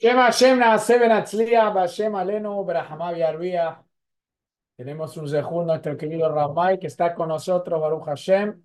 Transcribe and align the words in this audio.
Shema 0.00 0.26
Hashem 0.26 0.60
Naaseh 0.60 0.96
Benatzliach, 1.00 1.74
Bashem 1.74 2.14
Alenu, 2.14 2.64
Berahamav 2.64 3.16
Yarbiah. 3.16 3.82
Tenemos 4.76 5.16
un 5.16 5.26
zehut, 5.26 5.66
nuestro 5.66 5.96
querido 5.96 6.32
Ramay, 6.32 6.78
que 6.78 6.86
está 6.86 7.16
con 7.16 7.30
nosotros, 7.30 7.80
Baruch 7.80 8.04
Hashem, 8.04 8.62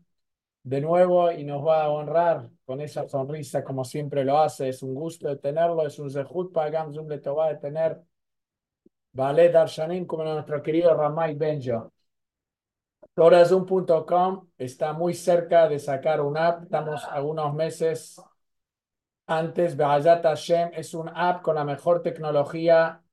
de 0.61 0.79
nuevo 0.79 1.31
y 1.31 1.43
nos 1.43 1.65
va 1.65 1.85
a 1.85 1.89
honrar 1.89 2.51
con 2.65 2.81
esa 2.81 3.07
sonrisa 3.07 3.63
como 3.63 3.83
siempre 3.83 4.23
lo 4.23 4.37
hace. 4.37 4.69
Es 4.69 4.83
un 4.83 4.93
gusto 4.93 5.27
de 5.27 5.37
tenerlo, 5.37 5.87
es 5.87 5.97
un 5.97 6.11
zehut 6.11 6.53
para 6.53 6.69
Gamzum 6.69 7.07
Letová 7.07 7.49
de 7.49 7.55
tener 7.55 7.99
Ballet 9.11 9.51
Darshanim 9.51 10.05
como 10.05 10.23
nuestro 10.25 10.61
querido 10.61 10.93
Ramay 10.93 11.33
Benjo. 11.33 11.91
Torazum.com 13.15 14.49
está 14.59 14.93
muy 14.93 15.15
cerca 15.15 15.67
de 15.67 15.79
sacar 15.79 16.21
un 16.21 16.37
app, 16.37 16.65
estamos 16.65 17.03
algunos 17.05 17.55
meses 17.55 18.21
antes, 19.27 19.75
Behayat 19.75 20.23
Hashem 20.23 20.71
es 20.73 20.93
un 20.93 21.09
app 21.13 21.41
con 21.41 21.55
la 21.55 21.63
mejor 21.63 22.01
tecnología 22.01 23.03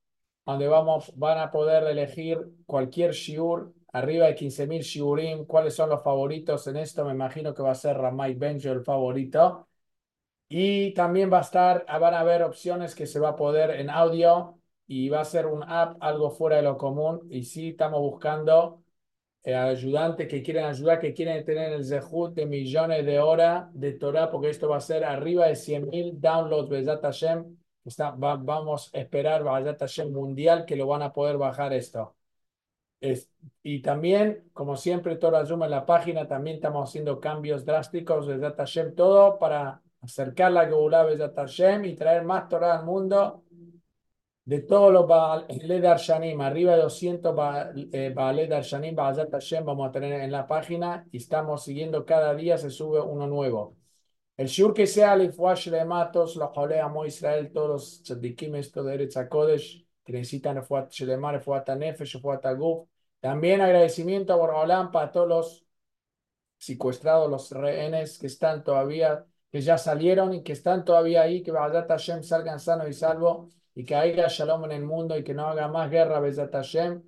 donde 0.45 0.69
vamos, 0.69 1.13
van 1.17 1.39
a 1.39 1.51
poder 1.51 1.85
elegir 1.85 2.39
cualquier 2.67 3.13
shiur, 3.13 3.73
arriba 3.93 4.27
de 4.27 4.35
15.000 4.35 4.83
shiurim, 4.83 5.45
cuáles 5.47 5.75
son 5.75 5.91
los 5.91 6.03
favoritos 6.03 6.67
en 6.67 6.77
esto, 6.77 7.05
me 7.05 7.13
imagino 7.13 7.55
que 7.55 7.63
va 7.63 7.73
a 7.73 7.75
ser 7.75 7.97
Ramay 7.97 8.35
Benjo 8.35 8.71
el 8.73 8.83
favorito. 8.83 9.69
Y 10.49 10.93
también 10.95 11.33
va 11.33 11.39
a 11.39 11.43
estar, 11.43 11.87
van 11.87 12.15
a 12.15 12.21
haber 12.21 12.43
opciones 12.43 12.95
que 12.95 13.07
se 13.07 13.21
va 13.21 13.31
a 13.31 13.37
poder 13.37 13.71
en 13.71 13.89
audio 13.89 14.59
y 14.87 15.09
va 15.09 15.21
a 15.21 15.25
ser 15.25 15.47
un 15.47 15.63
app 15.63 15.97
algo 16.03 16.31
fuera 16.31 16.57
de 16.57 16.63
lo 16.63 16.77
común. 16.77 17.21
Y 17.31 17.45
sí, 17.45 17.71
estamos 17.71 18.01
buscando 18.01 18.80
eh, 19.43 19.55
ayudantes 19.55 20.29
que 20.29 20.43
quieren 20.43 20.65
ayudar, 20.65 21.01
que 21.01 21.15
quieren 21.15 21.45
tener 21.45 21.73
el 21.73 21.85
zehut 21.85 22.35
de 22.35 22.45
millones 22.47 23.07
de 23.07 23.19
horas 23.21 23.69
de 23.73 23.93
Torah, 23.93 24.31
porque 24.31 24.51
esto 24.51 24.69
va 24.69 24.77
a 24.77 24.81
ser 24.81 25.05
arriba 25.05 25.47
de 25.47 25.55
100.000 25.55 26.21
downloads, 26.21 26.69
Bezat 26.69 27.03
Hashem. 27.03 27.57
Está, 27.85 28.11
va, 28.11 28.37
vamos 28.37 28.91
a 28.95 28.99
esperar 28.99 29.43
Bezat 29.43 29.81
Hashem 29.81 30.13
mundial 30.13 30.67
que 30.67 30.77
lo 30.77 30.87
van 30.87 31.03
a 31.03 31.13
poder 31.13 31.39
bajar 31.39 31.73
esto. 31.73 32.17
Es, 33.01 33.31
y 33.63 33.81
también, 33.81 34.51
como 34.53 34.77
siempre, 34.77 35.17
Torah 35.17 35.47
Zoom 35.47 35.63
en 35.63 35.71
la 35.71 35.87
página, 35.87 36.29
también 36.29 36.57
estamos 36.57 36.91
haciendo 36.91 37.19
cambios 37.19 37.65
drásticos, 37.65 38.27
Bezat 38.27 38.59
Hashem, 38.59 38.95
todo 38.95 39.39
para 39.39 39.81
acercar 40.03 40.53
la 40.53 40.67
Geulah 40.67 41.05
Bezat 41.05 41.35
Hashem 41.35 41.85
y 41.87 41.95
traer 41.95 42.25
más 42.25 42.49
Torah 42.49 42.79
al 42.79 42.85
mundo 42.85 43.45
de 44.45 44.61
todos 44.63 44.93
los 44.93 45.07
Baalé 45.07 45.81
Darshanim, 45.81 46.41
arriba 46.41 46.75
de 46.75 46.83
200 46.83 47.35
Baalé 47.35 48.47
Darshanim, 48.49 48.95
Ba'azat 48.97 49.31
Hashem, 49.31 49.65
vamos 49.65 49.89
a 49.89 49.93
tener 49.93 50.21
en 50.21 50.33
la 50.33 50.47
página 50.47 51.07
y 51.13 51.19
estamos 51.19 51.65
siguiendo 51.65 52.05
cada 52.05 52.35
día, 52.35 52.59
se 52.59 52.71
sube 52.71 53.01
uno 53.01 53.27
nuevo. 53.27 53.77
El 54.37 54.49
shur 54.49 54.73
que 54.75 54.87
sea, 54.87 55.15
Lifuash 55.17 55.69
le 55.69 55.85
matos, 55.85 56.37
los 56.37 56.51
Jolé, 56.51 56.81
Amo 56.81 57.05
Israel, 57.05 57.53
todos 57.53 57.69
los 57.69 58.03
tzadikim, 58.03 58.55
esto 58.57 58.83
de 58.83 58.95
Eretz 58.95 59.17
HaKodesh, 59.17 59.87
que 60.05 60.13
necesitan 60.13 60.57
Refuat 60.57 60.91
Shelemar, 60.91 61.35
Refuat 61.35 61.69
Nefesh, 61.77 62.15
Refuat 62.15 62.47
Aguf. 62.47 62.89
También 63.21 63.61
agradecimiento 63.61 64.33
a 64.33 64.37
Borolán 64.37 64.91
para 64.91 65.13
todos 65.13 65.29
los 65.29 65.67
secuestrados, 66.59 67.31
los 67.31 67.51
rehenes 67.53 68.19
que 68.19 68.27
están 68.29 68.65
todavía, 68.65 69.27
que 69.53 69.61
ya 69.61 69.77
salieron 69.77 70.33
y 70.33 70.43
que 70.43 70.53
están 70.53 70.85
todavía 70.85 71.23
ahí, 71.23 71.43
que 71.43 71.53
Ba'azat 71.53 71.89
Hashem 71.89 72.23
salgan 72.23 72.61
sanos 72.61 72.89
y 72.89 72.95
salvos 72.95 73.60
y 73.81 73.85
que 73.85 73.95
haya 73.95 74.29
shalom 74.29 74.65
en 74.67 74.73
el 74.73 74.85
mundo 74.85 75.17
y 75.17 75.25
que 75.25 75.33
no 75.33 75.47
haga 75.47 75.67
más 75.67 75.91
guerra, 75.91 76.21
Bezat 76.21 76.53
Hashem. 76.53 77.03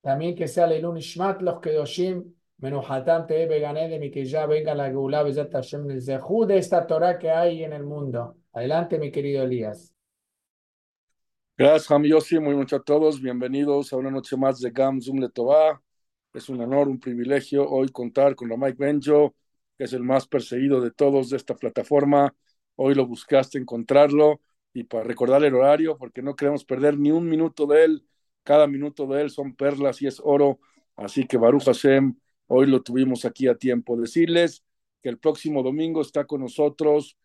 También 0.00 0.34
que 0.34 0.48
sea 0.48 0.66
Leilun 0.66 0.96
Ishmat, 0.96 1.42
los 1.42 1.60
Kedoshim, 1.60 2.34
Menuhatam 2.58 3.24
Tebe 3.24 3.60
Ganedem 3.60 4.02
y 4.02 4.10
que 4.10 4.24
ya 4.24 4.44
venga 4.46 4.74
la 4.74 4.88
Geulah, 4.88 5.22
Bezat 5.22 5.52
Hashem, 5.52 5.88
el 5.92 6.02
Zehú 6.02 6.44
de 6.44 6.58
esta 6.58 6.84
Torah 6.88 7.20
que 7.20 7.30
hay 7.30 7.62
en 7.62 7.72
el 7.72 7.84
mundo. 7.84 8.36
Adelante, 8.52 8.98
mi 8.98 9.12
querido 9.12 9.44
Elías. 9.44 9.94
Gracias, 11.56 11.88
Ham 11.88 12.02
Yossi. 12.02 12.40
Muy 12.40 12.56
mucho 12.56 12.74
a 12.76 12.82
todos. 12.82 13.22
Bienvenidos 13.22 13.92
a 13.92 13.96
una 13.96 14.10
noche 14.10 14.36
más 14.36 14.58
de 14.58 14.72
Gam 14.72 15.00
Zoom 15.00 15.20
Letová. 15.20 15.80
Es 16.34 16.48
un 16.48 16.60
honor, 16.60 16.88
un 16.88 16.98
privilegio 16.98 17.68
hoy 17.70 17.90
contar 17.90 18.34
con 18.34 18.48
la 18.48 18.56
Mike 18.56 18.76
Benjo, 18.76 19.36
que 19.76 19.84
es 19.84 19.92
el 19.92 20.02
más 20.02 20.26
perseguido 20.26 20.80
de 20.80 20.90
todos 20.90 21.30
de 21.30 21.36
esta 21.36 21.54
plataforma. 21.54 22.34
Hoy 22.74 22.96
lo 22.96 23.06
buscaste 23.06 23.56
encontrarlo 23.58 24.40
y 24.72 24.84
para 24.84 25.04
recordar 25.04 25.44
el 25.44 25.54
horario, 25.54 25.96
porque 25.98 26.22
no 26.22 26.36
queremos 26.36 26.64
perder 26.64 26.98
ni 26.98 27.10
un 27.10 27.28
minuto 27.28 27.66
de 27.66 27.84
él. 27.84 28.08
Cada 28.42 28.66
minuto 28.66 29.06
de 29.06 29.22
él 29.22 29.30
son 29.30 29.54
perlas 29.54 30.00
y 30.02 30.06
es 30.06 30.20
oro. 30.22 30.60
Así 30.96 31.26
que 31.26 31.36
Baruch 31.36 31.64
Hashem, 31.64 32.16
hoy 32.46 32.66
lo 32.66 32.82
tuvimos 32.82 33.24
aquí 33.24 33.48
a 33.48 33.56
tiempo. 33.56 33.96
Decirles 33.96 34.64
que 35.02 35.08
el 35.08 35.18
próximo 35.18 35.62
domingo 35.62 36.00
está 36.00 36.24
con 36.26 36.40
nosotros 36.40 37.16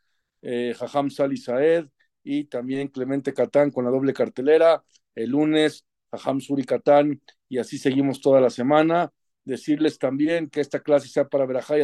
eh, 0.41 0.73
Jajam 0.77 1.09
Sali 1.09 1.37
Saed 1.37 1.87
y 2.23 2.45
también 2.45 2.87
Clemente 2.89 3.33
Catán 3.33 3.71
con 3.71 3.85
la 3.85 3.91
doble 3.91 4.13
cartelera. 4.13 4.83
El 5.15 5.31
lunes 5.31 5.85
Jajam 6.11 6.41
Suri 6.41 6.63
Catán 6.63 7.21
y 7.49 7.57
así 7.57 7.77
seguimos 7.77 8.21
toda 8.21 8.41
la 8.41 8.49
semana. 8.49 9.11
Decirles 9.45 9.97
también 9.99 10.49
que 10.49 10.61
esta 10.61 10.81
clase 10.81 11.07
sea 11.07 11.27
para 11.27 11.45
Berajá 11.45 11.77
y 11.77 11.81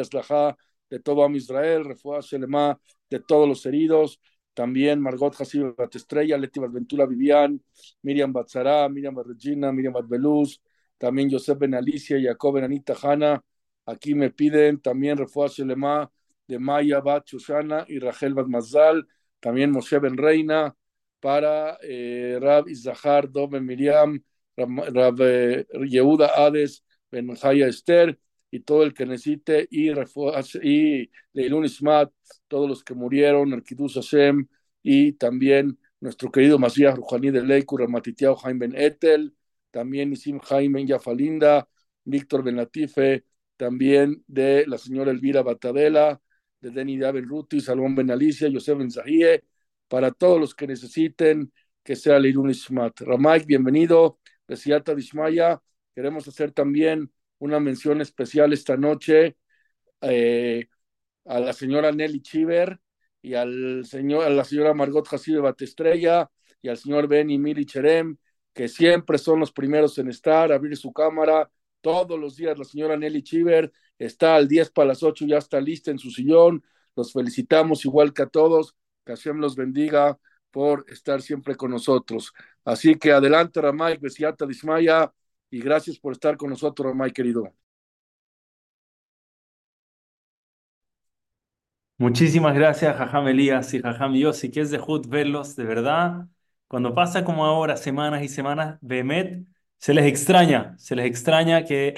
de 0.90 1.00
todo 1.00 1.24
Am 1.24 1.36
Israel, 1.36 1.86
Refuah 1.86 2.22
Shelema 2.22 2.80
de 3.09 3.19
todos 3.19 3.48
los 3.48 3.66
heridos, 3.66 4.19
también 4.59 5.00
Margot 5.00 5.34
Hasib 5.40 5.74
Estrella, 5.90 6.38
Leti 6.38 6.59
Ventura 6.59 7.06
Vivian, 7.06 7.64
Miriam 8.02 8.34
Batzara, 8.34 8.90
Miriam 8.90 9.16
Regina, 9.18 9.72
Miriam 9.72 9.94
Beluz, 10.06 10.59
también 10.97 11.31
Josep 11.31 11.59
Ben 11.59 11.75
Alicia, 11.75 12.18
Jacob 12.22 12.56
Ben 12.56 12.66
Anita 12.66 12.94
Hanna. 13.02 13.42
Aquí 13.86 14.14
me 14.14 14.31
piden 14.31 14.81
también 14.81 15.18
Refuah 15.18 15.48
Shelema 15.48 16.12
de 16.46 16.59
Maya 16.59 17.00
Bat 17.00 17.28
Shoshana 17.28 17.86
y 17.88 18.00
Rachel 18.00 18.34
Bat 18.34 18.48
Mazal, 18.48 19.08
también 19.40 19.72
Moshe 19.72 19.98
Ben 19.98 20.18
Reina, 20.18 20.75
para 21.22 21.78
eh, 21.81 22.38
Rab 22.42 22.68
Izahar 22.68 23.31
Dobe 23.31 23.62
Miriam, 23.62 24.22
Rab, 24.58 25.22
eh, 25.22 25.68
Yehuda 25.88 26.31
Hades 26.36 26.84
Ben 27.09 27.34
Jaya 27.34 27.68
Esther, 27.68 28.19
y 28.52 28.62
todo 28.62 28.84
el 28.84 28.94
que 28.94 29.06
necesite, 29.06 29.68
y, 29.70 29.90
y 30.64 31.12
Leilun 31.34 31.66
Ismat, 31.66 32.12
todos 32.48 32.68
los 32.70 32.84
que 32.84 32.94
murieron, 32.94 33.54
Arkidus 33.54 33.96
Hashem, 33.96 34.48
y 34.82 35.14
también 35.14 35.78
nuestro 36.00 36.32
querido 36.32 36.58
Masías 36.58 36.96
Rujaní 36.96 37.32
de 37.32 37.44
Leikur, 37.44 37.82
Ramatitiao 37.82 38.36
Jaime 38.36 38.68
Ben 38.68 38.76
Etel, 38.76 39.36
también 39.72 40.14
Isim 40.14 40.40
Jaime 40.40 40.86
Yafalinda, 40.86 41.68
Víctor 42.06 42.44
Ben 42.44 42.56
Latife, 42.56 43.26
también 43.58 44.24
de 44.28 44.66
la 44.68 44.78
señora 44.78 45.12
Elvira 45.12 45.44
Batadela, 45.44 46.22
de 46.62 46.72
Deni 46.72 46.98
Ben 46.98 47.28
Ruti, 47.28 47.62
Salomón 47.62 47.96
Ben 47.96 48.12
Alicia, 48.12 48.48
Yosef 48.48 48.78
Ben 48.78 48.92
Zahie, 48.92 49.44
para 49.88 50.12
todos 50.12 50.40
los 50.40 50.56
que 50.56 50.68
necesiten 50.68 51.52
que 51.84 51.96
sea 51.96 52.20
Leilun 52.20 52.50
Ismat. 52.50 53.02
Ramaik, 53.02 53.46
bienvenido, 53.46 54.20
Besiata 54.48 54.96
Dishmaya, 54.96 55.62
queremos 55.94 56.28
hacer 56.28 56.52
también 56.52 57.12
una 57.39 57.59
mención 57.59 58.01
especial 58.01 58.53
esta 58.53 58.77
noche 58.77 59.38
eh, 60.01 60.67
a 61.25 61.39
la 61.39 61.53
señora 61.53 61.91
Nelly 61.91 62.22
Chiver 62.22 62.79
y 63.22 63.33
al 63.33 63.85
señor, 63.85 64.25
a 64.25 64.29
la 64.29 64.44
señora 64.44 64.73
Margot 64.73 65.07
Hasid 65.11 65.39
Batestrella 65.39 66.29
y 66.61 66.69
al 66.69 66.77
señor 66.77 67.07
Benny 67.07 67.38
Mili 67.38 67.66
Cherem, 67.66 68.17
que 68.53 68.67
siempre 68.67 69.17
son 69.17 69.39
los 69.39 69.51
primeros 69.51 69.97
en 69.97 70.09
estar, 70.09 70.51
abrir 70.51 70.75
su 70.77 70.91
cámara. 70.91 71.50
Todos 71.81 72.19
los 72.19 72.35
días 72.35 72.57
la 72.57 72.66
señora 72.66 72.97
Nelly 72.97 73.23
Chiver 73.23 73.71
está 73.97 74.35
al 74.35 74.47
10 74.47 74.71
para 74.71 74.89
las 74.89 75.03
8, 75.03 75.25
ya 75.25 75.38
está 75.38 75.61
lista 75.61 75.91
en 75.91 76.00
su 76.00 76.11
sillón. 76.11 76.63
Los 76.95 77.13
felicitamos 77.13 77.85
igual 77.85 78.13
que 78.13 78.23
a 78.23 78.27
todos. 78.27 78.75
Que 79.06 79.13
Hashem 79.13 79.38
los 79.39 79.56
bendiga 79.56 80.19
por 80.51 80.85
estar 80.89 81.21
siempre 81.21 81.56
con 81.56 81.71
nosotros. 81.71 82.33
Así 82.66 82.95
que 82.95 83.11
adelante, 83.11 83.61
Ramay, 83.61 83.97
Besiata 83.97 84.45
Dismaya, 84.45 85.13
y 85.52 85.60
gracias 85.62 86.00
por 86.00 86.14
estar 86.14 86.38
con 86.38 86.50
nosotros, 86.50 86.88
Ramay, 86.88 87.12
querido. 87.12 87.54
Muchísimas 91.98 92.56
gracias, 92.56 92.96
Jajam 92.98 93.28
Elías 93.28 93.74
y 93.74 93.82
Jajam 93.82 94.14
Yossi, 94.16 94.50
que 94.52 94.62
es 94.62 94.72
de 94.72 94.78
Jud 94.78 95.08
verlos, 95.10 95.56
de 95.58 95.66
verdad. 95.66 96.28
Cuando 96.68 96.94
pasa 96.96 97.25
como 97.25 97.46
ahora, 97.46 97.75
semanas 97.75 98.24
y 98.24 98.30
semanas, 98.30 98.78
Behemet, 98.81 99.46
se 99.78 99.94
les 99.94 100.06
extraña, 100.06 100.78
se 100.78 100.96
les 100.96 101.06
extraña 101.07 101.66
que, 101.66 101.95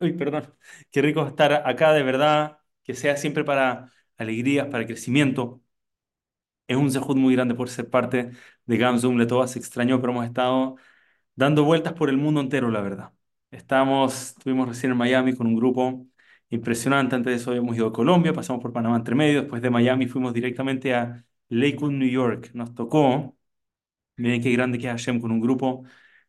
uy, 0.00 0.12
perdón, 0.14 0.52
qué 0.90 1.02
rico 1.02 1.24
estar 1.26 1.52
acá, 1.68 1.92
de 1.92 2.02
verdad, 2.02 2.58
que 2.82 2.94
sea 2.94 3.16
siempre 3.16 3.44
para 3.44 3.92
alegrías, 4.16 4.66
para 4.68 4.86
crecimiento. 4.86 5.62
Es 6.66 6.76
un 6.76 6.90
Zehut 6.90 7.16
muy 7.16 7.34
grande 7.34 7.54
por 7.54 7.68
ser 7.68 7.90
parte 7.90 8.30
de 8.66 8.76
Gamsum, 8.78 9.18
le 9.18 9.26
todo 9.26 9.46
se 9.46 9.58
extrañó, 9.58 10.00
pero 10.00 10.12
hemos 10.12 10.24
estado 10.26 10.76
dando 11.36 11.64
vueltas 11.64 11.92
por 11.94 12.08
el 12.10 12.16
mundo 12.16 12.40
entero, 12.40 12.70
la 12.70 12.80
verdad. 12.80 13.12
Estamos, 13.50 14.28
estuvimos 14.36 14.68
recién 14.68 14.92
en 14.92 14.98
Miami 14.98 15.34
con 15.34 15.46
un 15.46 15.56
grupo 15.56 16.06
impresionante. 16.50 17.14
Antes 17.16 17.32
de 17.32 17.36
eso 17.36 17.50
habíamos 17.50 17.76
ido 17.76 17.88
a 17.88 17.92
Colombia, 17.92 18.32
pasamos 18.32 18.62
por 18.62 18.72
Panamá 18.72 18.96
entre 18.96 19.14
medio. 19.14 19.42
Después 19.42 19.62
de 19.62 19.70
Miami 19.70 20.06
fuimos 20.06 20.32
directamente 20.34 20.94
a 20.94 21.24
Lakewood, 21.48 21.92
New 21.92 22.08
York. 22.08 22.50
Nos 22.54 22.74
tocó, 22.74 23.36
miren 24.16 24.42
qué 24.42 24.52
grande 24.52 24.78
que 24.78 24.86
es 24.86 24.92
Hashem, 24.92 25.20
con 25.20 25.32
un 25.32 25.40
grupo 25.40 25.84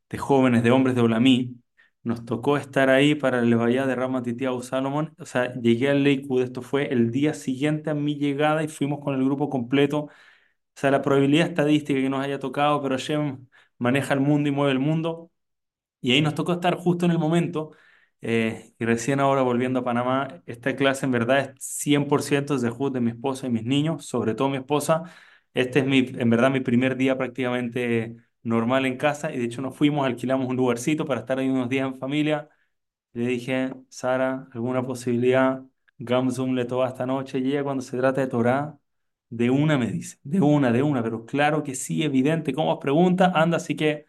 de 0.09 0.17
jóvenes, 0.17 0.63
de 0.63 0.71
hombres 0.71 0.95
de 0.95 1.01
Olamí. 1.01 1.61
Nos 2.03 2.25
tocó 2.25 2.57
estar 2.57 2.89
ahí 2.89 3.15
para 3.15 3.39
el 3.39 3.55
Bahía 3.55 3.87
de 3.87 3.95
Ramatitiao 3.95 4.61
Salomón. 4.61 5.15
O 5.19 5.25
sea, 5.25 5.53
llegué 5.55 5.89
a 5.89 5.95
Lakewood, 5.95 6.43
esto 6.43 6.61
fue 6.61 6.93
el 6.93 7.11
día 7.11 7.33
siguiente 7.33 7.89
a 7.89 7.95
mi 7.95 8.15
llegada 8.17 8.63
y 8.63 8.67
fuimos 8.67 8.99
con 9.03 9.15
el 9.15 9.23
grupo 9.25 9.49
completo 9.49 9.99
O 10.05 10.11
sea, 10.75 10.91
la 10.91 11.01
probabilidad 11.01 11.47
estadística 11.47 11.99
que 11.99 12.09
nos 12.09 12.23
haya 12.23 12.39
tocado, 12.39 12.81
pero 12.81 12.95
Hashem 12.95 13.47
maneja 13.77 14.13
el 14.13 14.19
mundo 14.21 14.49
y 14.49 14.51
mueve 14.51 14.71
el 14.73 14.79
mundo. 14.79 15.31
Y 16.01 16.11
ahí 16.11 16.21
nos 16.21 16.35
tocó 16.35 16.53
estar 16.53 16.75
justo 16.75 17.05
en 17.05 17.11
el 17.11 17.19
momento. 17.19 17.71
eh, 18.21 18.73
y 18.79 18.85
recién 18.85 19.19
ahora 19.19 19.41
volviendo 19.43 19.79
a 19.79 19.83
Panamá, 19.83 20.41
esta 20.47 20.75
clase 20.75 21.05
en 21.05 21.11
verdad 21.11 21.39
es 21.39 21.63
100% 21.63 22.57
de 22.57 22.69
Jud 22.69 22.91
de 22.93 23.01
mi 23.01 23.11
esposa 23.11 23.47
y 23.47 23.49
mis 23.51 23.63
niños, 23.65 24.05
sobre 24.05 24.33
todo 24.35 24.49
mi 24.49 24.57
esposa. 24.57 25.03
Este 25.53 25.79
es 25.79 25.85
mi, 25.85 25.99
en 25.99 26.29
verdad 26.29 26.49
mi 26.51 26.59
primer 26.61 26.95
día 26.97 27.17
prácticamente 27.17 28.15
normal 28.43 28.85
en 28.85 28.97
casa 28.97 29.31
y 29.33 29.37
de 29.39 29.45
hecho 29.45 29.61
nos 29.61 29.75
fuimos, 29.75 30.05
alquilamos 30.05 30.47
un 30.49 30.55
lugarcito 30.55 31.05
para 31.05 31.21
estar 31.21 31.39
ahí 31.39 31.49
unos 31.49 31.69
días 31.69 31.87
en 31.87 31.95
familia. 31.99 32.49
Le 33.13 33.27
dije, 33.27 33.73
Sara, 33.89 34.47
¿alguna 34.53 34.83
posibilidad? 34.83 35.63
Gamsum 35.97 36.53
le 36.55 36.65
toba 36.65 36.89
esta 36.89 37.05
noche. 37.05 37.39
Y 37.39 37.51
ella 37.51 37.63
cuando 37.63 37.81
se 37.83 37.97
trata 37.97 38.21
de 38.21 38.27
Torah, 38.27 38.77
de 39.37 39.49
una 39.49 39.77
me 39.77 39.91
dice, 39.91 40.17
de 40.23 40.41
una, 40.41 40.71
de 40.71 40.83
una, 40.83 41.03
pero 41.03 41.25
claro 41.25 41.63
que 41.63 41.75
sí, 41.75 42.03
evidente. 42.03 42.53
¿Cómo 42.53 42.73
os 42.73 42.79
pregunta? 42.79 43.31
Anda, 43.35 43.57
así 43.57 43.75
que 43.75 44.05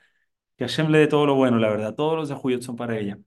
que 0.56 0.66
Hashem 0.66 0.88
le 0.90 0.98
dé 1.00 1.08
todo 1.08 1.26
lo 1.26 1.34
bueno, 1.36 1.58
la 1.58 1.68
verdad. 1.70 1.94
Todos 1.94 2.16
los 2.16 2.28
de 2.30 2.62
son 2.62 2.76
para 2.76 2.98
ella. 2.98 3.18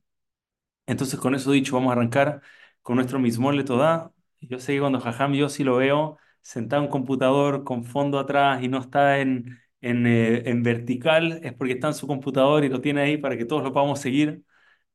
Entonces, 0.85 1.19
con 1.19 1.35
eso 1.35 1.51
dicho, 1.51 1.75
vamos 1.75 1.89
a 1.91 1.93
arrancar 1.93 2.41
con 2.81 2.95
nuestro 2.95 3.19
mismo 3.19 3.51
le 3.51 3.63
toda. 3.63 4.11
Yo 4.41 4.59
sé 4.59 4.73
que 4.73 4.79
cuando 4.79 4.99
Jajam 4.99 5.33
yo 5.33 5.49
sí 5.49 5.63
lo 5.63 5.77
veo 5.77 6.17
sentado 6.41 6.81
en 6.83 6.85
un 6.87 6.91
computador 6.91 7.63
con 7.63 7.83
fondo 7.85 8.17
atrás 8.19 8.63
y 8.63 8.67
no 8.69 8.79
está 8.79 9.19
en, 9.19 9.59
en, 9.81 10.07
eh, 10.07 10.49
en 10.49 10.63
vertical, 10.63 11.39
es 11.43 11.53
porque 11.53 11.73
está 11.73 11.87
en 11.89 11.93
su 11.93 12.07
computador 12.07 12.63
y 12.63 12.69
lo 12.69 12.81
tiene 12.81 13.01
ahí 13.01 13.17
para 13.17 13.37
que 13.37 13.45
todos 13.45 13.63
lo 13.63 13.73
podamos 13.73 13.99
seguir. 13.99 14.43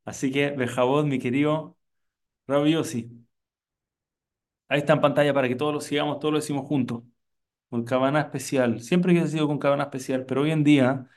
Así 0.04 0.32
que, 0.32 0.50
Bejabot, 0.52 1.06
mi 1.06 1.18
querido 1.20 1.76
Rabbi 2.48 2.72
Yossi, 2.72 3.10
Ahí 4.68 4.80
está 4.80 4.94
en 4.94 5.00
pantalla 5.00 5.34
para 5.34 5.48
que 5.48 5.54
todos 5.56 5.72
lo 5.74 5.80
sigamos, 5.80 6.18
todos 6.18 6.32
lo 6.32 6.40
decimos 6.40 6.66
juntos. 6.66 7.02
Con 7.70 7.84
cabana 7.84 8.20
especial. 8.20 8.80
Siempre 8.82 9.18
he 9.18 9.28
sido 9.28 9.46
con 9.48 9.58
cabana 9.58 9.84
especial, 9.84 10.26
pero 10.26 10.42
hoy 10.42 10.52
en 10.52 10.64
día, 10.64 11.08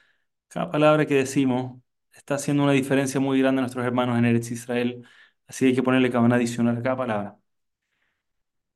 cada 0.48 0.72
palabra 0.72 1.06
que 1.06 1.16
decimos 1.16 1.82
está 2.12 2.36
haciendo 2.36 2.64
una 2.64 2.74
diferencia 2.74 3.20
muy 3.20 3.40
grande 3.40 3.60
a 3.60 3.64
nuestros 3.64 3.86
hermanos 3.86 4.18
en 4.18 4.26
Eretz 4.26 4.52
Israel. 4.52 5.08
Así 5.48 5.66
que 5.66 5.70
hay 5.70 5.76
que 5.76 5.84
ponerle 5.84 6.12
cabana 6.12 6.36
adicional 6.36 6.78
a 6.78 6.84
cada 6.84 6.98
palabra. 6.98 7.40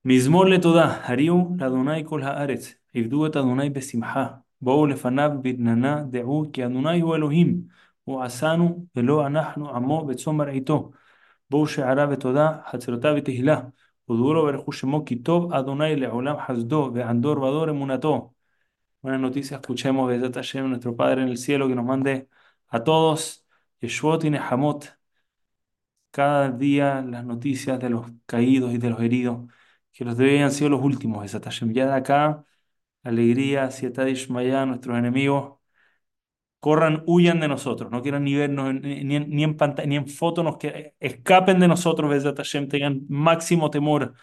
Mismor 0.03 0.49
le 0.49 0.59
toda, 0.59 0.85
hariu 1.07 1.55
la 1.59 1.69
donai 1.69 2.03
kol 2.03 2.23
haaretz, 2.23 2.77
ivdu 2.93 3.25
et 3.27 3.35
besimha, 3.73 4.43
bou 4.59 4.85
lefanav 4.87 5.41
bidnana 5.43 6.05
de'u 6.09 6.51
ki 6.51 6.63
adonai 6.63 7.01
hu 7.01 7.13
Elohim, 7.13 7.69
u 8.07 8.19
asanu 8.19 8.87
velo 8.95 9.21
anachnu 9.21 9.69
amo 9.69 10.03
betzomar 10.05 10.55
ito, 10.55 10.93
bou 11.49 11.67
she'ara 11.67 12.07
vetoda, 12.07 12.63
hatzerotav 12.65 13.15
vetehila. 13.15 13.71
Buenas 19.01 19.19
noticias, 19.21 19.59
escuchemos 19.61 20.07
Bezat 20.09 20.35
Hashem, 20.35 20.69
nuestro 20.69 20.95
Padre 20.95 21.23
en 21.23 21.29
el 21.29 21.37
cielo, 21.37 21.67
que 21.67 21.75
nos 21.75 21.85
mande 21.85 22.29
a 22.67 22.83
todos 22.83 23.45
Yeshua 23.79 24.19
y 24.23 24.35
Hamot. 24.35 24.95
Cada 26.11 26.51
día 26.51 27.01
las 27.01 27.23
noticias 27.25 27.79
de 27.79 27.89
los 27.89 28.07
caídos 28.25 28.73
y 28.73 28.77
de 28.77 28.89
los 28.89 28.99
heridos, 29.01 29.49
que 29.93 30.03
los 30.05 30.17
de 30.17 30.25
hoy 30.25 30.37
han 30.39 30.51
sido 30.51 30.69
los 30.69 30.81
últimos, 30.83 31.21
Bezat 31.21 31.45
Hashem. 31.45 31.73
Ya 31.73 31.85
de 31.87 31.93
acá, 31.93 32.45
alegría, 33.03 33.71
Sietad 33.71 34.07
Ishmaya, 34.07 34.65
nuestros 34.65 34.97
enemigos 34.97 35.60
corran, 36.61 37.03
huyan 37.07 37.41
de 37.41 37.49
nosotros, 37.49 37.91
no 37.91 38.01
quieran 38.03 38.23
ni 38.25 38.35
vernos 38.35 38.73
ni, 38.75 39.15
en, 39.17 39.29
ni 39.29 39.43
en 39.43 39.57
pantalla, 39.57 39.87
ni 39.89 39.97
en 39.97 40.07
foto, 40.07 40.43
nos 40.43 40.57
escapen 40.99 41.59
de 41.59 41.67
nosotros, 41.67 42.09
Besat 42.09 42.37
Hashem, 42.37 42.69
tengan 42.69 43.01
máximo 43.09 43.69
temor 43.71 44.13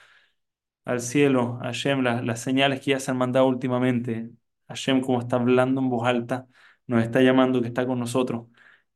al 0.85 1.01
cielo, 1.01 1.59
Hashem, 1.63 2.03
las, 2.03 2.25
las 2.25 2.41
señales 2.41 2.81
que 2.81 2.93
ya 2.93 3.01
se 3.01 3.11
han 3.11 3.19
mandado 3.19 3.47
últimamente, 3.47 4.31
Hashem, 4.69 5.01
como 5.01 5.21
está 5.21 5.37
hablando 5.37 5.81
en 5.81 5.91
voz 5.91 6.07
alta, 6.09 6.47
nos 6.87 7.03
está 7.03 7.21
llamando 7.23 7.61
que 7.61 7.69
está 7.69 7.87
con 7.87 7.99
nosotros. 7.99 8.47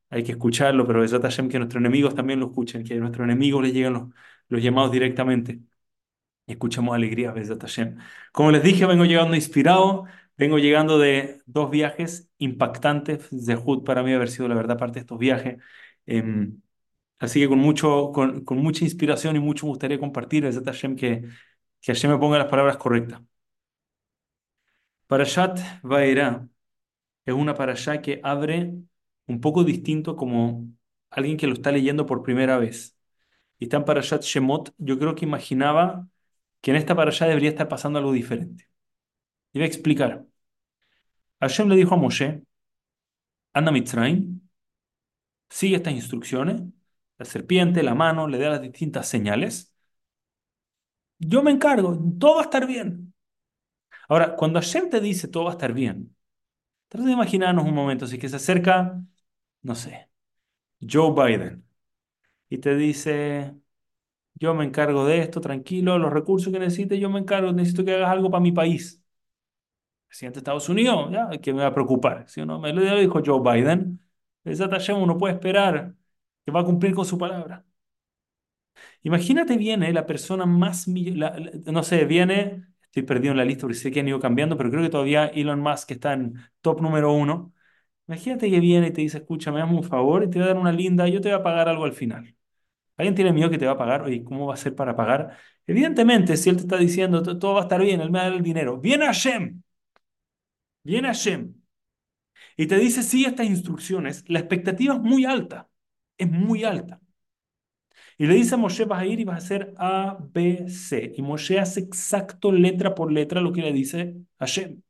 Hay 0.09 0.23
que 0.23 0.33
escucharlo, 0.33 0.85
pero 0.87 1.03
es 1.03 1.11
Hashem 1.11 1.49
que 1.49 1.57
nuestros 1.59 1.81
enemigos 1.81 2.15
también 2.15 2.39
lo 2.39 2.47
escuchen, 2.47 2.83
que 2.83 2.95
a 2.95 2.97
nuestros 2.97 3.25
enemigos 3.25 3.63
les 3.63 3.73
lleguen 3.73 3.93
los, 3.93 4.03
los 4.49 4.61
llamados 4.63 4.91
directamente. 4.91 5.59
Y 6.45 6.53
escuchemos 6.53 6.95
alegría, 6.95 7.31
Besat 7.31 7.61
Hashem. 7.61 7.97
Como 8.31 8.51
les 8.51 8.63
dije, 8.63 8.85
vengo 8.85 9.05
llegando 9.05 9.35
inspirado, 9.35 10.05
vengo 10.43 10.59
llegando 10.59 10.99
de 10.99 11.41
dos 11.45 11.69
viajes 11.71 12.29
impactantes. 12.37 13.29
de 13.31 13.55
Zehut 13.55 13.85
para 13.85 14.03
mí 14.03 14.13
haber 14.13 14.29
sido 14.29 14.47
la 14.47 14.55
verdad 14.55 14.77
parte 14.77 14.95
de 14.95 15.01
estos 15.01 15.17
viajes. 15.19 15.57
Em, 16.05 16.61
así 17.19 17.39
que 17.41 17.47
con, 17.49 17.59
mucho, 17.59 18.11
con, 18.13 18.43
con, 18.45 18.57
mucha 18.59 18.83
inspiración 18.85 19.35
y 19.37 19.39
mucho 19.39 19.65
me 19.65 19.71
gustaría 19.71 19.99
compartir, 19.99 20.43
Besat 20.45 20.65
Hashem, 20.65 20.95
que, 20.95 21.21
que 21.81 21.93
Hashem 21.93 22.11
me 22.11 22.17
ponga 22.19 22.37
las 22.39 22.47
palabras 22.49 22.77
correctas. 22.77 23.21
Parashat 25.07 25.59
Vaera 25.83 26.47
es 27.25 27.33
una 27.33 27.55
parasha 27.55 28.01
que 28.01 28.19
abre 28.23 28.73
un 29.27 29.41
poco 29.41 29.63
distinto 29.63 30.15
como 30.15 30.67
alguien 31.09 31.37
que 31.37 31.47
lo 31.47 31.53
está 31.53 31.71
leyendo 31.71 32.05
por 32.05 32.23
primera 32.23 32.57
vez. 32.57 32.97
Y 33.59 33.65
está 33.65 33.77
en 33.77 33.85
Parashat 33.85 34.23
Shemot, 34.23 34.73
yo 34.77 34.99
creo 34.99 35.15
que 35.15 35.25
imaginaba 35.25 36.07
que 36.61 36.71
en 36.71 36.77
esta 36.77 36.95
parasha 36.95 37.27
debería 37.27 37.51
estar 37.51 37.69
pasando 37.69 37.99
algo 37.99 38.13
diferente. 38.13 38.69
Y 39.53 39.59
voy 39.59 39.65
a 39.65 39.67
explicar. 39.67 40.25
Hashem 41.43 41.69
le 41.69 41.75
dijo 41.75 41.93
a 41.95 41.97
Moshe, 41.97 42.41
anda 43.53 43.71
Mitzrayim, 43.71 44.41
sigue 45.49 45.75
estas 45.77 45.93
instrucciones, 45.93 46.61
la 47.17 47.25
serpiente, 47.25 47.83
la 47.83 47.95
mano, 47.95 48.27
le 48.27 48.37
da 48.39 48.49
las 48.51 48.61
distintas 48.61 49.07
señales. 49.07 49.73
Yo 51.19 51.41
me 51.43 51.51
encargo, 51.51 51.97
todo 52.19 52.35
va 52.35 52.41
a 52.41 52.43
estar 52.43 52.67
bien. 52.67 53.13
Ahora, 54.09 54.35
cuando 54.35 54.59
Hashem 54.59 54.89
te 54.89 54.99
dice 54.99 55.27
todo 55.27 55.45
va 55.45 55.51
a 55.51 55.53
estar 55.53 55.73
bien, 55.73 56.15
trata 56.89 57.07
de 57.07 57.13
imaginarnos 57.13 57.65
un 57.65 57.75
momento, 57.75 58.07
si 58.07 58.19
que 58.19 58.29
se 58.29 58.37
acerca, 58.37 59.01
no 59.63 59.75
sé, 59.75 60.09
Joe 60.81 61.13
Biden, 61.13 61.65
y 62.49 62.59
te 62.59 62.75
dice, 62.77 63.55
yo 64.35 64.55
me 64.55 64.65
encargo 64.65 65.05
de 65.05 65.19
esto, 65.21 65.41
tranquilo, 65.41 65.99
los 65.99 66.13
recursos 66.13 66.53
que 66.53 66.59
necesites, 66.59 66.99
yo 66.99 67.09
me 67.09 67.19
encargo, 67.19 67.53
necesito 67.53 67.85
que 67.85 67.95
hagas 67.95 68.11
algo 68.11 68.31
para 68.31 68.43
mi 68.43 68.53
país. 68.53 69.02
Presidente 70.13 70.35
de 70.35 70.39
Estados 70.41 70.69
Unidos, 70.69 71.09
ya, 71.11 71.29
que 71.41 71.53
me 71.53 71.61
va 71.61 71.67
a 71.69 71.73
preocupar. 71.73 72.29
Si 72.29 72.39
uno 72.39 72.59
me 72.59 72.71
lo 72.71 72.99
dijo 72.99 73.19
Joe 73.25 73.41
Biden, 73.41 73.99
esa 74.43 74.69
Hashem 74.69 75.01
uno 75.01 75.17
puede 75.17 75.33
esperar 75.33 75.95
que 76.45 76.51
va 76.51 76.59
a 76.61 76.65
cumplir 76.65 76.93
con 76.93 77.03
su 77.05 77.17
palabra. 77.17 77.65
Imagínate 79.01 79.57
viene 79.57 79.91
la 79.91 80.05
persona 80.05 80.45
más, 80.45 80.87
la, 80.87 81.35
no 81.65 81.83
sé, 81.83 82.05
viene 82.05 82.67
Estoy 82.93 83.03
perdido 83.03 83.31
en 83.31 83.37
la 83.37 83.45
lista 83.45 83.61
porque 83.61 83.73
sé 83.75 83.89
que 83.91 84.01
han 84.01 84.07
ido 84.07 84.19
cambiando, 84.19 84.55
pero 84.55 84.69
creo 84.69 84.83
que 84.83 84.89
todavía 84.89 85.25
Elon 85.25 85.59
Musk 85.59 85.89
está 85.91 86.13
en 86.13 86.35
top 86.61 86.79
número 86.79 87.11
uno. 87.11 87.51
Imagínate 88.07 88.51
que 88.51 88.59
viene 88.59 88.87
y 88.89 88.91
te 88.91 89.01
dice, 89.01 89.17
escúchame, 89.19 89.61
hazme 89.61 89.77
un 89.77 89.83
favor 89.83 90.23
y 90.23 90.29
te 90.29 90.37
voy 90.39 90.45
a 90.45 90.47
dar 90.49 90.57
una 90.59 90.71
linda, 90.71 91.07
yo 91.07 91.19
te 91.21 91.29
voy 91.29 91.39
a 91.39 91.43
pagar 91.43 91.69
algo 91.69 91.85
al 91.85 91.93
final. 91.93 92.35
¿Alguien 92.97 93.15
tiene 93.15 93.33
miedo 93.33 93.49
que 93.49 93.57
te 93.57 93.65
va 93.65 93.73
a 93.73 93.77
pagar? 93.77 94.03
Oye, 94.03 94.23
¿cómo 94.23 94.47
va 94.47 94.55
a 94.55 94.57
ser 94.57 94.75
para 94.75 94.95
pagar? 94.95 95.37
Evidentemente, 95.67 96.37
si 96.37 96.49
él 96.51 96.57
te 96.57 96.63
está 96.63 96.77
diciendo, 96.77 97.23
todo 97.23 97.55
va 97.55 97.61
a 97.61 97.63
estar 97.63 97.81
bien, 97.81 98.01
él 98.01 98.11
me 98.11 98.19
va 98.19 98.25
a 98.25 98.29
dar 98.29 98.37
el 98.37 98.43
dinero. 98.43 98.79
Viene 98.79 99.05
Hashem. 99.07 99.63
Viene 100.83 101.07
Hashem. 101.09 101.53
Y 102.57 102.67
te 102.67 102.77
dice, 102.77 103.03
sigue 103.03 103.27
estas 103.27 103.47
instrucciones. 103.47 104.23
La 104.27 104.39
expectativa 104.39 104.95
es 104.95 105.01
muy 105.01 105.25
alta. 105.25 105.69
Es 106.17 106.29
muy 106.29 106.63
alta. 106.63 107.01
Y 108.17 108.25
le 108.27 108.35
dice 108.35 108.55
a 108.55 108.57
Moshe, 108.57 108.85
vas 108.85 109.01
a 109.01 109.05
ir 109.05 109.19
y 109.19 109.23
vas 109.23 109.35
a 109.35 109.45
hacer 109.45 109.73
A, 109.77 110.17
B, 110.19 110.67
C. 110.69 111.13
Y 111.15 111.21
Moshe 111.21 111.59
hace 111.59 111.79
exacto 111.81 112.51
letra 112.51 112.93
por 112.95 113.11
letra 113.11 113.41
lo 113.41 113.51
que 113.53 113.61
le 113.61 113.73
dice 113.73 114.15
Hashem. 114.39 114.81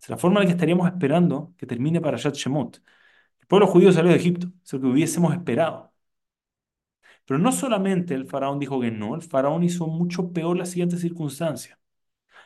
Es 0.00 0.08
la 0.08 0.16
forma 0.16 0.40
en 0.40 0.44
la 0.44 0.46
que 0.46 0.52
estaríamos 0.52 0.86
esperando 0.88 1.54
que 1.56 1.66
termine 1.66 2.00
para 2.00 2.16
Shemot. 2.18 2.82
El 3.40 3.46
pueblo 3.48 3.66
judío 3.66 3.92
salió 3.92 4.10
de 4.12 4.18
Egipto, 4.18 4.48
es 4.64 4.72
lo 4.72 4.80
que 4.80 4.86
hubiésemos 4.86 5.32
esperado. 5.34 5.92
Pero 7.24 7.38
no 7.38 7.50
solamente 7.52 8.14
el 8.14 8.26
faraón 8.26 8.58
dijo 8.58 8.78
que 8.80 8.90
no, 8.90 9.14
el 9.14 9.22
faraón 9.22 9.62
hizo 9.62 9.86
mucho 9.86 10.32
peor 10.34 10.56
la 10.58 10.66
siguiente 10.66 10.98
circunstancia. 10.98 11.79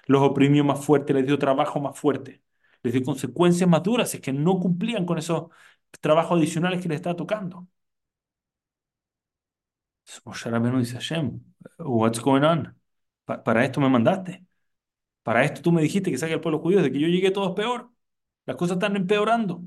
Los 0.06 0.22
oprimió 0.22 0.64
más 0.64 0.84
fuerte, 0.84 1.14
les 1.14 1.26
dio 1.26 1.38
trabajo 1.38 1.80
más 1.80 1.98
fuerte, 1.98 2.42
les 2.82 2.92
dio 2.92 3.02
consecuencias 3.02 3.68
más 3.68 3.82
duras, 3.82 4.14
es 4.14 4.20
que 4.20 4.32
no 4.32 4.58
cumplían 4.60 5.06
con 5.06 5.18
esos 5.18 5.44
trabajos 6.00 6.38
adicionales 6.38 6.82
que 6.82 6.88
les 6.88 6.96
estaba 6.96 7.16
tocando. 7.16 7.68
Moshe 10.24 10.50
dice, 10.78 10.94
Hashem, 10.94 11.40
what's 11.78 12.20
going 12.20 12.42
on? 12.44 12.74
para 13.26 13.64
esto 13.64 13.80
me 13.80 13.88
mandaste. 13.88 14.44
Para 15.22 15.44
esto 15.44 15.62
tú 15.62 15.72
me 15.72 15.82
dijiste 15.82 16.10
que 16.10 16.18
saque 16.18 16.34
al 16.34 16.40
pueblo 16.40 16.60
judío, 16.60 16.82
de 16.82 16.92
que 16.92 17.00
yo 17.00 17.08
llegué 17.08 17.30
todo 17.30 17.50
es 17.50 17.54
peor. 17.56 17.90
Las 18.46 18.56
cosas 18.56 18.76
están 18.76 18.96
empeorando. 18.96 19.64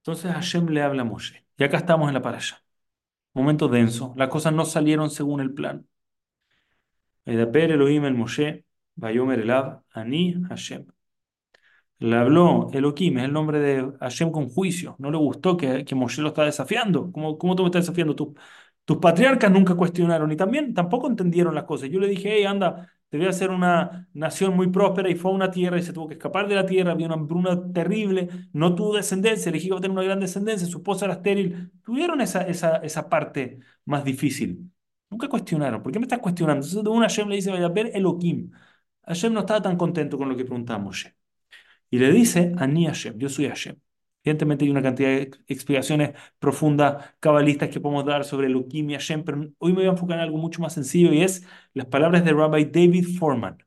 Entonces 0.00 0.32
Hashem 0.32 0.68
le 0.68 0.82
habla 0.82 1.02
a 1.02 1.04
Moshe. 1.04 1.44
Y 1.56 1.64
acá 1.64 1.78
estamos 1.78 2.08
en 2.08 2.14
la 2.14 2.22
parasha. 2.22 2.62
Momento 3.34 3.68
denso. 3.68 4.14
Las 4.16 4.28
cosas 4.30 4.52
no 4.54 4.64
salieron 4.66 5.10
según 5.10 5.40
el 5.40 5.54
plan. 5.54 5.88
Elohim 7.28 8.04
el 8.04 8.14
Moshe, 8.14 8.64
Bayomer 8.96 9.40
Elav, 9.40 9.82
Ani 9.92 10.34
Hashem. 10.48 10.86
Le 12.00 12.16
habló 12.16 12.70
Elohim, 12.72 13.18
es 13.18 13.24
el 13.24 13.32
nombre 13.32 13.58
de 13.58 13.92
Hashem 14.00 14.30
con 14.30 14.48
juicio. 14.48 14.94
No 14.98 15.10
le 15.10 15.18
gustó 15.18 15.56
que, 15.56 15.84
que 15.84 15.94
Moshe 15.96 16.22
lo 16.22 16.28
está 16.28 16.44
desafiando. 16.44 17.10
¿Cómo, 17.10 17.36
cómo 17.38 17.56
tú 17.56 17.62
me 17.64 17.68
estás 17.68 17.82
desafiando? 17.84 18.14
Tú, 18.14 18.34
tus 18.84 18.98
patriarcas 18.98 19.50
nunca 19.50 19.74
cuestionaron 19.74 20.30
y 20.30 20.36
también 20.36 20.74
tampoco 20.74 21.08
entendieron 21.08 21.54
las 21.54 21.64
cosas. 21.64 21.90
Yo 21.90 21.98
le 21.98 22.06
dije, 22.06 22.30
hey, 22.36 22.44
anda, 22.44 22.88
debía 23.10 23.32
ser 23.32 23.50
una 23.50 24.08
nación 24.14 24.54
muy 24.54 24.68
próspera 24.68 25.10
y 25.10 25.16
fue 25.16 25.32
a 25.32 25.34
una 25.34 25.50
tierra 25.50 25.78
y 25.78 25.82
se 25.82 25.92
tuvo 25.92 26.06
que 26.08 26.14
escapar 26.14 26.46
de 26.48 26.54
la 26.54 26.66
tierra, 26.66 26.92
había 26.92 27.06
una 27.06 27.16
hambruna 27.16 27.72
terrible, 27.72 28.28
no 28.52 28.74
tuvo 28.74 28.94
descendencia, 28.96 29.50
elegido 29.50 29.80
tener 29.80 29.90
una 29.90 30.04
gran 30.04 30.20
descendencia, 30.20 30.68
su 30.68 30.78
esposa 30.78 31.06
era 31.06 31.14
estéril, 31.14 31.72
tuvieron 31.84 32.20
esa, 32.20 32.42
esa, 32.42 32.76
esa 32.76 33.08
parte 33.08 33.58
más 33.84 34.04
difícil. 34.04 34.70
Nunca 35.10 35.28
cuestionaron. 35.28 35.82
¿Por 35.82 35.92
qué 35.92 35.98
me 35.98 36.04
estás 36.04 36.18
cuestionando? 36.20 36.64
Entonces, 36.64 36.84
de 36.84 36.90
una 36.90 37.06
Hashem 37.08 37.28
le 37.28 37.36
dice, 37.36 37.50
vaya 37.50 37.68
ver 37.68 37.90
Elohim. 37.94 38.50
Hashem 39.06 39.32
no 39.32 39.40
estaba 39.40 39.62
tan 39.62 39.76
contento 39.76 40.18
con 40.18 40.28
lo 40.28 40.36
que 40.36 40.44
preguntamos. 40.44 41.06
Y 41.90 41.98
le 41.98 42.12
dice, 42.12 42.52
Ani 42.58 42.86
Hashem, 42.86 43.18
yo 43.18 43.28
soy 43.28 43.48
Hashem. 43.48 43.76
Evidentemente 44.22 44.64
hay 44.64 44.70
una 44.70 44.82
cantidad 44.82 45.08
de 45.10 45.30
explicaciones 45.46 46.12
profundas, 46.38 47.14
cabalistas 47.20 47.70
que 47.70 47.80
podemos 47.80 48.04
dar 48.04 48.24
sobre 48.24 48.48
Elohim 48.48 48.90
y 48.90 48.94
Hashem, 48.94 49.24
pero 49.24 49.38
hoy 49.58 49.72
me 49.72 49.78
voy 49.78 49.86
a 49.86 49.90
enfocar 49.90 50.18
en 50.18 50.24
algo 50.24 50.38
mucho 50.38 50.60
más 50.60 50.74
sencillo 50.74 51.12
y 51.12 51.22
es 51.22 51.46
las 51.72 51.86
palabras 51.86 52.24
de 52.24 52.32
Rabbi 52.32 52.66
David 52.66 53.06
Foreman. 53.18 53.58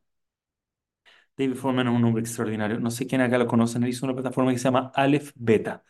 David 1.38 1.56
Foreman 1.56 1.88
es 1.88 1.94
un 1.94 2.04
hombre 2.06 2.22
extraordinario. 2.22 2.80
No 2.80 2.92
sé 2.92 3.08
quién 3.08 3.22
acá 3.22 3.38
lo 3.38 3.48
conocen. 3.48 3.84
Él 3.84 3.90
hizo 3.90 4.06
una 4.06 4.14
plataforma 4.16 4.52
que 4.52 4.58
se 4.60 4.66
llama 4.66 4.92
Aleph 4.96 5.32
Beta. 5.36 5.84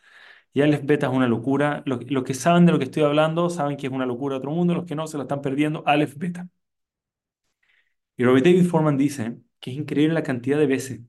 Y 0.54 0.60
Aleph 0.62 0.84
Beta 0.84 1.06
es 1.08 1.12
una 1.12 1.26
locura. 1.28 1.82
Los, 1.86 2.24
que 2.24 2.34
saben 2.34 2.66
de 2.66 2.72
lo 2.72 2.78
que 2.78 2.84
estoy 2.84 3.02
hablando 3.04 3.48
saben 3.50 3.76
que 3.76 3.86
es 3.86 3.92
una 3.92 4.06
locura 4.06 4.34
de 4.34 4.38
otro 4.38 4.50
mundo. 4.52 4.74
Los 4.74 4.84
que 4.86 4.94
no 4.94 5.06
se 5.06 5.16
lo 5.16 5.22
están 5.24 5.40
perdiendo. 5.42 5.82
Aleph 5.86 6.16
Beta. 6.16 6.48
Y 8.16 8.24
Rabbi 8.24 8.40
David 8.42 8.66
Foreman 8.66 8.96
dice 8.96 9.38
que 9.60 9.70
es 9.70 9.76
increíble 9.76 10.14
la 10.14 10.22
cantidad 10.22 10.58
de 10.58 10.66
veces 10.66 11.00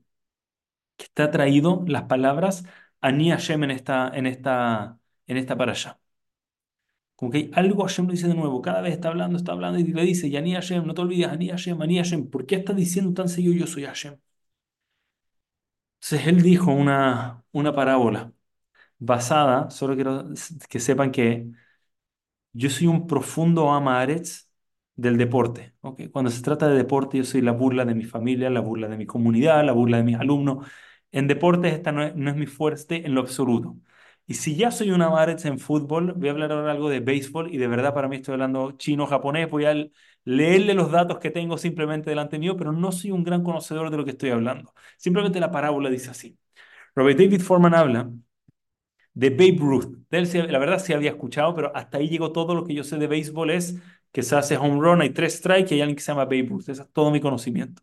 que 0.96 1.04
está 1.04 1.30
traído 1.30 1.84
las 1.86 2.04
palabras 2.04 2.64
Ani 3.00 3.30
Hashem 3.30 3.64
en 3.64 3.70
esta, 3.72 4.10
en 4.14 4.26
esta, 4.26 4.98
en 5.26 5.36
esta 5.36 5.56
para 5.56 5.72
allá. 5.72 6.00
Como 7.16 7.30
que 7.30 7.38
hay 7.38 7.50
algo 7.54 7.82
Hashem 7.84 8.06
lo 8.06 8.12
dice 8.12 8.28
de 8.28 8.34
nuevo, 8.34 8.60
cada 8.62 8.80
vez 8.80 8.92
está 8.94 9.08
hablando, 9.08 9.36
está 9.38 9.52
hablando 9.52 9.78
y 9.78 9.84
le 9.84 10.02
dice, 10.02 10.26
y 10.28 10.36
Ani 10.36 10.54
Hashem, 10.54 10.84
no 10.86 10.94
te 10.94 11.02
olvides, 11.02 11.28
Ani 11.28 11.48
Hashem, 11.48 11.80
Ani 11.80 11.96
Hashem, 11.98 12.28
¿por 12.30 12.46
qué 12.46 12.56
está 12.56 12.72
diciendo 12.72 13.12
tan 13.14 13.28
seguido 13.28 13.54
yo 13.54 13.66
soy 13.66 13.84
Hashem? 13.84 14.16
Entonces 16.00 16.26
él 16.28 16.42
dijo 16.42 16.70
una, 16.72 17.44
una 17.52 17.74
parábola 17.74 18.32
basada, 19.04 19.70
solo 19.70 19.94
quiero 19.94 20.24
que 20.68 20.80
sepan 20.80 21.10
que 21.12 21.48
yo 22.52 22.70
soy 22.70 22.86
un 22.86 23.06
profundo 23.06 23.70
amaretz 23.70 24.48
del 24.96 25.16
deporte. 25.18 25.74
¿okay? 25.80 26.08
Cuando 26.08 26.30
se 26.30 26.42
trata 26.42 26.68
de 26.68 26.76
deporte, 26.76 27.18
yo 27.18 27.24
soy 27.24 27.40
la 27.42 27.52
burla 27.52 27.84
de 27.84 27.94
mi 27.94 28.04
familia, 28.04 28.50
la 28.50 28.60
burla 28.60 28.88
de 28.88 28.96
mi 28.96 29.06
comunidad, 29.06 29.64
la 29.64 29.72
burla 29.72 29.98
de 29.98 30.04
mis 30.04 30.16
alumnos. 30.16 30.66
En 31.12 31.26
deportes 31.28 31.74
esta 31.74 31.92
no 31.92 32.02
es, 32.04 32.14
mi 32.36 32.46
fuerte 32.46 33.06
en 33.06 33.14
lo 33.14 33.20
absoluto. 33.20 33.76
Y 34.26 34.34
si 34.34 34.56
ya 34.56 34.70
soy 34.70 34.90
una 34.90 35.10
Maretz 35.10 35.44
en 35.44 35.58
fútbol, 35.58 36.14
voy 36.14 36.28
a 36.28 36.32
hablar 36.32 36.52
ahora 36.52 36.72
algo 36.72 36.88
de 36.88 37.00
béisbol 37.00 37.52
y 37.52 37.58
de 37.58 37.68
verdad 37.68 37.92
para 37.92 38.08
mí 38.08 38.16
estoy 38.16 38.32
hablando 38.34 38.72
chino-japonés, 38.72 39.50
voy 39.50 39.66
a 39.66 39.74
leerle 40.24 40.72
los 40.74 40.90
datos 40.90 41.18
que 41.18 41.30
tengo 41.30 41.58
simplemente 41.58 42.08
delante 42.10 42.38
mío, 42.38 42.56
pero 42.56 42.72
no 42.72 42.90
soy 42.90 43.10
un 43.10 43.22
gran 43.22 43.42
conocedor 43.44 43.90
de 43.90 43.98
lo 43.98 44.04
que 44.04 44.12
estoy 44.12 44.30
hablando. 44.30 44.72
Simplemente 44.96 45.40
la 45.40 45.50
parábola 45.50 45.90
dice 45.90 46.10
así. 46.10 46.38
Robert 46.94 47.18
David 47.18 47.40
Foreman 47.42 47.74
habla 47.74 48.10
de 49.14 49.30
Babe 49.30 49.56
Ruth. 49.58 49.96
La 50.10 50.58
verdad 50.58 50.78
sí 50.78 50.92
había 50.92 51.10
escuchado, 51.10 51.54
pero 51.54 51.74
hasta 51.76 51.98
ahí 51.98 52.08
llegó 52.08 52.32
todo 52.32 52.54
lo 52.54 52.64
que 52.64 52.74
yo 52.74 52.84
sé 52.84 52.98
de 52.98 53.06
béisbol 53.06 53.50
es 53.50 53.76
que 54.12 54.22
se 54.22 54.36
hace 54.36 54.56
home 54.56 54.80
run, 54.80 55.00
hay 55.02 55.10
tres 55.10 55.34
strikes 55.38 55.70
y 55.72 55.76
hay 55.76 55.80
alguien 55.82 55.96
que 55.96 56.02
se 56.02 56.12
llama 56.12 56.24
Babe 56.24 56.46
Ruth. 56.48 56.68
Ese 56.68 56.82
es 56.82 56.92
todo 56.92 57.10
mi 57.10 57.20
conocimiento. 57.20 57.82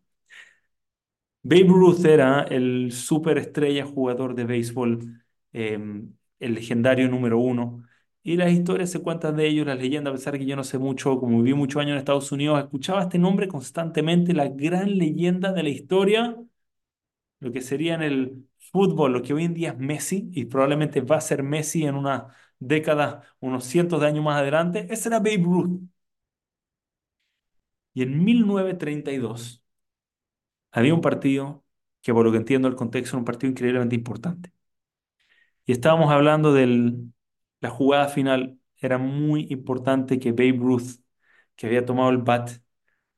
Babe 1.44 1.64
Ruth 1.68 2.06
era 2.06 2.44
el 2.44 2.92
superestrella 2.92 3.86
jugador 3.86 4.36
de 4.36 4.46
béisbol, 4.46 5.24
eh, 5.54 5.80
el 6.40 6.54
legendario 6.54 7.08
número 7.10 7.40
uno. 7.40 7.84
Y 8.24 8.38
las 8.38 8.52
historias 8.52 8.92
se 8.92 9.02
cuentan 9.02 9.36
de 9.38 9.48
ellos, 9.48 9.66
las 9.66 9.80
leyendas, 9.80 10.12
a 10.14 10.16
pesar 10.16 10.34
de 10.34 10.40
que 10.40 10.46
yo 10.46 10.56
no 10.56 10.64
sé 10.64 10.78
mucho, 10.78 11.20
como 11.20 11.38
viví 11.42 11.56
muchos 11.56 11.82
años 11.82 11.94
en 11.94 11.98
Estados 11.98 12.32
Unidos, 12.32 12.60
escuchaba 12.60 13.02
este 13.02 13.18
nombre 13.18 13.48
constantemente, 13.48 14.34
la 14.34 14.50
gran 14.50 14.96
leyenda 14.98 15.52
de 15.52 15.64
la 15.64 15.70
historia, 15.70 16.38
lo 17.40 17.52
que 17.52 17.62
sería 17.62 17.96
en 17.96 18.02
el 18.04 18.48
fútbol, 18.72 19.14
lo 19.14 19.22
que 19.22 19.34
hoy 19.34 19.46
en 19.46 19.54
día 19.54 19.70
es 19.72 19.78
Messi, 19.78 20.30
y 20.34 20.46
probablemente 20.46 21.02
va 21.02 21.18
a 21.18 21.22
ser 21.22 21.44
Messi 21.44 21.86
en 21.86 21.96
una 21.96 22.28
década, 22.60 23.24
unos 23.40 23.66
cientos 23.66 24.02
de 24.02 24.08
años 24.08 24.24
más 24.24 24.40
adelante, 24.42 24.88
ese 24.90 25.10
era 25.10 25.20
Babe 25.20 25.42
Ruth. 25.44 25.82
Y 27.94 28.04
en 28.04 28.24
1932 28.24 29.64
había 30.72 30.94
un 30.94 31.02
partido 31.02 31.64
que, 32.02 32.14
por 32.14 32.26
lo 32.26 32.32
que 32.32 32.38
entiendo 32.40 32.68
el 32.68 32.76
contexto, 32.76 33.16
era 33.18 33.20
un 33.20 33.26
partido 33.26 33.52
increíblemente 33.52 33.96
importante. 33.96 34.52
Y 35.66 35.72
estábamos 35.74 36.12
hablando 36.12 36.54
de 36.54 36.94
la 37.62 37.70
jugada 37.70 38.08
final. 38.08 38.60
Era 38.78 38.98
muy 38.98 39.48
importante 39.50 40.20
que 40.20 40.32
Babe 40.32 40.58
Ruth, 40.60 41.00
que 41.56 41.68
había 41.68 41.86
tomado 41.86 42.10
el 42.10 42.18
bat, 42.20 42.52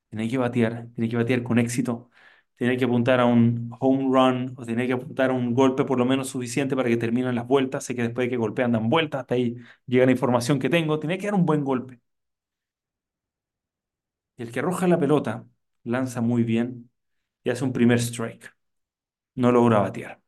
tenía 0.10 0.29
que 0.29 0.39
batear, 0.39 0.89
tenía 0.95 1.12
que 1.12 1.17
batear 1.17 1.43
con 1.43 1.60
éxito, 1.60 2.10
tenía 2.55 2.77
que 2.77 2.86
apuntar 2.86 3.19
a 3.19 3.25
un 3.25 3.72
home 3.79 4.03
run 4.12 4.53
o 4.57 4.65
tenía 4.65 4.88
que 4.88 4.93
apuntar 4.93 5.29
a 5.31 5.33
un 5.33 5.53
golpe 5.53 5.83
por 5.86 5.98
lo 5.98 6.05
menos 6.05 6.29
suficiente 6.29 6.75
para 6.75 6.89
que 6.89 6.98
terminen 6.98 7.36
las 7.36 7.48
vueltas. 7.48 7.83
Sé 7.86 7.95
que 7.95 8.03
después 8.03 8.25
de 8.25 8.29
que 8.31 8.38
golpean 8.38 8.72
dan 8.72 8.89
vueltas, 8.89 9.22
hasta 9.22 9.36
ahí 9.36 9.57
llega 9.88 10.05
la 10.05 10.12
información 10.12 10.60
que 10.60 10.69
tengo. 10.69 11.00
Tenía 11.00 11.17
que 11.17 11.25
dar 11.27 11.36
un 11.36 11.45
buen 11.45 11.63
golpe. 11.63 12.00
El 14.38 14.51
que 14.51 14.60
arroja 14.60 14.88
la 14.88 15.00
pelota 15.00 15.45
lanza 15.83 16.22
muy 16.22 16.43
bien 16.43 16.89
y 17.43 17.50
hace 17.50 17.63
un 17.63 17.74
primer 17.74 18.00
strike. 18.00 18.55
No 19.36 19.51
logra 19.51 19.79
batear. 19.79 20.22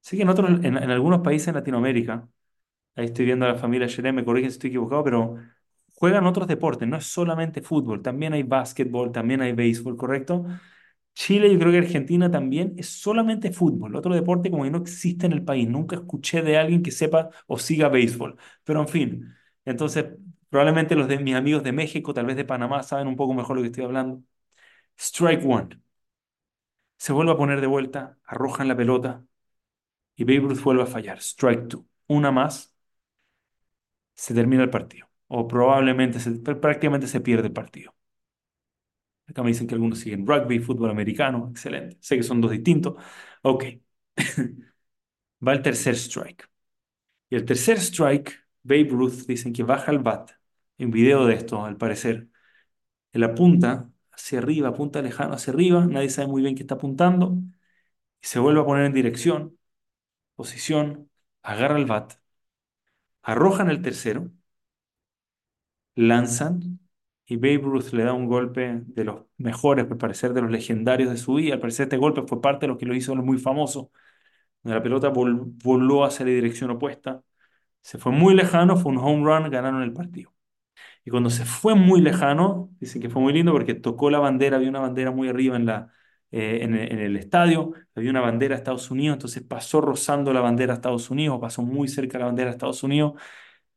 Sé 0.00 0.16
que 0.16 0.22
en, 0.22 0.28
otros, 0.28 0.64
en, 0.64 0.76
algunos 0.76 1.20
países 1.20 1.48
en 1.48 1.54
Latinoamérica, 1.54 2.28
ahí 2.96 3.06
estoy 3.06 3.26
viendo 3.26 3.46
a 3.46 3.50
la 3.50 3.56
familia 3.56 3.88
Jerem, 3.88 4.16
me 4.16 4.24
corrigen 4.24 4.50
si 4.50 4.56
estoy 4.56 4.70
equivocado, 4.70 5.04
pero 5.04 5.36
juegan 5.94 6.26
otros 6.26 6.48
deportes, 6.48 6.88
no 6.88 6.96
es 6.96 7.06
solamente 7.06 7.62
fútbol, 7.62 8.02
también 8.02 8.32
hay 8.34 8.42
básquetbol, 8.44 9.12
también 9.12 9.42
hay 9.42 9.52
béisbol, 9.52 9.96
¿correcto? 9.96 10.46
Chile, 11.18 11.52
yo 11.52 11.58
creo 11.58 11.72
que 11.72 11.78
Argentina 11.78 12.30
también 12.30 12.74
es 12.78 12.88
solamente 12.88 13.50
fútbol, 13.52 13.96
otro 13.96 14.14
deporte 14.14 14.50
como 14.52 14.62
que 14.62 14.70
no 14.70 14.78
existe 14.78 15.26
en 15.26 15.32
el 15.32 15.44
país, 15.44 15.68
nunca 15.68 15.96
escuché 15.96 16.42
de 16.42 16.56
alguien 16.56 16.80
que 16.82 16.92
sepa 16.92 17.30
o 17.48 17.58
siga 17.58 17.88
béisbol, 17.88 18.36
pero 18.64 18.80
en 18.80 18.88
fin, 18.88 19.34
entonces 19.64 20.06
probablemente 20.48 20.94
los 20.94 21.08
de 21.08 21.18
mis 21.18 21.34
amigos 21.34 21.64
de 21.64 21.72
México, 21.72 22.14
tal 22.14 22.26
vez 22.26 22.36
de 22.36 22.44
Panamá, 22.44 22.84
saben 22.84 23.08
un 23.08 23.16
poco 23.16 23.34
mejor 23.34 23.56
lo 23.56 23.62
que 23.62 23.66
estoy 23.68 23.84
hablando. 23.84 24.22
Strike 24.98 25.44
one. 25.46 25.80
Se 26.96 27.12
vuelve 27.12 27.32
a 27.32 27.36
poner 27.36 27.60
de 27.60 27.66
vuelta, 27.66 28.18
arrojan 28.24 28.68
la 28.68 28.76
pelota, 28.76 29.24
y 30.16 30.24
Babe 30.24 30.40
Ruth 30.48 30.62
vuelve 30.62 30.82
a 30.84 30.86
fallar. 30.86 31.18
Strike 31.20 31.68
two. 31.68 31.86
Una 32.08 32.32
más, 32.32 32.74
se 34.14 34.34
termina 34.34 34.62
el 34.64 34.70
partido. 34.70 35.08
O 35.28 35.46
probablemente, 35.48 36.18
prácticamente 36.56 37.06
se 37.06 37.20
pierde 37.20 37.48
el 37.48 37.52
partido. 37.52 37.94
Acá 39.28 39.42
me 39.42 39.48
dicen 39.50 39.66
que 39.66 39.74
algunos 39.74 39.98
siguen 39.98 40.26
rugby, 40.26 40.58
fútbol 40.60 40.90
americano. 40.90 41.48
Excelente. 41.50 41.98
Sé 42.00 42.16
que 42.16 42.22
son 42.22 42.40
dos 42.40 42.50
distintos. 42.50 42.94
Ok. 43.42 43.64
Va 45.46 45.52
el 45.52 45.62
tercer 45.62 45.94
strike. 45.96 46.48
Y 47.30 47.36
el 47.36 47.44
tercer 47.46 47.78
strike, 47.78 48.32
Babe 48.62 48.88
Ruth 48.90 49.26
dicen 49.28 49.52
que 49.52 49.62
baja 49.64 49.92
el 49.92 50.00
bat. 50.00 50.32
En 50.78 50.90
video 50.90 51.26
de 51.26 51.34
esto, 51.34 51.64
al 51.64 51.76
parecer. 51.76 52.28
Él 53.12 53.24
apunta 53.24 53.90
hacia 54.12 54.38
arriba, 54.40 54.70
apunta 54.70 55.02
lejano 55.02 55.34
hacia 55.34 55.52
arriba. 55.52 55.86
Nadie 55.86 56.10
sabe 56.10 56.28
muy 56.28 56.42
bien 56.42 56.54
qué 56.56 56.62
está 56.62 56.76
apuntando. 56.76 57.34
Y 58.22 58.26
se 58.26 58.38
vuelve 58.40 58.60
a 58.62 58.64
poner 58.64 58.86
en 58.86 58.94
dirección 58.94 59.58
posición, 60.36 61.10
agarra 61.42 61.78
el 61.78 61.86
bat, 61.86 62.14
arrojan 63.22 63.70
el 63.70 63.80
tercero, 63.80 64.32
lanzan 65.96 66.78
y 67.28 67.36
Babe 67.36 67.58
Ruth 67.58 67.92
le 67.92 68.04
da 68.04 68.14
un 68.14 68.26
golpe 68.26 68.82
de 68.86 69.04
los 69.04 69.26
mejores, 69.36 69.86
al 69.90 69.98
parecer 69.98 70.32
de 70.32 70.42
los 70.42 70.50
legendarios 70.50 71.10
de 71.10 71.18
su 71.18 71.34
vida. 71.34 71.54
Al 71.54 71.60
parecer 71.60 71.84
este 71.84 71.98
golpe 71.98 72.22
fue 72.26 72.40
parte 72.40 72.66
de 72.66 72.68
lo 72.72 72.78
que 72.78 72.86
lo 72.86 72.94
hizo 72.94 73.14
muy 73.16 73.38
famoso. 73.38 73.92
La 74.64 74.82
pelota 74.82 75.10
voló 75.10 76.04
hacia 76.04 76.26
la 76.26 76.32
dirección 76.32 76.70
opuesta, 76.70 77.22
se 77.82 77.98
fue 77.98 78.12
muy 78.12 78.34
lejano, 78.34 78.76
fue 78.76 78.92
un 78.92 78.98
home 78.98 79.24
run, 79.24 79.50
ganaron 79.50 79.82
el 79.82 79.92
partido. 79.92 80.34
Y 81.04 81.10
cuando 81.10 81.30
se 81.30 81.44
fue 81.44 81.74
muy 81.74 82.00
lejano, 82.02 82.70
dicen 82.80 83.02
que 83.02 83.10
fue 83.10 83.22
muy 83.22 83.32
lindo 83.32 83.52
porque 83.52 83.74
tocó 83.74 84.10
la 84.10 84.18
bandera, 84.20 84.56
había 84.58 84.70
una 84.70 84.80
bandera 84.80 85.10
muy 85.10 85.28
arriba 85.28 85.56
en 85.56 85.68
eh, 86.30 86.60
en, 86.62 86.74
el 86.74 87.16
estadio, 87.16 87.72
había 87.94 88.10
una 88.10 88.20
bandera 88.20 88.54
de 88.54 88.58
Estados 88.58 88.90
Unidos, 88.90 89.16
entonces 89.16 89.42
pasó 89.42 89.80
rozando 89.80 90.32
la 90.32 90.40
bandera 90.42 90.74
de 90.74 90.76
Estados 90.76 91.10
Unidos, 91.10 91.38
pasó 91.40 91.62
muy 91.62 91.88
cerca 91.88 92.18
de 92.18 92.20
la 92.20 92.26
bandera 92.26 92.50
de 92.50 92.52
Estados 92.56 92.82
Unidos, 92.82 93.14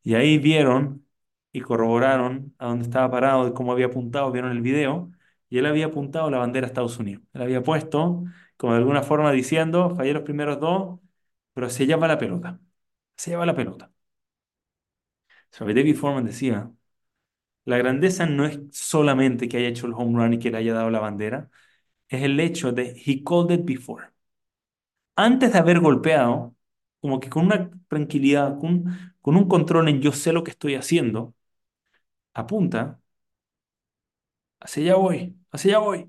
y 0.04 0.16
ahí 0.16 0.38
vieron 0.38 1.06
y 1.52 1.62
corroboraron 1.62 2.56
a 2.58 2.68
dónde 2.68 2.84
estaba 2.86 3.12
parado, 3.12 3.46
de 3.46 3.54
cómo 3.54 3.72
había 3.72 3.88
apuntado, 3.88 4.32
vieron 4.32 4.52
el 4.52 4.62
video, 4.62 5.12
y 5.50 5.58
él 5.58 5.66
había 5.66 5.88
apuntado 5.88 6.30
la 6.30 6.38
bandera 6.40 6.66
de 6.68 6.72
Estados 6.72 6.98
Unidos. 7.00 7.24
Él 7.34 7.42
había 7.42 7.64
puesto, 7.64 8.24
como 8.58 8.74
de 8.74 8.80
alguna 8.80 9.04
forma 9.04 9.32
diciendo, 9.32 9.96
fallé 9.96 10.14
los 10.14 10.24
primeros 10.24 10.60
dos, 10.60 11.00
pero 11.54 11.70
se 11.70 11.86
llama 11.88 12.08
la 12.08 12.18
pelota. 12.18 12.60
Se 13.18 13.32
lleva 13.32 13.46
la 13.46 13.56
pelota. 13.56 13.92
Sobre 15.52 15.74
David 15.74 15.96
Foreman 15.96 16.26
decía, 16.26 16.72
la 17.66 17.78
grandeza 17.78 18.26
no 18.28 18.46
es 18.46 18.60
solamente 18.72 19.50
que 19.50 19.58
haya 19.58 19.70
hecho 19.70 19.88
el 19.88 19.94
home 19.94 20.18
run 20.20 20.34
y 20.34 20.40
que 20.40 20.52
le 20.52 20.58
haya 20.60 20.74
dado 20.74 20.90
la 20.92 21.00
bandera, 21.00 21.50
es 22.10 22.24
el 22.24 22.40
hecho 22.40 22.72
de 22.74 23.02
he 23.06 23.24
called 23.24 23.52
it 23.52 23.66
before. 23.66 24.08
Antes 25.16 25.54
de 25.54 25.60
haber 25.60 25.80
golpeado, 25.80 26.56
como 27.02 27.20
que 27.20 27.30
con 27.30 27.46
una 27.46 27.70
tranquilidad, 27.88 28.58
con, 28.60 28.86
con 29.22 29.36
un 29.36 29.48
control 29.48 29.90
en 29.90 30.02
yo 30.02 30.12
sé 30.12 30.34
lo 30.34 30.44
que 30.44 30.52
estoy 30.52 30.76
haciendo, 30.76 31.36
apunta 32.34 33.00
hacia 34.60 34.84
allá 34.84 34.96
voy, 34.96 35.38
hacia 35.52 35.78
allá 35.78 35.86
voy. 35.86 36.00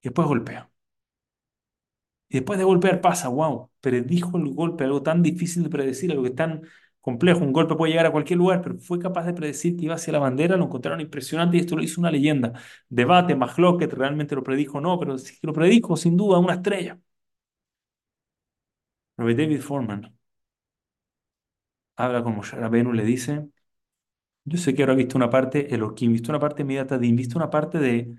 Y 0.00 0.08
después 0.08 0.26
golpea. 0.28 0.70
Y 2.28 2.38
después 2.38 2.58
de 2.58 2.64
golpear 2.64 3.00
pasa, 3.00 3.28
wow, 3.28 3.70
predijo 3.80 4.36
el 4.38 4.52
golpe, 4.54 4.84
algo 4.84 5.02
tan 5.02 5.22
difícil 5.22 5.62
de 5.62 5.70
predecir, 5.70 6.10
algo 6.10 6.24
que 6.24 6.30
es 6.30 6.34
tan 6.34 6.62
complejo. 7.00 7.40
Un 7.40 7.52
golpe 7.52 7.76
puede 7.76 7.92
llegar 7.92 8.06
a 8.06 8.12
cualquier 8.12 8.38
lugar, 8.38 8.62
pero 8.62 8.78
fue 8.78 8.98
capaz 8.98 9.24
de 9.26 9.32
predecir 9.34 9.76
que 9.76 9.84
iba 9.84 9.94
hacia 9.94 10.12
la 10.12 10.18
bandera, 10.18 10.56
lo 10.56 10.64
encontraron 10.64 11.00
impresionante 11.00 11.56
y 11.56 11.60
esto 11.60 11.76
lo 11.76 11.82
hizo 11.82 12.00
una 12.00 12.10
leyenda. 12.10 12.52
Debate, 12.88 13.36
que 13.78 13.86
realmente 13.86 14.34
lo 14.34 14.42
predijo 14.42 14.78
o 14.78 14.80
no, 14.80 14.98
pero 14.98 15.16
sí 15.18 15.38
que 15.40 15.46
lo 15.46 15.52
predijo, 15.52 15.96
sin 15.96 16.16
duda, 16.16 16.38
una 16.38 16.54
estrella. 16.54 16.98
David 19.34 19.60
Foreman 19.60 20.16
habla 21.96 22.22
con 22.22 22.34
Moshe 22.36 22.56
Rabbeinu, 22.56 22.92
le 22.92 23.04
dice, 23.04 23.48
yo 24.46 24.58
sé 24.58 24.74
que 24.74 24.82
ahora 24.82 24.94
visto 24.94 25.18
una 25.18 25.30
parte, 25.30 25.74
Elohim, 25.74 26.12
visto 26.12 26.30
una 26.32 26.40
parte 26.40 26.64
de 26.64 27.12
visto 27.12 27.38
una 27.38 27.50
parte 27.50 27.78
de 27.78 28.16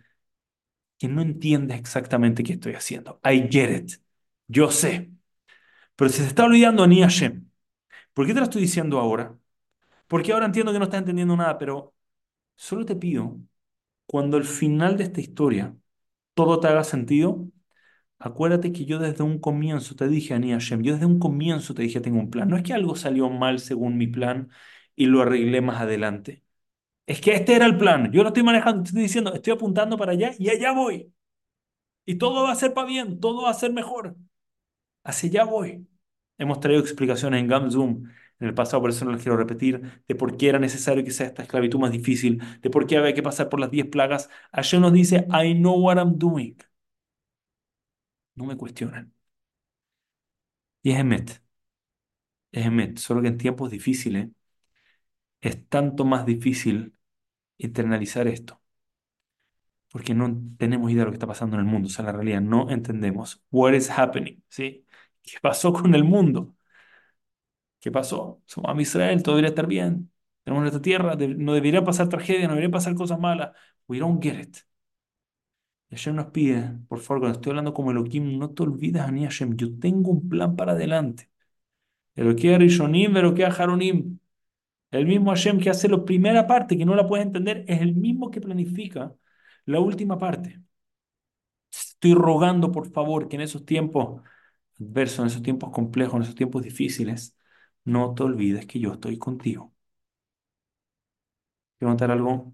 que 0.97 1.07
no 1.07 1.21
entiendes 1.21 1.79
exactamente 1.79 2.43
qué 2.43 2.53
estoy 2.53 2.73
haciendo. 2.73 3.19
I 3.23 3.47
get 3.51 3.69
it. 3.77 3.91
Yo 4.47 4.71
sé. 4.71 5.11
Pero 5.95 6.09
se 6.11 6.25
está 6.25 6.45
olvidando 6.45 6.83
a 6.83 6.87
Hashem, 6.89 7.49
¿por 8.13 8.25
qué 8.27 8.33
te 8.33 8.39
lo 8.41 8.45
estoy 8.45 8.61
diciendo 8.63 8.99
ahora? 8.99 9.37
Porque 10.07 10.33
ahora 10.33 10.47
entiendo 10.47 10.73
que 10.73 10.79
no 10.79 10.85
estás 10.85 10.99
entendiendo 11.01 11.37
nada, 11.37 11.57
pero 11.57 11.95
solo 12.55 12.85
te 12.85 12.95
pido, 12.95 13.39
cuando 14.07 14.37
al 14.37 14.45
final 14.45 14.97
de 14.97 15.05
esta 15.05 15.21
historia 15.21 15.75
todo 16.35 16.59
te 16.59 16.67
haga 16.67 16.83
sentido, 16.83 17.47
acuérdate 18.19 18.71
que 18.73 18.85
yo 18.85 18.99
desde 18.99 19.23
un 19.23 19.39
comienzo 19.39 19.95
te 19.95 20.07
dije 20.07 20.33
a 20.35 20.39
Hashem, 20.39 20.81
yo 20.83 20.93
desde 20.93 21.05
un 21.05 21.19
comienzo 21.19 21.73
te 21.73 21.83
dije 21.83 22.01
tengo 22.01 22.19
un 22.19 22.29
plan. 22.31 22.49
No 22.49 22.57
es 22.57 22.63
que 22.63 22.73
algo 22.73 22.95
salió 22.95 23.29
mal 23.29 23.59
según 23.59 23.97
mi 23.97 24.07
plan 24.07 24.49
y 24.97 25.07
lo 25.07 25.21
arreglé 25.21 25.61
más 25.61 25.81
adelante. 25.81 26.43
Es 27.07 27.21
que 27.21 27.33
este 27.35 27.55
era 27.55 27.65
el 27.67 27.77
plan. 27.77 28.11
Yo 28.11 28.23
lo 28.23 28.29
estoy 28.29 28.43
manejando, 28.43 28.83
estoy 28.85 29.03
diciendo, 29.03 29.33
estoy 29.33 29.53
apuntando 29.53 29.97
para 29.97 30.13
allá 30.13 30.31
y 30.39 30.49
allá 30.49 30.73
voy. 30.73 31.13
Y 32.05 32.15
todo 32.15 32.43
va 32.43 32.51
a 32.51 32.55
ser 32.55 32.73
para 32.73 32.87
bien, 32.87 33.19
todo 33.19 33.43
va 33.43 33.51
a 33.51 33.53
ser 33.53 33.73
mejor. 33.73 34.15
Hacia 35.03 35.29
allá 35.29 35.43
voy. 35.45 35.87
Hemos 36.37 36.59
traído 36.59 36.81
explicaciones 36.81 37.41
en 37.41 37.47
GamZoom 37.47 38.05
en 38.39 38.47
el 38.47 38.53
pasado, 38.53 38.81
por 38.81 38.91
eso 38.91 39.05
no 39.05 39.11
las 39.11 39.21
quiero 39.23 39.37
repetir, 39.37 40.03
de 40.07 40.15
por 40.15 40.37
qué 40.37 40.49
era 40.49 40.59
necesario 40.59 41.03
que 41.03 41.11
sea 41.11 41.27
esta 41.27 41.43
esclavitud 41.43 41.79
más 41.79 41.91
difícil, 41.91 42.41
de 42.61 42.69
por 42.69 42.85
qué 42.87 42.97
había 42.97 43.13
que 43.13 43.23
pasar 43.23 43.49
por 43.49 43.59
las 43.59 43.71
10 43.71 43.87
plagas. 43.87 44.29
Ayer 44.51 44.79
nos 44.81 44.93
dice, 44.93 45.27
I 45.31 45.53
know 45.55 45.75
what 45.79 45.97
I'm 45.97 46.17
doing. 46.17 46.55
No 48.35 48.45
me 48.45 48.55
cuestionan. 48.57 49.13
Y 50.83 50.91
es 50.91 50.99
Emet. 50.99 51.41
Es 52.51 52.65
Emet. 52.65 52.97
Solo 52.97 53.21
que 53.21 53.27
en 53.29 53.37
tiempos 53.37 53.71
difíciles 53.71 54.29
es 55.41 55.67
tanto 55.69 56.05
más 56.05 56.25
difícil 56.25 56.97
internalizar 57.57 58.27
esto. 58.27 58.61
Porque 59.91 60.13
no 60.13 60.29
tenemos 60.57 60.91
idea 60.91 61.01
de 61.01 61.05
lo 61.05 61.11
que 61.11 61.15
está 61.15 61.27
pasando 61.27 61.55
en 61.55 61.61
el 61.61 61.71
mundo. 61.71 61.87
O 61.87 61.89
sea, 61.91 62.05
la 62.05 62.11
realidad 62.11 62.41
no 62.41 62.69
entendemos. 62.69 63.43
What 63.51 63.73
is 63.73 63.89
happening? 63.89 64.43
¿Sí? 64.49 64.85
¿Qué 65.21 65.37
pasó 65.41 65.73
con 65.73 65.95
el 65.95 66.03
mundo? 66.03 66.55
¿Qué 67.79 67.91
pasó? 67.91 68.41
Somos 68.45 68.75
a 68.77 68.81
Israel, 68.81 69.23
todo 69.23 69.35
debería 69.35 69.49
estar 69.49 69.67
bien. 69.67 70.11
Tenemos 70.43 70.61
nuestra 70.63 70.81
tierra, 70.81 71.15
no 71.15 71.53
debería 71.53 71.83
pasar 71.83 72.09
tragedia, 72.09 72.47
no 72.47 72.53
debería 72.53 72.71
pasar 72.71 72.95
cosas 72.95 73.19
malas. 73.19 73.51
We 73.87 73.99
don't 73.99 74.21
get 74.23 74.39
it. 74.39 74.57
Y 75.89 75.95
Hashem 75.95 76.15
nos 76.15 76.27
pide, 76.31 76.77
por 76.87 76.99
favor, 76.99 77.21
cuando 77.21 77.37
estoy 77.39 77.51
hablando 77.51 77.73
como 77.73 77.91
Elohim, 77.91 78.37
no 78.37 78.49
te 78.53 78.63
olvides, 78.63 79.01
Ani 79.01 79.23
Hashem, 79.23 79.55
yo 79.55 79.77
tengo 79.79 80.11
un 80.11 80.27
plan 80.27 80.55
para 80.55 80.73
adelante. 80.73 81.29
Elohim 82.15 82.59
Rishonim, 82.59 83.17
Elohim 83.17 83.51
Haronim. 83.57 84.19
El 84.97 85.07
mismo 85.07 85.31
Hashem 85.31 85.59
que 85.59 85.69
hace 85.69 85.87
la 85.89 86.03
primera 86.05 86.47
parte, 86.47 86.77
que 86.77 86.85
no 86.85 86.95
la 86.95 87.07
puedes 87.07 87.25
entender, 87.25 87.65
es 87.67 87.81
el 87.81 87.95
mismo 87.95 88.31
que 88.31 88.41
planifica 88.41 89.15
la 89.65 89.79
última 89.79 90.17
parte. 90.17 90.61
Estoy 91.71 92.13
rogando, 92.13 92.71
por 92.71 92.91
favor, 92.91 93.27
que 93.27 93.35
en 93.35 93.41
esos 93.43 93.65
tiempos 93.65 94.21
adversos, 94.79 95.19
en 95.21 95.27
esos 95.27 95.43
tiempos 95.43 95.71
complejos, 95.71 96.15
en 96.17 96.21
esos 96.23 96.35
tiempos 96.35 96.63
difíciles, 96.63 97.35
no 97.85 98.13
te 98.15 98.23
olvides 98.23 98.65
que 98.67 98.79
yo 98.79 98.93
estoy 98.93 99.17
contigo. 99.19 99.73
Quiero 101.77 101.89
contar 101.91 102.11
algo. 102.11 102.53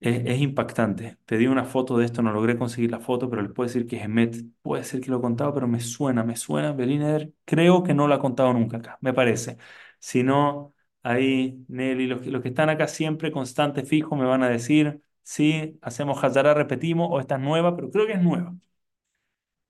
Es, 0.00 0.40
impactante. 0.40 1.16
Pedí 1.26 1.46
una 1.46 1.64
foto 1.64 1.96
de 1.96 2.04
esto, 2.06 2.22
no 2.22 2.32
logré 2.32 2.58
conseguir 2.58 2.90
la 2.90 2.98
foto, 2.98 3.30
pero 3.30 3.40
les 3.42 3.52
puedo 3.52 3.68
decir 3.68 3.86
que 3.86 3.96
es 3.96 4.02
Emet. 4.04 4.36
Puede 4.60 4.82
ser 4.82 5.00
que 5.00 5.10
lo 5.12 5.18
he 5.18 5.20
contado, 5.20 5.54
pero 5.54 5.68
me 5.68 5.78
suena, 5.78 6.24
me 6.24 6.34
suena. 6.36 6.72
Beliner, 6.72 7.32
creo 7.44 7.84
que 7.84 7.94
no 7.94 8.08
lo 8.08 8.14
ha 8.14 8.18
contado 8.18 8.52
nunca 8.52 8.78
acá, 8.78 8.98
me 9.00 9.14
parece. 9.14 9.58
Si 10.00 10.24
no, 10.24 10.74
ahí 11.02 11.64
Nelly, 11.68 12.06
los, 12.06 12.26
los 12.26 12.42
que 12.42 12.48
están 12.48 12.68
acá 12.70 12.88
siempre, 12.88 13.32
constante, 13.32 13.84
fijo, 13.84 14.16
me 14.16 14.24
van 14.26 14.42
a 14.42 14.48
decir, 14.48 15.02
sí, 15.22 15.78
hacemos 15.82 16.22
Hazara, 16.22 16.54
repetimos, 16.54 17.08
o 17.10 17.20
esta 17.20 17.36
es 17.36 17.40
nueva, 17.42 17.74
pero 17.76 17.90
creo 17.90 18.06
que 18.06 18.12
es 18.14 18.22
nueva. 18.22 18.54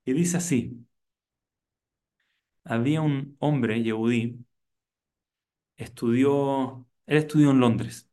Y 0.05 0.13
dice 0.13 0.37
así, 0.37 0.85
había 2.65 3.01
un 3.01 3.35
hombre, 3.39 3.81
Yehudí, 3.83 4.45
estudió, 5.77 6.87
él 7.05 7.17
estudió 7.17 7.51
en 7.51 7.59
Londres. 7.59 8.09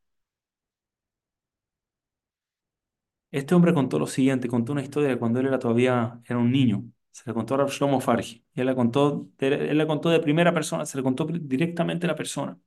Este 3.30 3.54
hombre 3.54 3.72
contó 3.74 3.98
lo 3.98 4.06
siguiente, 4.06 4.48
contó 4.48 4.72
una 4.72 4.82
historia 4.82 5.08
de 5.10 5.18
cuando 5.18 5.38
él 5.40 5.46
era 5.46 5.58
todavía 5.58 6.20
era 6.26 6.38
un 6.38 6.50
niño. 6.50 6.84
Se 7.12 7.22
le 7.30 7.34
contó 7.34 7.54
a 7.54 7.66
Shlomo 7.68 8.00
Fargi. 8.00 8.44
Y 8.54 8.60
él 8.60 8.66
la 8.66 8.74
contó, 8.74 9.28
él 9.38 9.78
la 9.78 9.86
contó 9.86 10.10
de 10.10 10.20
primera 10.20 10.52
persona, 10.52 10.84
se 10.86 10.96
le 10.96 11.02
contó 11.04 11.24
directamente 11.26 12.06
a 12.06 12.08
la 12.08 12.16
persona. 12.16 12.58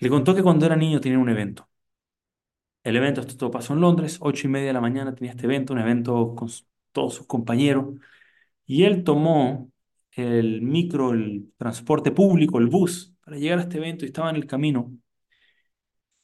Le 0.00 0.08
contó 0.10 0.34
que 0.34 0.42
cuando 0.42 0.66
era 0.66 0.74
niño 0.76 1.00
tenía 1.00 1.18
un 1.20 1.28
evento. 1.28 1.68
El 2.82 2.96
evento, 2.96 3.20
esto 3.20 3.36
todo 3.36 3.50
pasó 3.50 3.74
en 3.74 3.80
Londres, 3.80 4.18
ocho 4.20 4.46
y 4.46 4.50
media 4.50 4.68
de 4.68 4.72
la 4.72 4.80
mañana 4.80 5.14
tenía 5.14 5.32
este 5.32 5.44
evento, 5.46 5.72
un 5.74 5.80
evento 5.80 6.34
con 6.34 6.48
todos 6.92 7.14
sus 7.14 7.26
compañeros. 7.26 7.94
Y 8.66 8.84
él 8.84 9.04
tomó 9.04 9.72
el 10.12 10.62
micro, 10.62 11.12
el 11.12 11.52
transporte 11.58 12.12
público, 12.12 12.58
el 12.58 12.68
bus, 12.68 13.14
para 13.24 13.38
llegar 13.38 13.58
a 13.60 13.62
este 13.62 13.78
evento 13.78 14.04
y 14.04 14.08
estaba 14.08 14.30
en 14.30 14.36
el 14.36 14.46
camino. 14.46 14.92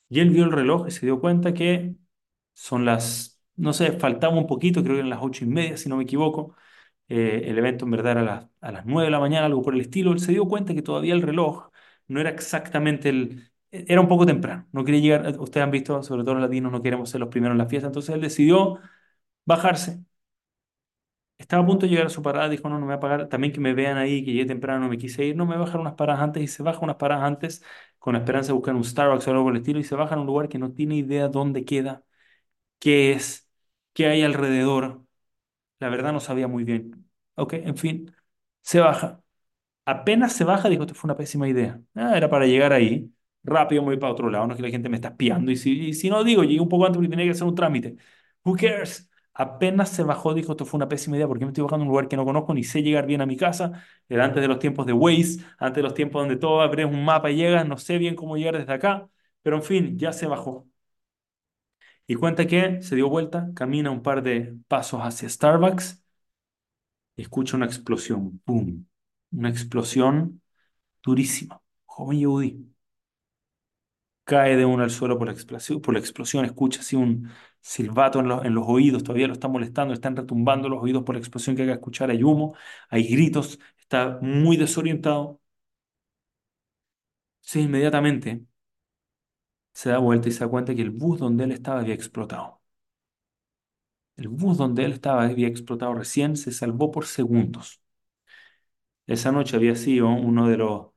Y 0.09 0.21
él 0.21 0.31
vio 0.31 0.45
el 0.45 0.53
reloj 0.53 0.87
y 0.89 0.91
se 0.93 1.07
dio 1.07 1.21
cuenta 1.21 1.53
que 1.55 1.95
son 2.55 2.85
las, 2.85 3.41
no 3.57 3.73
sé, 3.73 3.93
faltaba 3.93 4.37
un 4.37 4.47
poquito, 4.47 4.83
creo 4.83 4.95
que 4.95 5.01
eran 5.01 5.11
las 5.11 5.21
ocho 5.23 5.45
y 5.45 5.49
media, 5.49 5.77
si 5.77 5.89
no 5.89 5.97
me 5.97 6.05
equivoco. 6.05 6.57
Eh, 7.09 7.45
el 7.47 7.59
evento 7.59 7.85
en 7.87 7.93
verdad 7.93 8.13
era 8.13 8.21
a 8.23 8.25
las, 8.25 8.47
a 8.61 8.73
las 8.73 8.87
nueve 8.87 9.07
de 9.07 9.11
la 9.13 9.21
mañana, 9.21 9.47
algo 9.47 9.63
por 9.63 9.75
el 9.75 9.81
estilo. 9.83 10.13
Él 10.13 10.21
se 10.21 10.33
dio 10.33 10.47
cuenta 10.49 10.75
que 10.75 10.83
todavía 10.83 11.15
el 11.15 11.23
reloj 11.23 11.71
no 12.09 12.21
era 12.21 12.31
exactamente 12.31 13.09
el... 13.11 13.51
Era 13.71 14.01
un 14.01 14.09
poco 14.09 14.27
temprano, 14.27 14.67
no 14.73 14.85
quería 14.85 15.01
llegar, 15.01 15.41
ustedes 15.41 15.65
han 15.65 15.71
visto, 15.71 16.03
sobre 16.03 16.23
todo 16.25 16.35
los 16.35 16.43
latinos, 16.45 16.73
no 16.73 16.83
queremos 16.83 17.11
ser 17.11 17.21
los 17.21 17.29
primeros 17.29 17.55
en 17.55 17.59
la 17.59 17.67
fiesta, 17.67 17.89
entonces 17.89 18.15
él 18.15 18.21
decidió 18.21 18.79
bajarse, 19.47 20.01
estaba 21.39 21.63
a 21.63 21.67
punto 21.67 21.87
de 21.87 21.91
llegar 21.91 22.07
a 22.07 22.11
su 22.11 22.23
parada, 22.23 22.49
dijo, 22.49 22.69
no, 22.69 22.77
no 22.79 22.81
me 22.81 22.87
voy 22.87 22.95
a 22.97 23.01
pagar, 23.01 23.29
también 23.29 23.53
que 23.53 23.61
me 23.61 23.75
vean 23.75 23.99
ahí, 23.99 24.25
que 24.25 24.33
llegué 24.33 24.47
temprano, 24.47 24.89
me 24.89 24.99
quise 24.99 25.25
ir, 25.25 25.37
no, 25.37 25.45
me 25.47 25.55
voy 25.57 25.63
a 25.63 25.67
bajar 25.67 25.81
unas 25.81 25.95
paradas 25.95 26.23
antes 26.23 26.43
y 26.43 26.47
se 26.49 26.63
baja 26.63 26.81
unas 26.81 26.97
paradas 26.97 27.25
antes 27.25 27.63
con 27.99 28.15
la 28.15 28.21
esperanza 28.21 28.49
de 28.49 28.53
buscar 28.55 28.75
un 28.75 28.85
Starbucks 28.85 29.27
o 29.29 29.31
algo 29.31 29.45
por 29.45 29.57
estilo 29.57 29.79
y 29.79 29.85
se 29.85 29.95
baja 29.95 30.15
en 30.15 30.21
un 30.21 30.27
lugar 30.27 30.49
que 30.49 30.59
no 30.59 30.73
tiene 30.73 30.97
idea 30.97 31.29
dónde 31.29 31.65
queda, 31.65 32.05
qué 32.81 33.13
es, 33.13 33.49
qué 33.95 34.07
hay 34.09 34.23
alrededor. 34.25 35.05
La 35.81 35.89
verdad 35.91 36.13
no 36.13 36.21
sabía 36.21 36.49
muy 36.49 36.65
bien. 36.65 37.09
Ok, 37.37 37.55
en 37.55 37.77
fin, 37.77 38.15
se 38.63 38.81
baja. 38.81 39.23
Apenas 39.87 40.35
se 40.35 40.45
baja, 40.45 40.69
dijo, 40.71 40.85
esto 40.85 40.95
fue 40.95 41.09
una 41.09 41.17
pésima 41.17 41.49
idea. 41.49 41.81
Ah, 41.95 42.17
era 42.17 42.31
para 42.31 42.47
llegar 42.47 42.73
ahí, 42.73 43.13
rápido 43.47 43.83
me 43.83 43.87
voy 43.89 43.97
para 43.99 44.13
otro 44.13 44.31
lado, 44.31 44.47
no 44.47 44.53
es 44.55 44.57
que 44.57 44.63
la 44.63 44.71
gente 44.71 44.89
me 44.89 44.97
está 44.97 45.09
espiando 45.09 45.51
y 45.51 45.57
si, 45.57 46.11
no 46.11 46.25
digo, 46.25 46.43
llegué 46.45 46.61
un 46.61 46.69
poco 46.69 46.87
antes 46.87 46.99
porque 46.99 47.09
tenía 47.11 47.25
que 47.27 47.31
hacer 47.33 47.47
un 47.47 47.55
trámite. 47.55 47.97
Who 48.45 48.57
cares? 48.57 49.11
Apenas 49.35 49.91
se 49.91 50.03
bajó, 50.03 50.33
dijo, 50.35 50.53
esto 50.53 50.65
fue 50.65 50.79
una 50.79 50.89
pésima 50.89 51.17
idea 51.17 51.29
porque 51.29 51.45
me 51.45 51.51
estoy 51.51 51.63
bajando 51.65 51.83
a 51.85 51.87
un 51.87 51.91
lugar 51.91 52.09
que 52.09 52.17
no 52.17 52.25
conozco 52.25 52.55
ni 52.55 52.65
sé 52.65 52.83
llegar 52.83 53.07
bien 53.07 53.21
a 53.21 53.27
mi 53.27 53.37
casa. 53.37 53.85
Era 54.09 54.25
antes 54.25 54.41
de 54.43 54.49
los 54.49 54.59
tiempos 54.59 54.87
de 54.87 54.93
Waze, 54.95 55.45
antes 55.59 55.77
de 55.77 55.83
los 55.83 55.95
tiempos 55.95 56.23
donde 56.23 56.37
todo 56.37 56.61
abres 56.63 56.87
un 56.87 57.05
mapa 57.05 57.31
y 57.31 57.37
llegas, 57.37 57.67
no 57.67 57.77
sé 57.77 57.99
bien 57.99 58.15
cómo 58.17 58.37
llegar 58.37 58.57
desde 58.59 58.73
acá, 58.73 59.09
pero 59.43 59.57
en 59.57 59.63
fin, 59.63 59.99
ya 59.99 60.13
se 60.13 60.27
bajó. 60.27 60.67
Y 62.07 62.15
cuenta 62.15 62.47
que 62.47 62.83
se 62.83 62.95
dio 62.97 63.09
vuelta, 63.09 63.51
camina 63.55 63.91
un 63.91 64.03
par 64.03 64.23
de 64.23 64.57
pasos 64.69 65.01
hacia 65.03 65.29
Starbucks 65.29 66.03
escucha 67.17 67.57
una 67.57 67.67
explosión, 67.67 68.41
¡boom! 68.47 68.87
Una 69.33 69.49
explosión 69.51 70.43
durísima. 71.05 71.63
Joven 71.87 72.19
Yehudi 72.21 72.76
cae 74.27 74.57
de 74.57 74.67
uno 74.67 74.85
al 74.85 74.91
suelo 74.91 75.19
por 75.19 75.29
la 75.29 76.01
explosión, 76.01 76.45
escucha 76.45 76.81
así 76.81 76.97
un 76.97 77.31
silbato 77.63 78.21
en, 78.21 78.31
en, 78.47 78.55
los 78.55 78.65
oídos, 78.69 79.05
todavía 79.05 79.29
lo 79.29 79.35
está 79.35 79.49
molestando, 79.49 79.95
están 79.95 80.17
retumbando 80.17 80.69
los 80.69 80.83
oídos 80.83 81.05
por 81.05 81.17
la 81.17 81.21
explosión 81.21 81.57
que 81.57 81.63
haga 81.65 81.75
escuchar, 81.75 82.11
hay 82.11 82.23
humo, 82.25 82.57
hay 82.91 83.09
gritos, 83.09 83.59
está 83.79 84.19
muy 84.23 84.59
desorientado. 84.59 85.41
Sí, 87.41 87.61
inmediatamente 87.63 88.45
se 89.73 89.91
da 89.91 89.99
vuelta 89.99 90.29
y 90.29 90.33
se 90.33 90.41
da 90.41 90.49
cuenta 90.51 90.75
que 90.75 90.83
el 90.83 90.91
bus 90.91 91.19
donde 91.21 91.45
él 91.45 91.53
estaba 91.53 91.79
había 91.81 91.95
explotado. 91.95 92.61
El 94.19 94.29
bus 94.29 94.59
donde 94.59 94.85
él 94.85 94.93
estaba 94.93 95.25
había 95.25 95.49
explotado 95.49 95.95
recién, 95.95 96.37
se 96.37 96.53
salvó 96.53 96.91
por 96.91 97.07
segundos. 97.07 97.81
Esa 99.07 99.33
noche 99.33 99.57
había 99.57 99.75
sido 99.77 100.09
uno 100.11 100.49
de 100.49 100.57
los 100.59 100.89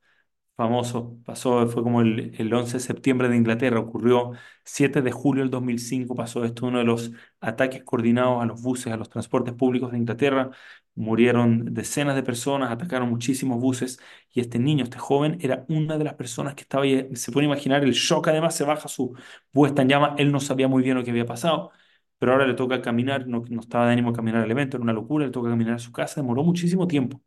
famoso, 0.59 1.17
pasó, 1.25 1.65
fue 1.67 1.83
como 1.83 2.01
el, 2.01 2.33
el 2.37 2.53
11 2.53 2.73
de 2.77 2.79
septiembre 2.81 3.29
de 3.29 3.37
Inglaterra, 3.37 3.79
ocurrió 3.79 4.33
7 4.65 5.01
de 5.01 5.11
julio 5.11 5.41
del 5.43 5.49
2005, 5.49 6.15
pasó 6.15 6.43
esto, 6.43 6.65
uno 6.67 6.79
de 6.79 6.83
los 6.83 7.11
ataques 7.39 7.83
coordinados 7.85 8.43
a 8.43 8.45
los 8.45 8.61
buses, 8.61 8.91
a 8.91 8.97
los 8.97 9.09
transportes 9.09 9.53
públicos 9.53 9.91
de 9.91 9.97
Inglaterra, 9.99 10.51
murieron 10.95 11.73
decenas 11.73 12.15
de 12.15 12.23
personas, 12.23 12.71
atacaron 12.71 13.09
muchísimos 13.09 13.59
buses 13.61 13.99
y 14.33 14.41
este 14.41 14.59
niño, 14.59 14.83
este 14.83 14.97
joven, 14.97 15.37
era 15.41 15.65
una 15.69 15.97
de 15.97 16.03
las 16.03 16.15
personas 16.15 16.55
que 16.55 16.63
estaba 16.63 16.83
ahí, 16.83 17.07
se 17.15 17.31
puede 17.31 17.45
imaginar 17.47 17.83
el 17.85 17.93
shock, 17.93 18.27
además 18.27 18.53
se 18.55 18.65
baja 18.65 18.89
su 18.89 19.13
bus 19.53 19.71
en 19.77 19.87
llama, 19.87 20.15
él 20.17 20.31
no 20.31 20.41
sabía 20.41 20.67
muy 20.67 20.83
bien 20.83 20.97
lo 20.97 21.03
que 21.05 21.11
había 21.11 21.25
pasado. 21.25 21.71
Pero 22.17 22.33
ahora 22.33 22.45
le 22.47 22.53
toca 22.53 22.81
caminar, 22.81 23.27
no, 23.27 23.43
no 23.49 23.61
estaba 23.61 23.85
de 23.87 23.93
ánimo 23.93 24.11
caminar 24.13 24.43
al 24.43 24.51
evento, 24.51 24.75
era 24.77 24.83
una 24.83 24.91
locura, 24.93 25.25
le 25.25 25.31
toca 25.31 25.49
caminar 25.49 25.75
a 25.75 25.79
su 25.79 25.91
casa, 25.93 26.19
demoró 26.21 26.43
muchísimo 26.43 26.85
tiempo 26.87 27.21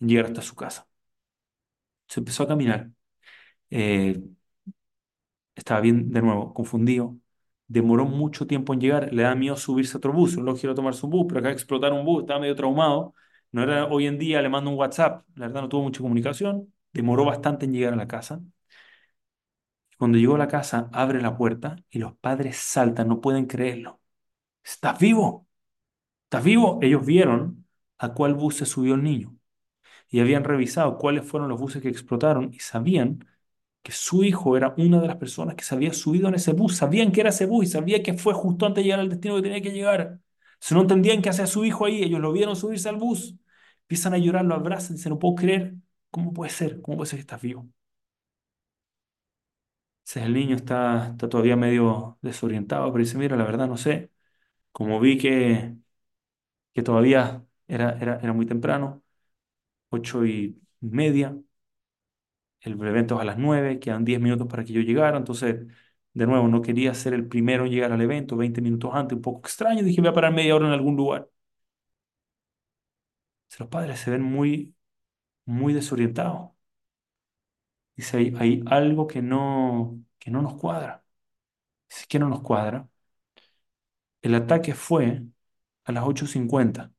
en 0.00 0.08
llegar 0.08 0.26
hasta 0.26 0.42
su 0.42 0.56
casa 0.56 0.88
se 2.10 2.20
empezó 2.20 2.44
a 2.44 2.48
caminar. 2.48 2.90
Eh, 3.70 4.20
estaba 5.54 5.80
bien, 5.80 6.10
de 6.10 6.22
nuevo, 6.22 6.54
confundido. 6.54 7.16
Demoró 7.66 8.04
mucho 8.06 8.46
tiempo 8.46 8.74
en 8.74 8.80
llegar. 8.80 9.12
Le 9.12 9.22
da 9.22 9.34
miedo 9.34 9.56
subirse 9.56 9.96
a 9.96 9.98
otro 9.98 10.12
bus. 10.12 10.36
No 10.38 10.54
quiero 10.56 10.74
tomar 10.74 10.94
su 10.94 11.08
bus, 11.08 11.26
pero 11.28 11.40
acá 11.40 11.50
explotar 11.52 11.92
un 11.92 12.04
bus. 12.04 12.22
Estaba 12.22 12.40
medio 12.40 12.56
traumado. 12.56 13.14
No 13.52 13.62
era 13.62 13.86
hoy 13.86 14.06
en 14.06 14.18
día, 14.18 14.42
le 14.42 14.48
mando 14.48 14.70
un 14.70 14.76
WhatsApp. 14.78 15.24
La 15.34 15.46
verdad, 15.46 15.62
no 15.62 15.68
tuvo 15.68 15.82
mucha 15.82 16.00
comunicación. 16.02 16.72
Demoró 16.92 17.24
bastante 17.24 17.66
en 17.66 17.72
llegar 17.72 17.92
a 17.94 17.96
la 17.96 18.08
casa. 18.08 18.40
Cuando 19.98 20.18
llegó 20.18 20.34
a 20.36 20.38
la 20.38 20.48
casa, 20.48 20.88
abre 20.92 21.20
la 21.20 21.36
puerta 21.36 21.76
y 21.90 21.98
los 21.98 22.14
padres 22.16 22.56
saltan, 22.56 23.08
no 23.08 23.20
pueden 23.20 23.46
creerlo. 23.46 24.00
¿Estás 24.64 24.98
vivo? 25.00 25.48
¿Estás 26.24 26.44
vivo? 26.44 26.80
Ellos 26.82 27.06
vieron 27.06 27.66
a 27.98 28.14
cuál 28.14 28.34
bus 28.34 28.56
se 28.58 28.66
subió 28.66 28.94
el 28.96 29.04
niño 29.04 29.36
y 30.10 30.20
habían 30.20 30.44
revisado 30.44 30.98
cuáles 30.98 31.26
fueron 31.26 31.48
los 31.48 31.60
buses 31.60 31.82
que 31.82 31.88
explotaron 31.88 32.52
y 32.54 32.58
sabían 32.60 33.26
que 33.82 33.92
su 33.92 34.24
hijo 34.24 34.56
era 34.56 34.74
una 34.78 35.00
de 35.00 35.06
las 35.08 35.16
personas 35.16 35.54
que 35.56 35.64
se 35.64 35.74
había 35.74 35.92
subido 35.94 36.28
en 36.28 36.34
ese 36.36 36.52
bus. 36.52 36.76
Sabían 36.76 37.12
que 37.12 37.20
era 37.22 37.30
ese 37.30 37.46
bus 37.46 37.66
y 37.66 37.68
sabían 37.70 38.02
que 38.02 38.14
fue 38.14 38.34
justo 38.34 38.66
antes 38.66 38.82
de 38.82 38.84
llegar 38.86 39.00
al 39.00 39.08
destino 39.10 39.36
que 39.36 39.42
tenía 39.42 39.62
que 39.62 39.72
llegar. 39.72 40.20
Si 40.60 40.74
no 40.74 40.82
entendían 40.82 41.22
qué 41.22 41.30
hacía 41.30 41.46
su 41.46 41.64
hijo 41.64 41.86
ahí, 41.86 42.02
ellos 42.02 42.20
lo 42.20 42.32
vieron 42.32 42.56
subirse 42.56 42.88
al 42.88 42.96
bus. 42.96 43.36
Empiezan 43.82 44.14
a 44.14 44.18
llorar, 44.18 44.44
lo 44.44 44.54
abrazan, 44.54 44.96
dicen, 44.96 45.10
no 45.10 45.18
puedo 45.18 45.34
creer. 45.36 45.74
¿Cómo 46.10 46.32
puede 46.32 46.50
ser? 46.52 46.80
¿Cómo 46.82 46.98
puede 46.98 47.10
ser 47.10 47.18
que 47.18 47.22
estás 47.22 47.40
vivo? 47.42 47.68
El 50.14 50.32
niño 50.34 50.56
está, 50.56 51.10
está 51.12 51.28
todavía 51.28 51.54
medio 51.56 52.18
desorientado, 52.22 52.90
pero 52.92 53.04
dice, 53.04 53.16
mira, 53.18 53.36
la 53.36 53.44
verdad 53.44 53.68
no 53.68 53.76
sé. 53.76 54.10
Como 54.72 55.00
vi 55.00 55.18
que, 55.18 55.76
que 56.72 56.82
todavía 56.82 57.44
era, 57.68 57.98
era, 58.00 58.18
era 58.20 58.32
muy 58.32 58.46
temprano, 58.46 58.99
ocho 59.90 60.24
y 60.26 60.60
media, 60.80 61.36
el 62.60 62.72
evento 62.86 63.16
es 63.16 63.20
a 63.22 63.24
las 63.24 63.38
9, 63.38 63.78
quedan 63.80 64.04
10 64.04 64.20
minutos 64.20 64.46
para 64.48 64.64
que 64.64 64.72
yo 64.72 64.80
llegara, 64.82 65.16
entonces, 65.16 65.66
de 66.12 66.26
nuevo, 66.26 66.48
no 66.48 66.62
quería 66.62 66.94
ser 66.94 67.14
el 67.14 67.26
primero 67.28 67.64
en 67.64 67.72
llegar 67.72 67.92
al 67.92 68.00
evento, 68.02 68.36
20 68.36 68.60
minutos 68.60 68.90
antes, 68.94 69.16
un 69.16 69.22
poco 69.22 69.40
extraño, 69.40 69.82
dije, 69.82 70.00
voy 70.00 70.10
a 70.10 70.12
parar 70.14 70.32
media 70.32 70.54
hora 70.56 70.66
en 70.66 70.72
algún 70.72 70.96
lugar. 70.96 71.28
Los 73.58 73.68
padres 73.68 74.00
se 74.00 74.10
ven 74.10 74.22
muy, 74.22 74.74
muy 75.46 75.74
desorientados. 75.74 76.50
Dice, 77.96 78.16
hay, 78.16 78.34
hay 78.38 78.62
algo 78.66 79.06
que 79.06 79.20
no, 79.22 80.02
que 80.18 80.30
no 80.30 80.40
nos 80.42 80.54
cuadra. 80.54 81.04
Dice, 81.90 82.06
¿qué 82.08 82.18
no 82.18 82.28
nos 82.28 82.42
cuadra? 82.42 82.88
El 84.22 84.34
ataque 84.34 84.72
fue 84.74 85.22
a 85.84 85.92
las 85.92 86.04
8.50 86.04 86.90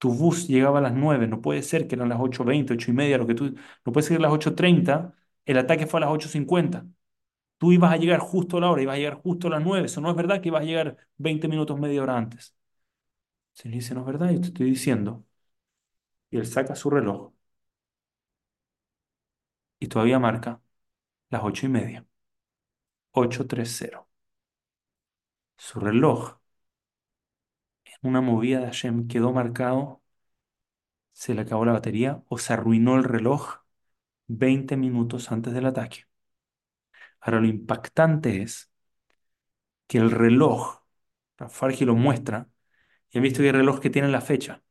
tu 0.00 0.10
bus 0.14 0.48
llegaba 0.48 0.80
a 0.80 0.82
las 0.82 0.94
9, 0.94 1.28
no 1.28 1.42
puede 1.42 1.62
ser 1.62 1.88
que 1.88 1.96
eran 1.96 2.10
las 2.10 2.20
8.20, 2.20 2.74
8 2.74 2.92
y 2.92 2.94
media, 2.94 3.18
lo 3.18 3.28
que 3.28 3.36
tú, 3.36 3.54
no 3.86 3.92
puede 3.92 4.06
ser 4.08 4.18
que 4.18 4.24
las 4.24 4.32
8.30, 4.32 5.14
el 5.46 5.58
ataque 5.58 5.86
fue 5.88 6.00
a 6.00 6.02
las 6.02 6.10
8.50. 6.12 6.86
Tú 7.58 7.72
ibas 7.72 7.92
a 7.92 7.98
llegar 7.98 8.20
justo 8.20 8.58
a 8.58 8.60
la 8.62 8.70
hora, 8.70 8.82
ibas 8.82 8.96
a 8.96 8.98
llegar 8.98 9.14
justo 9.22 9.48
a 9.48 9.50
las 9.52 9.64
9, 9.64 9.86
eso 9.86 10.02
no 10.02 10.10
es 10.10 10.16
verdad 10.16 10.42
que 10.42 10.48
ibas 10.50 10.62
a 10.62 10.66
llegar 10.66 10.98
20 11.18 11.48
minutos, 11.48 11.78
media 11.80 12.02
hora 12.02 12.18
antes. 12.18 12.54
Se 13.52 13.68
le 13.68 13.76
dice, 13.76 13.94
no 13.94 14.00
es 14.00 14.06
verdad, 14.06 14.30
yo 14.32 14.40
te 14.40 14.48
estoy 14.48 14.70
diciendo. 14.70 15.24
Y 16.30 16.38
él 16.38 16.46
saca 16.46 16.74
su 16.74 16.90
reloj 16.90 17.32
y 19.78 19.88
todavía 19.88 20.18
marca 20.18 20.60
las 21.30 21.42
8 21.44 21.66
y 21.66 21.70
media. 21.70 22.06
8.30. 23.12 24.06
Su 25.56 25.78
reloj 25.80 26.39
una 28.02 28.20
movida 28.20 28.60
de 28.60 28.66
Hashem 28.66 29.08
quedó 29.08 29.32
marcado, 29.32 30.02
se 31.12 31.34
le 31.34 31.42
acabó 31.42 31.64
la 31.64 31.72
batería 31.72 32.22
o 32.28 32.38
se 32.38 32.52
arruinó 32.52 32.96
el 32.96 33.04
reloj 33.04 33.60
20 34.28 34.76
minutos 34.76 35.32
antes 35.32 35.52
del 35.54 35.66
ataque. 35.66 36.06
Ahora 37.20 37.40
lo 37.40 37.46
impactante 37.46 38.42
es 38.42 38.70
que 39.86 39.98
el 39.98 40.10
reloj, 40.10 40.82
Fargi 41.48 41.84
lo 41.84 41.94
muestra, 41.96 42.48
y 43.10 43.18
han 43.18 43.24
visto 43.24 43.40
que 43.40 43.46
hay 43.46 43.52
reloj 43.52 43.80
que 43.80 43.90
tiene 43.90 44.08
la 44.08 44.20
fecha. 44.22 44.62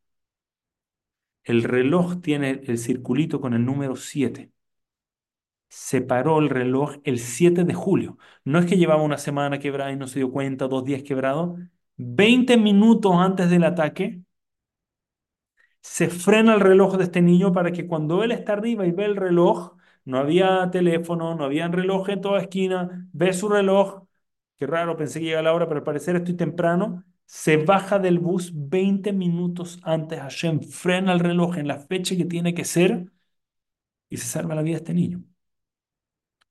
El 1.44 1.64
reloj 1.64 2.22
tiene 2.22 2.62
el 2.66 2.78
circulito 2.78 3.42
con 3.42 3.54
el 3.54 3.66
número 3.66 3.98
7. 3.98 4.54
Se 5.70 6.02
paró 6.02 6.40
el 6.40 6.50
reloj 6.50 6.98
el 7.04 7.20
7 7.20 7.64
de 7.64 7.74
julio. 7.74 8.18
No 8.44 8.60
es 8.60 8.66
que 8.66 8.78
llevaba 8.78 9.04
una 9.04 9.18
semana 9.18 9.60
quebrada 9.60 9.92
y 9.92 9.96
no 9.96 10.08
se 10.08 10.20
dio 10.20 10.32
cuenta, 10.32 10.68
dos 10.68 10.84
días 10.86 11.04
quebrado. 11.04 11.58
20 12.00 12.58
minutos 12.58 13.14
antes 13.18 13.50
del 13.50 13.64
ataque, 13.66 14.22
se 15.82 16.10
frena 16.10 16.54
el 16.56 16.60
reloj 16.62 16.98
de 16.98 17.06
este 17.06 17.22
niño 17.22 17.54
para 17.54 17.72
que 17.72 17.88
cuando 17.88 18.24
él 18.24 18.32
está 18.32 18.54
arriba 18.54 18.86
y 18.86 18.92
ve 18.92 19.06
el 19.06 19.16
reloj, 19.16 19.76
no 20.06 20.18
había 20.18 20.70
teléfono, 20.72 21.36
no 21.36 21.44
había 21.46 21.68
reloj 21.68 22.10
en 22.10 22.22
toda 22.22 22.42
esquina, 22.42 23.08
ve 23.14 23.34
su 23.34 23.50
reloj, 23.50 24.04
qué 24.58 24.68
raro, 24.68 24.98
pensé 24.98 25.20
que 25.20 25.26
llegaba 25.28 25.44
la 25.44 25.54
hora, 25.54 25.68
pero 25.68 25.80
al 25.80 25.84
parecer 25.84 26.16
estoy 26.16 26.36
temprano, 26.36 27.04
se 27.26 27.58
baja 27.58 28.00
del 28.00 28.20
bus 28.20 28.52
20 28.54 29.14
minutos 29.14 29.80
antes, 29.84 30.20
Hashem 30.20 30.62
frena 30.62 31.14
el 31.14 31.20
reloj 31.20 31.58
en 31.58 31.68
la 31.68 31.80
fecha 31.80 32.16
que 32.16 32.26
tiene 32.26 32.54
que 32.54 32.66
ser 32.66 33.12
y 34.10 34.18
se 34.18 34.26
salva 34.26 34.56
la 34.56 34.62
vida 34.62 34.76
de 34.76 34.78
este 34.80 34.94
niño. 34.94 35.24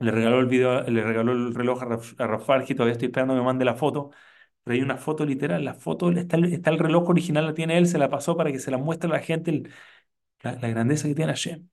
Le 0.00 0.12
regaló 0.12 0.38
el 0.40 0.46
video, 0.46 0.82
le 0.82 1.02
regaló 1.02 1.32
el 1.32 1.54
reloj 1.54 1.82
a, 1.82 2.26
Rafael, 2.26 2.64
que 2.64 2.74
todavía 2.74 2.92
estoy 2.92 3.06
esperando 3.06 3.34
que 3.34 3.40
me 3.40 3.46
mande 3.46 3.64
la 3.64 3.74
foto 3.74 4.10
pero 4.68 4.76
hay 4.76 4.82
una 4.82 4.98
foto 4.98 5.24
literal, 5.24 5.64
la 5.64 5.72
foto, 5.74 6.10
está 6.10 6.36
el, 6.36 6.52
está 6.52 6.70
el 6.70 6.78
reloj 6.78 7.08
original, 7.08 7.46
la 7.46 7.54
tiene 7.54 7.78
él, 7.78 7.86
se 7.86 7.96
la 7.96 8.10
pasó 8.10 8.36
para 8.36 8.52
que 8.52 8.58
se 8.58 8.70
la 8.70 8.76
muestre 8.76 9.08
a 9.08 9.14
la 9.14 9.20
gente, 9.20 9.62
la, 10.42 10.54
grandeza 10.56 11.08
que 11.08 11.14
tiene 11.14 11.32
Hashem, 11.32 11.68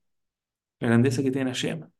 la 0.80 0.88
grandeza 0.88 1.22
que 1.22 1.30
tiene 1.30 1.50
Hashem. 1.52 1.90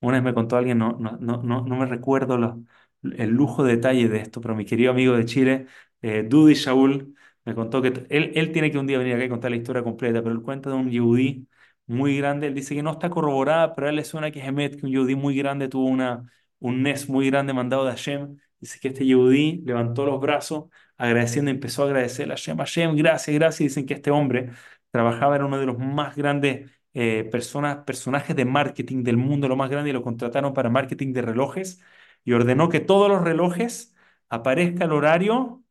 Una 0.00 0.14
vez 0.14 0.24
me 0.24 0.34
contó 0.34 0.56
alguien, 0.56 0.78
no, 0.78 0.92
no, 1.00 1.18
no, 1.18 1.42
no, 1.42 1.76
me 1.76 1.86
recuerdo 1.86 2.64
el 3.02 3.30
lujo 3.30 3.64
de 3.64 3.76
detalle 3.76 4.08
de 4.08 4.18
esto, 4.20 4.40
pero 4.40 4.54
mi 4.56 4.64
querido 4.64 4.92
amigo 4.92 5.16
de 5.16 5.24
Chile, 5.26 5.66
eh, 6.02 6.28
Shaul, 6.30 7.14
me 7.44 7.54
contó 7.54 7.82
que 7.82 7.88
él, 8.10 8.32
él 8.34 8.52
tiene 8.52 8.70
que 8.70 8.78
un 8.78 8.86
día 8.86 8.98
venir 8.98 9.14
acá 9.14 9.24
y 9.24 9.28
contar 9.28 9.50
la 9.50 9.58
historia 9.58 9.82
completa, 9.84 10.22
pero 10.22 10.34
él 10.34 10.42
cuenta 10.42 10.70
de 10.70 10.76
un 10.76 10.90
yudí 10.90 11.48
muy 11.86 12.16
grande, 12.18 12.46
él 12.48 12.54
dice 12.54 12.74
que 12.74 12.82
no 12.82 12.92
está 12.92 13.10
corroborada, 13.10 13.74
pero 13.74 13.88
a 13.88 13.90
él 13.90 13.96
le 13.96 14.04
suena 14.04 14.30
que 14.30 14.40
es 14.40 14.46
Emet, 14.46 14.76
que 14.80 14.86
un 14.86 14.92
yudí 14.92 15.14
muy 15.16 15.36
grande 15.36 15.68
tuvo 15.68 15.86
una, 15.86 16.30
un 16.60 16.82
Nes 16.82 17.08
muy 17.08 17.30
grande 17.30 17.52
mandado 17.52 17.84
de 17.84 17.90
Hashem, 17.92 18.38
Dice 18.62 18.80
que 18.80 18.88
este 18.88 19.04
Yehudí 19.06 19.62
levantó 19.66 20.06
los 20.06 20.20
brazos 20.20 20.66
agradeciendo, 20.96 21.50
empezó 21.50 21.82
a 21.84 21.86
agradecer 21.86 22.30
a 22.30 22.36
Hashem, 22.36 22.58
Hashem, 22.58 22.96
gracias, 22.96 23.34
gracias. 23.34 23.58
Dicen 23.70 23.86
que 23.86 23.94
este 23.94 24.10
hombre 24.12 24.50
trabajaba, 24.92 25.36
era 25.36 25.46
uno 25.46 25.58
de 25.58 25.66
los 25.66 25.78
más 25.78 26.16
grandes 26.16 26.70
eh, 26.94 27.24
personas, 27.32 27.78
personajes 27.84 28.36
de 28.36 28.44
marketing 28.46 29.02
del 29.04 29.16
mundo, 29.18 29.48
lo 29.48 29.56
más 29.56 29.70
grande, 29.70 29.90
y 29.90 29.92
lo 29.92 30.02
contrataron 30.02 30.54
para 30.54 30.70
marketing 30.70 31.12
de 31.12 31.22
relojes 31.22 31.82
y 32.24 32.32
ordenó 32.34 32.68
que 32.68 32.80
todos 32.80 33.08
los 33.10 33.22
relojes 33.22 33.94
aparezca 34.28 34.84
el 34.84 34.92
horario, 34.92 35.64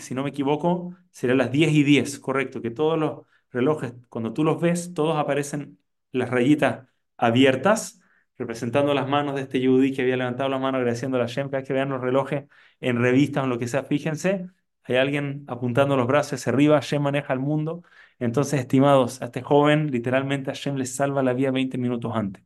si 0.00 0.14
no 0.14 0.22
me 0.22 0.30
equivoco, 0.30 0.96
será 1.10 1.34
las 1.34 1.50
10 1.52 1.72
y 1.72 1.82
10, 1.84 2.18
correcto, 2.18 2.62
que 2.62 2.70
todos 2.70 2.98
los 2.98 3.26
relojes, 3.50 3.94
cuando 4.08 4.32
tú 4.32 4.44
los 4.44 4.60
ves, 4.60 4.94
todos 4.94 5.18
aparecen 5.18 5.78
las 6.12 6.30
rayitas 6.30 6.88
abiertas 7.16 8.01
representando 8.42 8.94
las 8.94 9.08
manos 9.08 9.34
de 9.36 9.42
este 9.42 9.60
yudí 9.60 9.92
que 9.92 10.02
había 10.02 10.16
levantado 10.16 10.48
la 10.48 10.58
mano 10.58 10.78
agradeciendo 10.78 11.16
a 11.16 11.20
la 11.20 11.26
Shem. 11.26 11.48
Cada 11.48 11.58
vez 11.60 11.68
que 11.68 11.72
vean 11.74 11.88
los 11.90 12.00
relojes 12.00 12.44
en 12.80 13.00
revistas 13.00 13.42
o 13.42 13.44
en 13.44 13.50
lo 13.50 13.58
que 13.58 13.68
sea, 13.68 13.84
fíjense, 13.84 14.48
hay 14.84 14.96
alguien 14.96 15.44
apuntando 15.48 15.96
los 15.96 16.06
brazos 16.06 16.34
hacia 16.40 16.52
arriba, 16.52 16.76
Hashem 16.76 17.02
maneja 17.02 17.32
el 17.32 17.38
mundo. 17.40 17.82
Entonces, 18.18 18.60
estimados, 18.60 19.22
a 19.22 19.26
este 19.26 19.42
joven 19.42 19.90
literalmente 19.90 20.50
Hashem 20.50 20.76
le 20.76 20.86
salva 20.86 21.22
la 21.22 21.32
vida 21.34 21.50
20 21.50 21.78
minutos 21.78 22.12
antes. 22.14 22.42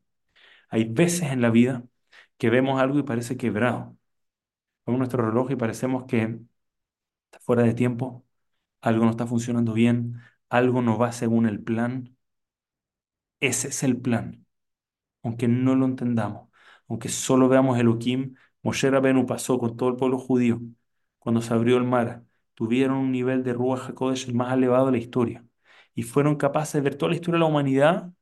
Hay 0.71 0.85
veces 0.85 1.31
en 1.33 1.43
la 1.43 1.51
vida 1.51 1.85
que 2.39 2.51
vemos 2.51 2.81
algo 2.81 2.99
y 2.99 3.03
parece 3.05 3.37
quebrado. 3.37 3.97
Vemos 4.87 4.99
nuestro 5.01 5.27
reloj 5.27 5.51
y 5.53 5.57
parecemos 5.57 6.05
que 6.07 6.23
está 7.27 7.41
fuera 7.41 7.63
de 7.63 7.75
tiempo, 7.75 8.25
algo 8.81 9.05
no 9.05 9.11
está 9.13 9.27
funcionando 9.27 9.73
bien, 9.75 10.17
algo 10.51 10.83
no 10.83 10.99
va 10.99 11.13
según 11.13 11.47
el 11.47 11.63
plan. 11.63 12.17
Ese 13.41 13.69
es 13.69 13.83
el 13.83 13.99
plan 14.01 14.46
aunque 15.27 15.49
no 15.49 15.75
lo 15.77 15.87
entendamos, 15.87 16.49
aunque 16.89 17.09
solo 17.11 17.49
veamos 17.49 17.79
Elohim, 17.79 18.37
Moshe 18.63 18.91
Rabenu 18.91 19.27
pasó 19.27 19.59
con 19.59 19.77
todo 19.77 19.91
el 19.91 19.97
pueblo 19.97 20.19
judío 20.19 20.61
cuando 21.19 21.43
se 21.43 21.55
abrió 21.55 21.77
el 21.79 21.85
mar, 21.85 22.25
tuvieron 22.55 22.99
un 22.99 23.13
nivel 23.13 23.43
de 23.45 23.53
Ruach 23.53 23.91
HaKodesh 23.91 24.29
el 24.29 24.35
más 24.35 24.55
elevado 24.55 24.87
de 24.87 24.93
la 24.93 24.99
historia 24.99 25.47
y 25.95 26.03
fueron 26.05 26.37
capaces 26.37 26.75
de 26.75 26.81
ver 26.83 26.97
toda 26.97 27.11
la 27.11 27.17
historia 27.17 27.35
de 27.37 27.41
la 27.41 27.47
humanidad 27.47 28.13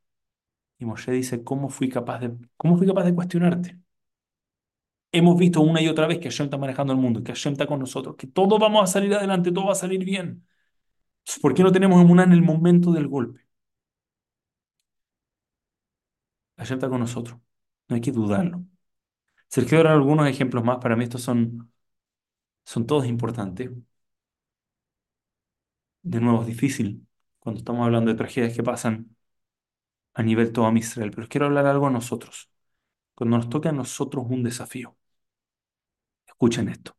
Y 0.78 0.84
Moshe 0.84 1.10
dice, 1.12 1.42
¿cómo 1.44 1.68
fui 1.68 1.88
capaz 1.88 2.20
de, 2.20 2.36
cómo 2.56 2.76
fui 2.78 2.86
capaz 2.86 3.04
de 3.04 3.14
cuestionarte? 3.14 3.78
Hemos 5.12 5.38
visto 5.38 5.60
una 5.62 5.80
y 5.80 5.88
otra 5.88 6.06
vez 6.08 6.18
que 6.18 6.28
Hashem 6.28 6.46
está 6.46 6.58
manejando 6.58 6.92
el 6.92 6.98
mundo, 6.98 7.22
que 7.22 7.32
Hashem 7.32 7.52
está 7.52 7.66
con 7.66 7.78
nosotros, 7.80 8.16
que 8.16 8.26
todo 8.26 8.58
vamos 8.58 8.82
a 8.82 8.86
salir 8.92 9.14
adelante, 9.14 9.52
todo 9.52 9.66
va 9.66 9.72
a 9.72 9.74
salir 9.76 10.04
bien. 10.04 10.44
¿Por 11.42 11.54
qué 11.54 11.62
no 11.64 11.72
tenemos 11.72 12.00
emuná 12.02 12.24
en 12.24 12.32
el 12.32 12.42
momento 12.42 12.92
del 12.92 13.08
golpe? 13.08 13.43
Hashem 16.56 16.76
está 16.78 16.88
con 16.88 17.00
nosotros, 17.00 17.38
no 17.88 17.96
hay 17.96 18.00
que 18.02 18.12
dudarlo. 18.12 18.64
Se 19.48 19.62
les 19.62 19.70
quedaron 19.70 19.92
algunos 19.92 20.28
ejemplos 20.28 20.64
más, 20.64 20.78
para 20.78 20.96
mí 20.96 21.04
estos 21.04 21.22
son, 21.22 21.72
son 22.64 22.86
todos 22.86 23.06
importantes. 23.06 23.70
De 26.02 26.20
nuevo, 26.20 26.42
es 26.42 26.46
difícil 26.46 27.04
cuando 27.40 27.58
estamos 27.58 27.84
hablando 27.84 28.10
de 28.12 28.16
tragedias 28.16 28.54
que 28.54 28.62
pasan 28.62 29.16
a 30.14 30.22
nivel 30.22 30.52
todo 30.52 30.72
Israel, 30.76 31.10
pero 31.14 31.28
quiero 31.28 31.46
hablar 31.46 31.66
algo 31.66 31.86
a 31.86 31.90
nosotros. 31.90 32.50
Cuando 33.14 33.36
nos 33.38 33.48
toca 33.50 33.70
a 33.70 33.72
nosotros 33.72 34.26
un 34.28 34.42
desafío. 34.44 34.96
Escuchen 36.26 36.68
esto. 36.68 36.94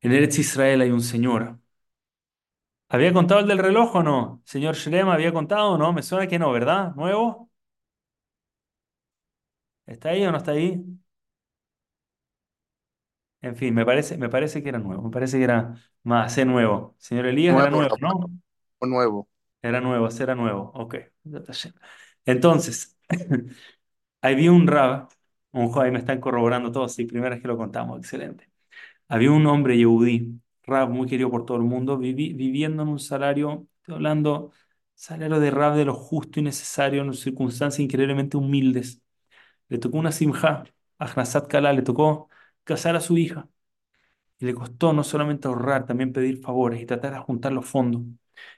En 0.00 0.12
Eretz 0.12 0.38
Israel 0.38 0.80
hay 0.80 0.90
un 0.90 1.02
señor. 1.02 1.58
¿Había 2.88 3.12
contado 3.12 3.40
el 3.40 3.48
del 3.48 3.58
reloj 3.58 3.94
o 3.96 4.02
no? 4.02 4.42
Señor 4.44 4.74
Shrem, 4.76 5.08
¿había 5.08 5.32
contado 5.32 5.72
o 5.72 5.78
no? 5.78 5.92
Me 5.92 6.02
suena 6.02 6.26
que 6.28 6.38
no, 6.38 6.52
¿verdad? 6.52 6.94
¿Nuevo? 6.94 7.45
¿Está 9.86 10.10
ahí 10.10 10.24
o 10.26 10.32
no 10.32 10.38
está 10.38 10.52
ahí? 10.52 10.84
En 13.42 13.56
fin, 13.56 13.74
me 13.74 13.84
parece, 13.86 14.16
me 14.18 14.28
parece 14.28 14.62
que 14.62 14.68
era 14.70 14.78
nuevo. 14.78 15.02
Me 15.02 15.10
parece 15.10 15.38
que 15.38 15.44
era 15.44 15.74
más, 16.02 16.36
es 16.38 16.46
nuevo. 16.46 16.96
Señor 16.98 17.26
Elías 17.26 17.56
era 17.58 17.70
Nuevo, 17.70 17.70
nuevo, 17.70 17.96
¿no? 18.00 18.30
nuevo. 18.80 19.28
Era 19.62 19.80
nuevo, 19.80 20.08
era 20.08 20.34
nuevo. 20.34 20.70
Ok. 20.74 20.94
Entonces, 22.24 22.96
había 24.22 24.52
un 24.52 24.66
rab, 24.66 25.08
un 25.52 25.68
joven, 25.70 25.92
me 25.94 25.98
están 26.00 26.20
corroborando 26.20 26.72
todos, 26.72 26.94
sí, 26.94 27.04
primera 27.06 27.30
vez 27.36 27.42
que 27.42 27.48
lo 27.48 27.56
contamos, 27.56 27.98
excelente. 27.98 28.50
Había 29.08 29.32
un 29.32 29.46
hombre 29.46 29.76
yehudí, 29.78 30.40
rab, 30.64 30.90
muy 30.90 31.08
querido 31.08 31.30
por 31.30 31.46
todo 31.46 31.58
el 31.58 31.64
mundo, 31.64 31.98
vivi- 31.98 32.34
viviendo 32.36 32.82
en 32.84 32.90
un 32.90 33.00
salario, 33.00 33.68
estoy 33.80 33.96
hablando, 33.96 34.52
salario 34.94 35.40
de 35.40 35.50
rab 35.52 35.76
de 35.76 35.84
lo 35.86 35.94
justo 35.94 36.40
y 36.40 36.44
necesario, 36.44 37.02
en 37.02 37.14
circunstancias 37.14 37.80
increíblemente 37.80 38.36
humildes. 38.38 39.02
Le 39.68 39.78
tocó 39.78 39.98
una 39.98 40.12
simja, 40.12 40.64
a 40.98 41.06
Hnasat 41.06 41.48
Kala, 41.48 41.72
le 41.72 41.82
tocó 41.82 42.28
casar 42.64 42.96
a 42.96 43.00
su 43.00 43.16
hija. 43.18 43.48
Y 44.38 44.44
le 44.46 44.54
costó 44.54 44.92
no 44.92 45.02
solamente 45.04 45.48
ahorrar, 45.48 45.86
también 45.86 46.12
pedir 46.12 46.38
favores 46.42 46.80
y 46.82 46.86
tratar 46.86 47.14
de 47.14 47.20
juntar 47.20 47.52
los 47.52 47.64
fondos. 47.66 48.02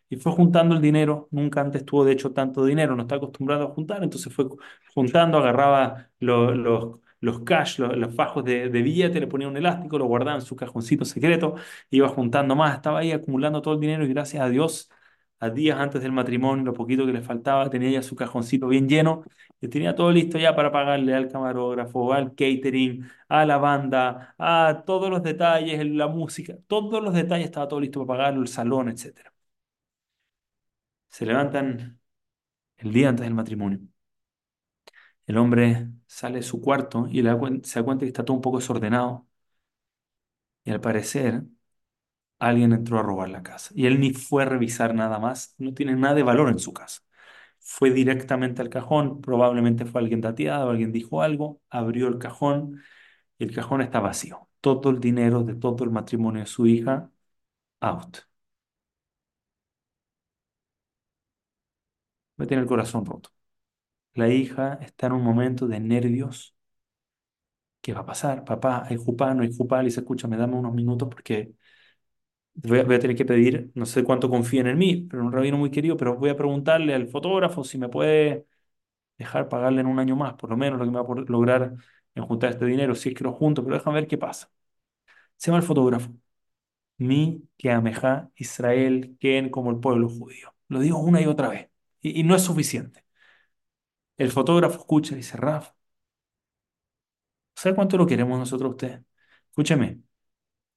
Y 0.08 0.16
fue 0.16 0.32
juntando 0.32 0.74
el 0.74 0.80
dinero, 0.82 1.28
nunca 1.30 1.60
antes 1.60 1.84
tuvo 1.84 2.04
de 2.04 2.12
hecho 2.12 2.32
tanto 2.32 2.64
dinero, 2.64 2.96
no 2.96 3.02
está 3.02 3.16
acostumbrado 3.16 3.64
a 3.66 3.70
juntar, 3.74 4.02
entonces 4.02 4.32
fue 4.34 4.46
juntando, 4.94 5.38
agarraba 5.38 6.10
lo- 6.18 6.52
los, 6.54 6.98
los 7.20 7.40
cash, 7.40 7.78
lo- 7.78 7.94
los, 7.94 8.14
fajos 8.14 8.44
de, 8.44 8.70
de 8.70 8.82
billete, 8.82 9.20
le 9.20 9.26
ponía 9.28 9.46
un 9.48 9.56
elástico, 9.56 9.98
lo 9.98 10.06
guardaba 10.06 10.36
en 10.38 10.42
su 10.44 10.56
cajoncito 10.56 11.04
secreto, 11.04 11.54
iba 11.90 12.08
juntando 12.08 12.56
más, 12.56 12.74
estaba 12.76 12.98
ahí 13.00 13.12
acumulando 13.12 13.62
todo 13.62 13.74
el 13.74 13.80
dinero 13.80 14.04
y 14.04 14.08
gracias 14.08 14.42
a 14.42 14.48
Dios, 14.48 14.90
a 15.40 15.50
días 15.50 15.78
antes 15.78 16.02
del 16.02 16.12
matrimonio, 16.12 16.64
lo 16.64 16.72
poquito 16.72 17.06
que 17.06 17.12
le 17.12 17.22
faltaba, 17.22 17.70
tenía 17.70 17.90
ya 17.90 18.02
su 18.02 18.16
cajoncito 18.16 18.68
bien 18.68 18.88
lleno 18.88 19.24
y 19.60 19.68
tenía 19.68 19.94
todo 19.94 20.10
listo 20.12 20.38
ya 20.38 20.54
para 20.56 20.72
pagarle 20.72 21.14
al 21.14 21.28
camarógrafo, 21.30 22.12
al 22.12 22.30
catering, 22.34 23.08
a 23.28 23.44
la 23.46 23.58
banda, 23.58 24.34
a 24.38 24.82
todos 24.86 25.10
los 25.10 25.22
detalles, 25.22 25.84
la 25.86 26.08
música, 26.08 26.54
todos 26.66 27.02
los 27.02 27.14
detalles 27.14 27.46
estaba 27.46 27.68
todo 27.68 27.80
listo 27.80 28.04
para 28.06 28.18
pagarlo, 28.18 28.42
el 28.42 28.48
salón, 28.48 28.88
etcétera. 28.88 29.32
Se 31.10 31.26
levantan 31.26 32.00
el 32.78 32.92
día 32.92 33.08
antes 33.10 33.24
del 33.26 33.34
matrimonio. 33.34 33.80
El 35.28 35.36
hombre 35.38 35.88
sale 36.08 36.36
de 36.38 36.42
su 36.42 36.60
cuarto 36.60 37.06
y 37.10 37.18
se 37.62 37.78
da 37.80 37.84
cuenta 37.84 38.00
que 38.04 38.06
está 38.08 38.24
todo 38.24 38.36
un 38.36 38.42
poco 38.42 38.58
desordenado. 38.58 39.26
Y 40.64 40.70
al 40.70 40.80
parecer, 40.80 41.42
alguien 42.38 42.72
entró 42.72 42.98
a 42.98 43.02
robar 43.02 43.28
la 43.30 43.42
casa. 43.42 43.70
Y 43.74 43.86
él 43.86 44.00
ni 44.00 44.12
fue 44.12 44.42
a 44.42 44.46
revisar 44.46 44.94
nada 44.94 45.18
más, 45.18 45.54
no 45.58 45.74
tiene 45.74 45.96
nada 45.96 46.14
de 46.14 46.22
valor 46.22 46.48
en 46.50 46.58
su 46.58 46.72
casa. 46.72 47.00
Fue 47.60 47.90
directamente 47.90 48.62
al 48.62 48.70
cajón, 48.70 49.20
probablemente 49.20 49.84
fue 49.86 50.00
alguien 50.00 50.20
tateado, 50.22 50.70
alguien 50.70 50.92
dijo 50.92 51.22
algo, 51.22 51.60
abrió 51.70 52.08
el 52.08 52.18
cajón 52.18 52.82
y 53.38 53.44
el 53.44 53.54
cajón 53.54 53.82
está 53.82 54.00
vacío. 54.00 54.48
Todo 54.60 54.90
el 54.90 55.00
dinero 55.00 55.44
de 55.44 55.54
todo 55.56 55.84
el 55.84 55.90
matrimonio 55.90 56.42
de 56.42 56.46
su 56.48 56.66
hija, 56.66 57.10
out. 57.80 58.18
Me 62.38 62.46
tiene 62.46 62.62
el 62.62 62.68
corazón 62.68 63.04
roto. 63.04 63.30
La 64.14 64.28
hija 64.30 64.74
está 64.82 65.08
en 65.08 65.14
un 65.14 65.22
momento 65.24 65.66
de 65.68 65.80
nervios. 65.80 66.56
¿Qué 67.80 67.92
va 67.94 68.00
a 68.00 68.06
pasar? 68.06 68.44
Papá, 68.44 68.84
hay 68.86 68.96
jupá, 68.96 69.32
no 69.34 69.42
hay 69.42 69.54
jupá. 69.56 69.78
Le 69.78 69.86
dice, 69.86 70.00
escúchame, 70.00 70.36
dame 70.36 70.56
unos 70.56 70.74
minutos 70.74 71.08
porque 71.08 71.52
voy 72.62 72.80
a, 72.80 72.98
tener 72.98 73.16
que 73.16 73.24
pedir, 73.24 73.70
no 73.74 73.86
sé 73.86 74.04
cuánto 74.04 74.28
confían 74.30 74.66
en 74.66 74.78
mí, 74.78 75.06
pero 75.10 75.24
un 75.24 75.32
rabino 75.32 75.56
muy 75.58 75.70
querido, 75.70 75.96
pero 75.96 76.16
voy 76.16 76.30
a 76.30 76.36
preguntarle 76.36 76.94
al 76.94 77.08
fotógrafo 77.08 77.64
si 77.64 77.78
me 77.78 77.88
puede 77.88 78.46
dejar 79.18 79.48
pagarle 79.48 79.80
en 79.82 79.86
un 79.88 79.98
año 80.00 80.16
más, 80.16 80.34
por 80.34 80.50
lo 80.50 80.56
menos 80.56 80.78
lo 80.78 80.84
que 80.86 80.90
me 80.92 81.00
va 81.00 81.06
a 81.06 81.30
lograr 81.30 81.74
en 82.14 82.24
juntar 82.24 82.50
este 82.50 82.66
dinero, 82.66 82.94
si 82.94 83.10
es 83.10 83.14
que 83.14 83.24
lo 83.24 83.32
junto, 83.32 83.64
pero 83.64 83.76
déjame 83.76 83.96
ver 84.00 84.08
qué 84.08 84.18
pasa. 84.18 84.50
Se 85.36 85.50
llama 85.50 85.60
el 85.60 85.66
fotógrafo. 85.66 86.12
Mi 86.98 87.48
que 87.58 87.70
Israel, 88.36 89.16
Ken, 89.20 89.50
como 89.50 89.70
el 89.70 89.80
pueblo 89.80 90.08
judío. 90.08 90.54
Lo 90.68 90.80
digo 90.80 90.98
una 90.98 91.20
y 91.20 91.26
otra 91.26 91.48
vez. 91.48 91.70
Y, 92.00 92.20
y 92.20 92.24
no 92.24 92.34
es 92.36 92.42
suficiente. 92.42 93.04
El 94.18 94.30
fotógrafo 94.30 94.78
escucha 94.80 95.14
y 95.14 95.16
dice, 95.16 95.36
Raf, 95.38 95.72
¿sabe 97.54 97.74
cuánto 97.74 97.96
lo 97.96 98.06
queremos 98.06 98.38
nosotros 98.38 98.68
a 98.70 98.70
usted? 98.72 99.02
Escúcheme, 99.50 100.02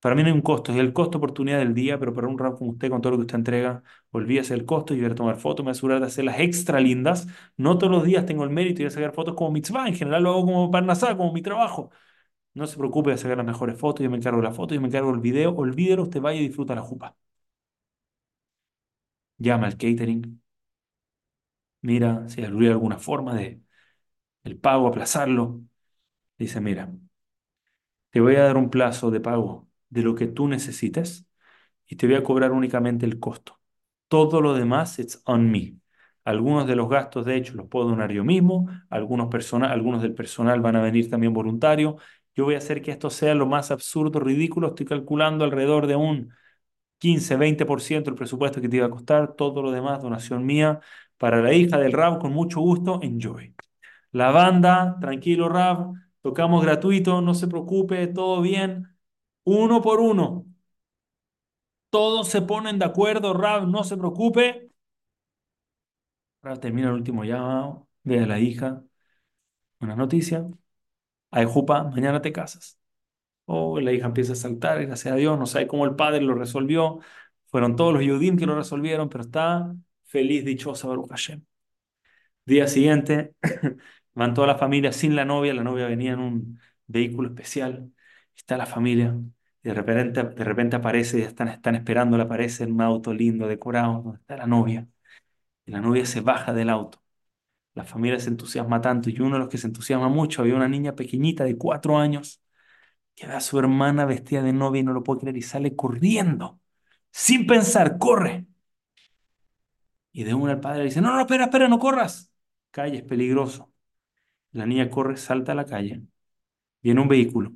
para 0.01 0.15
mí 0.15 0.23
no 0.23 0.27
hay 0.29 0.33
un 0.33 0.41
costo, 0.41 0.71
es 0.73 0.79
el 0.79 0.93
costo 0.93 1.17
oportunidad 1.19 1.59
del 1.59 1.73
día, 1.75 1.99
pero 1.99 2.13
para 2.13 2.27
un 2.27 2.37
rap 2.39 2.57
como 2.57 2.71
usted, 2.71 2.89
con 2.89 3.01
todo 3.01 3.11
lo 3.13 3.17
que 3.19 3.21
usted 3.23 3.35
entrega, 3.37 3.83
olvídese 4.11 4.53
del 4.55 4.65
costo 4.65 4.93
y 4.95 5.01
voy 5.01 5.11
a 5.11 5.15
tomar 5.15 5.37
fotos, 5.37 5.63
me 5.63 5.67
voy 5.69 5.71
a 5.71 5.73
asegurar 5.73 5.99
de 6.01 6.07
hacerlas 6.07 6.39
extra 6.39 6.79
lindas. 6.79 7.27
No 7.57 7.77
todos 7.77 7.91
los 7.91 8.03
días 8.05 8.25
tengo 8.25 8.43
el 8.43 8.49
mérito 8.49 8.85
a 8.85 8.89
sacar 8.89 9.13
fotos 9.13 9.35
como 9.35 9.51
mitzvah, 9.51 9.87
en 9.87 9.95
general 9.95 10.23
lo 10.23 10.31
hago 10.31 10.45
como 10.45 10.71
parnasá, 10.71 11.15
como 11.17 11.33
mi 11.33 11.41
trabajo. 11.41 11.91
No 12.55 12.67
se 12.67 12.77
preocupe 12.77 13.11
de 13.11 13.17
sacar 13.19 13.37
las 13.37 13.45
mejores 13.47 13.77
fotos, 13.79 14.03
yo 14.03 14.09
me 14.11 14.17
encargo 14.17 14.39
de 14.41 14.45
la 14.49 14.53
foto, 14.53 14.75
yo 14.75 14.81
me 14.81 14.87
encargo 14.89 15.11
del 15.11 15.21
video, 15.21 15.55
olvídelo, 15.55 16.03
usted 16.03 16.21
vaya 16.21 16.39
y 16.41 16.47
disfruta 16.47 16.75
la 16.75 16.81
jupa. 16.83 17.15
Llama 19.39 19.67
al 19.67 19.75
catering, 19.77 20.23
mira 21.81 22.27
si 22.29 22.41
hay 22.41 22.47
alguna 22.47 22.97
forma 22.97 23.33
de 23.35 23.61
el 24.43 24.57
pago, 24.59 24.87
aplazarlo. 24.87 25.61
Dice, 26.37 26.61
mira, 26.61 26.91
te 28.11 28.19
voy 28.21 28.35
a 28.35 28.43
dar 28.43 28.57
un 28.57 28.69
plazo 28.69 29.11
de 29.11 29.19
pago 29.19 29.67
de 29.91 30.03
lo 30.03 30.15
que 30.15 30.27
tú 30.27 30.49
necesites 30.49 31.27
y 31.87 31.95
te 31.97 32.07
voy 32.07 32.15
a 32.15 32.23
cobrar 32.23 32.51
únicamente 32.51 33.05
el 33.05 33.19
costo. 33.19 33.59
Todo 34.07 34.41
lo 34.41 34.53
demás, 34.53 34.99
it's 34.99 35.21
on 35.25 35.51
me. 35.51 35.75
Algunos 36.23 36.67
de 36.67 36.75
los 36.75 36.89
gastos, 36.89 37.25
de 37.25 37.35
hecho, 37.37 37.53
los 37.55 37.67
puedo 37.67 37.87
donar 37.89 38.11
yo 38.11 38.23
mismo, 38.23 38.67
algunos, 38.89 39.29
algunos 39.63 40.01
del 40.01 40.13
personal 40.13 40.61
van 40.61 40.75
a 40.75 40.81
venir 40.81 41.09
también 41.09 41.33
voluntarios. 41.33 41.95
Yo 42.35 42.45
voy 42.45 42.55
a 42.55 42.59
hacer 42.59 42.81
que 42.81 42.91
esto 42.91 43.09
sea 43.09 43.35
lo 43.35 43.45
más 43.47 43.71
absurdo, 43.71 44.19
ridículo. 44.19 44.69
Estoy 44.69 44.85
calculando 44.85 45.43
alrededor 45.45 45.87
de 45.87 45.95
un 45.95 46.33
15-20% 46.99 48.11
del 48.11 48.17
presupuesto 48.17 48.61
que 48.61 48.69
te 48.69 48.77
iba 48.77 48.85
a 48.87 48.89
costar. 48.89 49.35
Todo 49.35 49.61
lo 49.63 49.71
demás, 49.71 50.01
donación 50.01 50.45
mía 50.45 50.79
para 51.17 51.41
la 51.41 51.53
hija 51.53 51.77
del 51.79 51.91
Rab, 51.93 52.19
con 52.19 52.33
mucho 52.33 52.59
gusto. 52.61 52.99
Enjoy. 53.01 53.55
La 54.11 54.31
banda, 54.31 54.97
tranquilo, 55.01 55.49
Rab, 55.49 55.93
tocamos 56.21 56.63
gratuito, 56.63 57.21
no 57.21 57.33
se 57.33 57.47
preocupe, 57.47 58.07
todo 58.07 58.41
bien. 58.41 58.90
Uno 59.43 59.81
por 59.83 59.99
uno. 59.99 60.45
Todos 61.89 62.29
se 62.29 62.41
ponen 62.41 62.79
de 62.79 62.85
acuerdo, 62.85 63.33
Rab, 63.33 63.67
no 63.67 63.83
se 63.83 63.97
preocupe. 63.97 64.71
Rab 66.41 66.59
termina 66.59 66.87
el 66.89 66.95
último 66.95 67.23
llamado, 67.23 67.87
ve 68.03 68.19
a 68.19 68.25
la 68.27 68.39
hija, 68.39 68.83
una 69.79 69.95
noticia. 69.95 70.47
Ay, 71.31 71.45
Jupa, 71.45 71.83
mañana 71.85 72.21
te 72.21 72.31
casas. 72.33 72.79
Oh, 73.45 73.79
la 73.81 73.93
hija 73.93 74.07
empieza 74.07 74.33
a 74.33 74.35
saltar, 74.35 74.85
gracias 74.85 75.13
a 75.13 75.17
Dios, 75.17 75.39
no 75.39 75.47
sabe 75.47 75.67
cómo 75.67 75.85
el 75.85 75.95
padre 75.95 76.21
lo 76.21 76.35
resolvió. 76.35 76.99
Fueron 77.47 77.75
todos 77.75 77.93
los 77.93 78.03
Yudim 78.03 78.37
que 78.37 78.45
lo 78.47 78.55
resolvieron, 78.55 79.09
pero 79.09 79.23
está 79.23 79.75
feliz, 80.05 80.45
dichosa, 80.45 80.87
Baruch 80.87 81.09
Hashem. 81.09 81.43
Día 82.45 82.67
siguiente, 82.67 83.35
van 84.13 84.33
toda 84.33 84.47
la 84.47 84.57
familia 84.57 84.91
sin 84.91 85.15
la 85.15 85.25
novia, 85.25 85.53
la 85.53 85.63
novia 85.63 85.87
venía 85.87 86.13
en 86.13 86.19
un 86.19 86.59
vehículo 86.87 87.29
especial, 87.29 87.91
está 88.35 88.57
la 88.57 88.65
familia, 88.65 89.15
y 89.63 89.69
de 89.69 89.73
repente, 89.73 90.23
de 90.23 90.43
repente 90.43 90.75
aparece, 90.75 91.19
ya 91.19 91.27
están, 91.27 91.49
están 91.49 91.75
esperando, 91.75 92.19
aparece 92.21 92.63
en 92.63 92.73
un 92.73 92.81
auto 92.81 93.13
lindo, 93.13 93.47
decorado, 93.47 94.01
donde 94.03 94.19
está 94.19 94.37
la 94.37 94.47
novia, 94.47 94.87
y 95.65 95.71
la 95.71 95.81
novia 95.81 96.05
se 96.05 96.21
baja 96.21 96.53
del 96.53 96.69
auto. 96.69 97.03
La 97.75 97.85
familia 97.85 98.19
se 98.19 98.29
entusiasma 98.29 98.81
tanto, 98.81 99.09
y 99.09 99.19
uno 99.21 99.35
de 99.35 99.39
los 99.41 99.49
que 99.49 99.57
se 99.57 99.67
entusiasma 99.67 100.09
mucho, 100.09 100.41
había 100.41 100.55
una 100.55 100.67
niña 100.69 100.95
pequeñita 100.95 101.43
de 101.45 101.57
cuatro 101.57 101.97
años, 101.97 102.41
que 103.15 103.27
ve 103.27 103.33
a 103.33 103.41
su 103.41 103.59
hermana 103.59 104.05
vestida 104.05 104.41
de 104.43 104.53
novia 104.53 104.81
y 104.81 104.83
no 104.83 104.93
lo 104.93 105.03
puede 105.03 105.21
creer, 105.21 105.37
y 105.37 105.41
sale 105.43 105.75
corriendo, 105.75 106.59
sin 107.11 107.47
pensar, 107.47 107.97
corre. 107.99 108.47
Y 110.11 110.23
de 110.23 110.33
una 110.33 110.53
el 110.53 110.59
padre 110.59 110.79
le 110.79 110.85
dice, 110.85 111.01
no, 111.01 111.13
no, 111.13 111.21
espera, 111.21 111.45
espera, 111.45 111.67
no 111.67 111.79
corras. 111.79 112.31
calle, 112.71 112.97
es 112.97 113.03
peligroso. 113.03 113.71
La 114.53 114.65
niña 114.65 114.89
corre, 114.89 115.17
salta 115.17 115.53
a 115.53 115.55
la 115.55 115.65
calle. 115.65 116.03
Viene 116.81 117.01
un 117.01 117.07
vehículo 117.09 117.53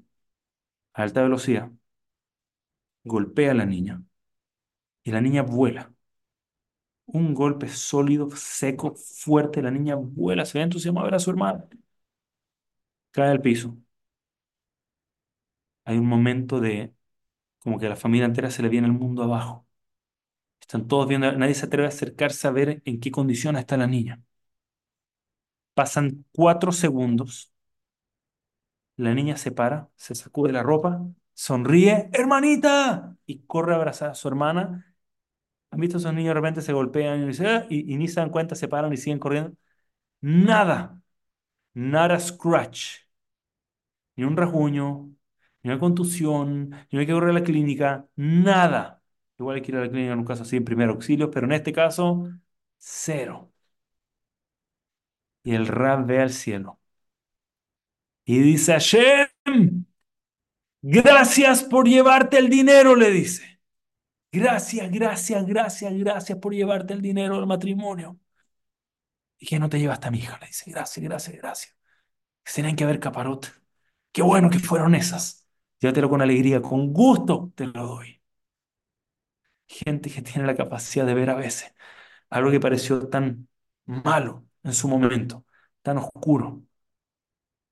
a 0.96 1.04
alta 1.04 1.22
velocidad, 1.22 1.72
golpea 3.06 3.52
a 3.52 3.54
la 3.54 3.66
niña 3.66 4.04
y 5.04 5.12
la 5.12 5.22
niña 5.22 5.42
vuela. 5.44 5.94
Un 7.08 7.34
golpe 7.34 7.68
sólido, 7.70 8.30
seco, 8.36 8.94
fuerte. 8.96 9.62
La 9.64 9.72
niña 9.72 9.96
vuela, 9.96 10.46
se 10.46 10.58
ve 10.60 10.64
entusiasmada 10.64 11.04
a 11.04 11.10
ver 11.10 11.16
a 11.16 11.20
su 11.20 11.30
hermana. 11.32 11.66
Cae 13.12 13.32
al 13.32 13.42
piso. 13.42 13.76
Hay 15.84 15.98
un 15.98 16.08
momento 16.08 16.60
de 16.60 16.94
como 17.60 17.80
que 17.80 17.88
a 17.88 17.90
la 17.90 17.98
familia 17.98 18.26
entera 18.28 18.52
se 18.52 18.64
le 18.64 18.70
viene 18.70 18.88
el 18.88 18.94
mundo 18.94 19.24
abajo. 19.24 19.68
Están 20.62 20.88
todos 20.88 21.08
viendo, 21.08 21.32
nadie 21.34 21.56
se 21.56 21.66
atreve 21.68 21.88
a 21.88 21.90
acercarse 21.90 22.48
a 22.48 22.52
ver 22.52 22.82
en 22.86 23.00
qué 23.00 23.12
condición 23.12 23.58
está 23.58 23.78
la 23.78 23.88
niña. 23.88 24.22
Pasan 25.74 26.26
cuatro 26.34 26.72
segundos. 26.72 27.52
La 28.98 29.14
niña 29.14 29.38
se 29.38 29.52
para, 29.52 29.90
se 29.96 30.16
sacude 30.16 30.52
la 30.54 30.64
ropa, 30.64 31.02
sonríe, 31.34 32.10
hermanita, 32.14 33.18
y 33.26 33.40
corre 33.46 33.74
a 33.74 33.76
abrazar 33.78 34.12
a 34.12 34.16
su 34.16 34.28
hermana. 34.28 34.96
¿Han 35.72 35.80
visto 35.82 35.98
esos 35.98 36.14
niños 36.14 36.30
de 36.32 36.36
repente 36.36 36.62
se 36.62 36.74
golpean 36.74 37.30
y, 37.32 37.46
ah", 37.46 37.68
y, 37.70 37.98
ni 37.98 38.08
se 38.08 38.20
dan 38.22 38.30
cuenta, 38.32 38.56
se 38.56 38.68
paran 38.70 38.94
y 38.94 38.98
siguen 38.98 39.20
corriendo? 39.20 39.54
Nada, 40.22 41.02
nada 41.74 42.20
scratch, 42.20 43.00
ni 44.16 44.24
un 44.24 44.38
rasguño, 44.38 45.12
ni 45.64 45.70
una 45.72 45.80
contusión, 45.80 46.70
ni 46.92 47.00
hay 47.00 47.06
que 47.06 47.14
correr 47.14 47.32
a 47.32 47.34
la 47.34 47.44
clínica, 47.44 48.08
nada. 48.16 49.02
Igual 49.40 49.58
hay 49.58 49.62
que 49.62 49.72
ir 49.72 49.78
a 49.78 49.82
la 49.82 49.90
clínica 49.90 50.14
en 50.14 50.20
un 50.20 50.26
caso 50.26 50.44
así 50.44 50.58
en 50.58 50.66
primer 50.66 50.90
auxilio, 50.90 51.30
pero 51.32 51.46
en 51.48 51.54
este 51.54 51.74
caso, 51.74 52.24
cero. 52.78 53.52
Y 55.44 55.56
el 55.56 55.68
rab 55.68 56.06
ve 56.06 56.20
al 56.22 56.32
cielo 56.34 56.80
y 58.26 58.40
dice, 58.40 58.74
Hashem, 58.74 59.28
gracias 60.82 61.64
por 61.64 61.88
llevarte 61.88 62.38
el 62.40 62.50
dinero, 62.50 62.96
le 62.96 63.12
dice. 63.12 63.60
Gracias, 64.32 64.92
gracias, 64.92 65.46
gracias, 65.46 65.94
gracias 65.94 66.40
por 66.40 66.54
llevarte 66.54 66.94
el 66.94 67.02
dinero 67.02 67.38
del 67.38 67.48
matrimonio. 67.48 68.20
¿Y 69.38 69.46
que 69.46 69.60
no 69.60 69.70
te 69.70 69.80
llevaste 69.80 70.08
a 70.08 70.12
mi 70.12 70.20
hija? 70.20 70.38
Le 70.40 70.48
dice, 70.48 70.70
gracias, 70.72 71.04
gracias, 71.04 71.38
gracias. 71.38 71.76
Tienen 72.54 72.76
que 72.76 72.84
haber 72.84 73.00
caparot. 73.00 73.52
Qué 74.12 74.22
bueno 74.22 74.50
que 74.50 74.60
fueron 74.60 74.96
esas. 74.96 75.48
Llévatelo 75.80 76.10
con 76.10 76.22
alegría, 76.22 76.62
con 76.62 76.94
gusto 76.94 77.52
te 77.56 77.68
lo 77.68 77.88
doy. 77.88 78.22
Gente 79.68 80.10
que 80.12 80.22
tiene 80.22 80.48
la 80.48 80.56
capacidad 80.56 81.06
de 81.06 81.14
ver 81.14 81.30
a 81.30 81.36
veces 81.36 81.74
algo 82.30 82.52
que 82.52 82.60
pareció 82.60 83.08
tan 83.10 83.48
malo 83.86 84.46
en 84.64 84.74
su 84.74 84.88
momento, 84.88 85.46
tan 85.82 85.98
oscuro. 86.00 86.64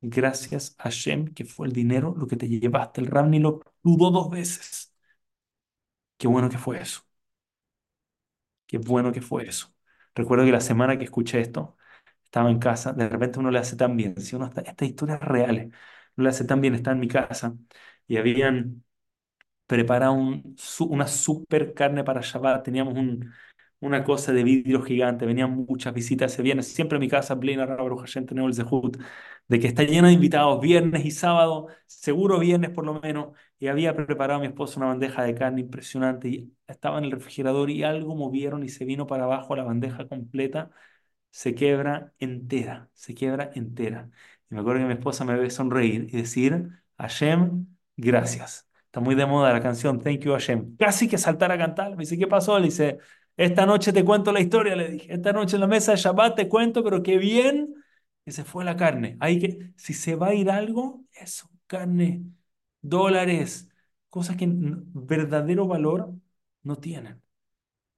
Gracias 0.05 0.75
a 0.77 0.89
Shem, 0.89 1.33
que 1.33 1.45
fue 1.45 1.65
el 1.67 1.73
dinero 1.73 2.13
lo 2.17 2.27
que 2.27 2.35
te 2.37 2.47
llevaste. 2.49 3.01
El 3.01 3.07
Ramni 3.07 3.39
lo 3.39 3.61
dudó 3.81 4.11
dos 4.11 4.29
veces. 4.29 4.93
Qué 6.17 6.27
bueno 6.27 6.49
que 6.49 6.57
fue 6.57 6.79
eso. 6.81 7.01
Qué 8.67 8.77
bueno 8.77 9.11
que 9.11 9.21
fue 9.21 9.47
eso. 9.47 9.73
Recuerdo 10.15 10.45
que 10.45 10.51
la 10.51 10.61
semana 10.61 10.97
que 10.97 11.05
escuché 11.05 11.39
esto, 11.41 11.77
estaba 12.25 12.49
en 12.51 12.59
casa, 12.59 12.93
de 12.93 13.09
repente 13.09 13.39
uno 13.39 13.51
le 13.51 13.59
hace 13.59 13.75
tan 13.75 13.97
bien, 13.97 14.19
si 14.21 14.35
uno 14.35 14.47
estas 14.55 14.87
historias 14.89 15.21
reales, 15.21 15.67
uno 16.17 16.23
le 16.25 16.29
hace 16.29 16.45
tan 16.45 16.61
bien, 16.61 16.75
está 16.75 16.91
en 16.91 16.99
mi 16.99 17.07
casa, 17.07 17.55
y 18.07 18.17
habían 18.17 18.83
preparado 19.67 20.13
un, 20.13 20.55
una 20.89 21.07
super 21.07 21.73
carne 21.73 22.03
para 22.03 22.21
Shabbat, 22.21 22.63
teníamos 22.65 22.95
un, 22.95 23.33
una 23.83 24.03
cosa 24.03 24.31
de 24.31 24.43
vidrio 24.43 24.81
gigante, 24.81 25.25
venían 25.25 25.51
muchas 25.67 25.93
visitas, 25.93 26.31
se 26.31 26.41
viene 26.41 26.63
siempre 26.63 26.95
en 26.97 27.01
mi 27.01 27.09
casa, 27.09 27.39
plena 27.39 27.65
Baruch 27.65 27.99
Hashem, 27.99 28.25
tenemos 28.25 28.49
el 28.57 28.65
Zehut, 28.65 28.97
de 29.47 29.59
que 29.59 29.67
está 29.67 29.83
llena 29.83 30.07
de 30.07 30.13
invitados, 30.13 30.61
viernes 30.61 31.05
y 31.05 31.11
sábado, 31.11 31.67
seguro 31.85 32.39
viernes 32.39 32.69
por 32.71 32.85
lo 32.85 33.01
menos, 33.01 33.37
y 33.59 33.67
había 33.67 33.95
preparado 33.95 34.39
a 34.39 34.41
mi 34.41 34.47
esposo 34.47 34.79
una 34.79 34.87
bandeja 34.87 35.23
de 35.23 35.35
carne 35.35 35.61
impresionante, 35.61 36.29
y 36.29 36.53
estaba 36.67 36.97
en 36.97 37.05
el 37.05 37.11
refrigerador 37.11 37.69
y 37.69 37.83
algo 37.83 38.15
movieron 38.15 38.63
y 38.63 38.69
se 38.69 38.85
vino 38.85 39.05
para 39.05 39.25
abajo 39.25 39.55
la 39.55 39.63
bandeja 39.63 40.07
completa, 40.07 40.71
se 41.31 41.53
quiebra 41.55 42.13
entera, 42.19 42.89
se 42.93 43.13
quiebra 43.13 43.51
entera. 43.55 44.09
Y 44.49 44.55
me 44.55 44.61
acuerdo 44.61 44.81
que 44.81 44.87
mi 44.87 44.93
esposa 44.93 45.25
me 45.25 45.35
ve 45.37 45.49
sonreír 45.49 46.07
y 46.11 46.17
decir, 46.17 46.69
Hashem, 46.97 47.67
gracias. 47.97 48.69
Está 48.85 48.99
muy 49.01 49.15
de 49.15 49.25
moda 49.25 49.51
la 49.51 49.61
canción 49.61 49.99
Thank 49.99 50.21
You 50.21 50.33
Hashem. 50.33 50.77
Casi 50.77 51.07
que 51.07 51.17
saltar 51.17 51.51
a 51.51 51.57
cantar. 51.57 51.91
Me 51.91 51.97
dice, 52.03 52.17
¿qué 52.17 52.27
pasó? 52.27 52.59
Le 52.59 52.65
dice, 52.65 52.99
esta 53.37 53.65
noche 53.65 53.93
te 53.93 54.05
cuento 54.05 54.31
la 54.31 54.41
historia, 54.41 54.75
le 54.75 54.89
dije. 54.89 55.13
Esta 55.13 55.33
noche 55.33 55.55
en 55.55 55.61
la 55.61 55.67
mesa 55.67 55.91
de 55.91 55.97
Shabbat 55.97 56.35
te 56.35 56.49
cuento, 56.49 56.83
pero 56.83 57.01
qué 57.03 57.17
bien 57.17 57.75
que 58.25 58.31
se 58.31 58.43
fue 58.43 58.63
la 58.65 58.75
carne. 58.75 59.17
Hay 59.19 59.39
que, 59.39 59.73
si 59.77 59.93
se 59.93 60.15
va 60.15 60.27
a 60.29 60.33
ir 60.33 60.49
algo, 60.49 61.03
eso, 61.13 61.49
carne, 61.67 62.25
dólares, 62.81 63.69
cosas 64.09 64.37
que 64.37 64.45
verdadero 64.49 65.67
valor 65.67 66.13
no 66.63 66.77
tienen. 66.77 67.21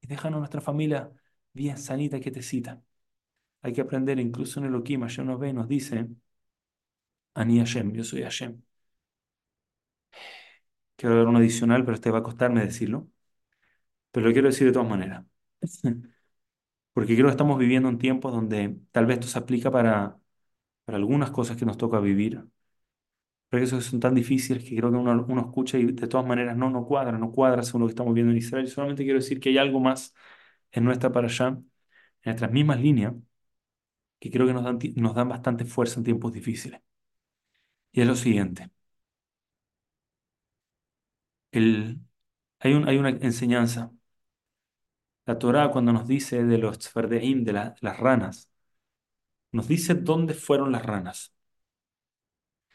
Y 0.01 0.07
dejan 0.07 0.33
a 0.35 0.39
nuestra 0.39 0.61
familia 0.61 1.11
bien 1.53 1.77
sanita, 1.77 2.19
que 2.19 2.31
te 2.31 2.41
cita. 2.41 2.81
Hay 3.63 3.73
que 3.73 3.81
aprender, 3.81 4.19
incluso 4.19 4.59
en 4.59 4.67
el 4.67 4.75
Okima, 4.75 5.07
yo 5.07 5.23
nos 5.25 5.39
ve, 5.39 5.53
nos 5.53 5.67
dice, 5.67 6.07
Ani 7.35 7.59
Hashem, 7.59 7.93
yo 7.93 8.03
soy 8.03 8.23
Hashem. 8.23 8.61
Quiero 10.97 11.15
dar 11.17 11.27
un 11.27 11.35
adicional, 11.37 11.83
pero 11.85 11.95
este 11.95 12.11
va 12.11 12.19
a 12.19 12.23
costarme 12.23 12.61
decirlo. 12.65 13.07
Pero 14.15 14.27
lo 14.27 14.33
quiero 14.33 14.47
decir 14.49 14.67
de 14.67 14.73
todas 14.73 14.89
maneras. 14.89 15.25
Porque 16.93 17.15
creo 17.15 17.27
que 17.27 17.31
estamos 17.31 17.59
viviendo 17.59 17.89
en 17.89 17.97
tiempos 17.99 18.33
donde 18.33 18.79
tal 18.91 19.05
vez 19.05 19.15
esto 19.19 19.27
se 19.29 19.39
aplica 19.39 19.71
para, 19.71 20.19
para 20.85 20.97
algunas 20.97 21.31
cosas 21.31 21.57
que 21.57 21.65
nos 21.65 21.77
toca 21.77 21.99
vivir. 22.01 22.43
Pero 23.49 23.61
que 23.65 23.81
son 23.81 23.99
tan 23.99 24.15
difíciles 24.15 24.63
que 24.63 24.75
creo 24.75 24.91
que 24.91 24.97
uno, 24.97 25.25
uno 25.27 25.41
escucha 25.41 25.77
y 25.77 25.85
de 25.85 26.07
todas 26.07 26.25
maneras 26.27 26.57
no, 26.57 26.69
no 26.69 26.85
cuadra, 26.85 27.17
no 27.17 27.31
cuadra 27.31 27.63
según 27.63 27.81
lo 27.81 27.87
que 27.87 27.91
estamos 27.91 28.13
viendo 28.13 28.31
en 28.31 28.37
Israel. 28.39 28.67
Solamente 28.67 29.03
quiero 29.03 29.19
decir 29.19 29.39
que 29.39 29.49
hay 29.49 29.57
algo 29.57 29.79
más 29.79 30.13
en 30.71 30.83
nuestra 30.85 31.11
para 31.11 31.27
allá, 31.27 31.47
en 31.49 31.63
nuestras 32.25 32.51
mismas 32.51 32.81
líneas, 32.81 33.13
que 34.19 34.29
creo 34.31 34.47
que 34.47 34.53
nos 34.53 34.63
dan, 34.63 34.77
nos 34.97 35.15
dan 35.15 35.29
bastante 35.29 35.63
fuerza 35.65 35.99
en 35.99 36.03
tiempos 36.05 36.33
difíciles. 36.33 36.81
Y 37.91 38.01
es 38.01 38.07
lo 38.07 38.15
siguiente. 38.15 38.69
El, 41.51 42.01
hay, 42.59 42.73
un, 42.75 42.89
hay 42.89 42.97
una 42.99 43.09
enseñanza 43.11 43.93
la 45.25 45.37
Torá 45.39 45.69
cuando 45.71 45.93
nos 45.93 46.07
dice 46.07 46.43
de 46.43 46.57
los 46.57 46.79
tzfardeim, 46.79 47.43
de 47.43 47.53
las 47.53 47.99
ranas, 47.99 48.49
nos 49.51 49.67
dice 49.67 49.95
dónde 49.95 50.33
fueron 50.35 50.71
las 50.71 50.85
ranas. 50.85 51.33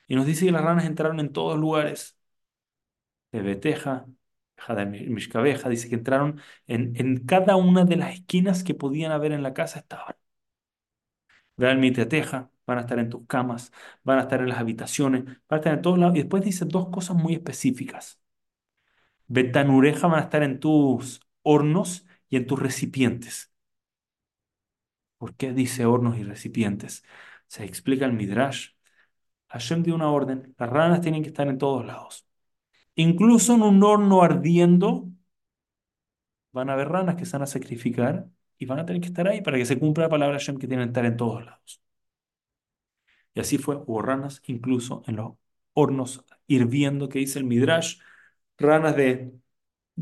Y 0.08 0.14
nos 0.16 0.26
dice 0.26 0.44
que 0.46 0.52
las 0.52 0.62
ranas 0.62 0.84
entraron 0.86 1.20
en 1.20 1.32
todos 1.32 1.58
lugares. 1.58 2.16
De 3.32 3.42
Beteja, 3.42 4.06
de 4.68 4.86
Mishkabeja, 4.86 5.68
dice 5.68 5.88
que 5.88 5.94
entraron 5.96 6.40
en, 6.66 6.92
en 6.96 7.24
cada 7.26 7.56
una 7.56 7.84
de 7.84 7.96
las 7.96 8.14
esquinas 8.14 8.62
que 8.64 8.74
podían 8.74 9.12
haber 9.12 9.32
en 9.32 9.42
la 9.42 9.54
casa 9.54 9.80
estaban. 9.80 10.16
Vean 11.56 11.78
Miteteja, 11.80 12.50
van 12.66 12.78
a 12.78 12.80
estar 12.82 12.98
en 12.98 13.08
tus 13.10 13.26
camas, 13.26 13.72
van 14.02 14.18
a 14.18 14.22
estar 14.22 14.40
en 14.40 14.48
las 14.48 14.58
habitaciones, 14.58 15.24
van 15.24 15.36
a 15.50 15.56
estar 15.56 15.74
en 15.74 15.82
todos 15.82 15.98
lados. 15.98 16.16
Y 16.16 16.20
después 16.20 16.42
dice 16.44 16.64
dos 16.64 16.88
cosas 16.88 17.16
muy 17.16 17.34
específicas. 17.34 18.20
Betanureja 19.28 20.06
van 20.08 20.20
a 20.20 20.22
estar 20.24 20.42
en 20.42 20.60
tus 20.60 21.20
hornos 21.42 22.06
y 22.30 22.36
en 22.36 22.46
tus 22.46 22.60
recipientes. 22.60 23.52
¿Por 25.18 25.34
qué 25.36 25.52
dice 25.52 25.84
hornos 25.86 26.18
y 26.18 26.22
recipientes? 26.24 27.04
Se 27.46 27.64
explica 27.64 28.06
el 28.06 28.14
Midrash. 28.14 28.70
Hashem 29.48 29.82
dio 29.82 29.94
una 29.94 30.10
orden, 30.10 30.54
las 30.58 30.70
ranas 30.70 31.00
tienen 31.02 31.22
que 31.22 31.28
estar 31.30 31.48
en 31.48 31.58
todos 31.58 31.84
lados. 31.86 32.26
Incluso 32.96 33.54
en 33.54 33.62
un 33.62 33.82
horno 33.84 34.22
ardiendo, 34.22 35.10
van 36.52 36.70
a 36.70 36.74
haber 36.74 36.88
ranas 36.88 37.16
que 37.16 37.24
se 37.26 37.32
van 37.32 37.42
a 37.42 37.46
sacrificar 37.46 38.28
y 38.58 38.66
van 38.66 38.78
a 38.80 38.86
tener 38.86 39.00
que 39.02 39.08
estar 39.08 39.26
ahí 39.28 39.40
para 39.42 39.58
que 39.58 39.66
se 39.66 39.78
cumpla 39.78 40.04
la 40.04 40.10
palabra 40.10 40.38
Hashem 40.38 40.58
que 40.58 40.68
tienen 40.68 40.86
que 40.86 40.90
estar 40.90 41.06
en 41.06 41.16
todos 41.16 41.44
lados. 41.44 41.80
Y 43.34 43.40
así 43.40 43.58
fue, 43.58 43.76
hubo 43.76 44.02
ranas 44.02 44.42
incluso 44.46 45.02
en 45.06 45.16
los 45.16 45.34
hornos 45.72 46.24
hirviendo 46.46 47.08
que 47.08 47.20
dice 47.20 47.38
el 47.38 47.44
Midrash, 47.44 47.98
ranas 48.58 48.96
de 48.96 49.32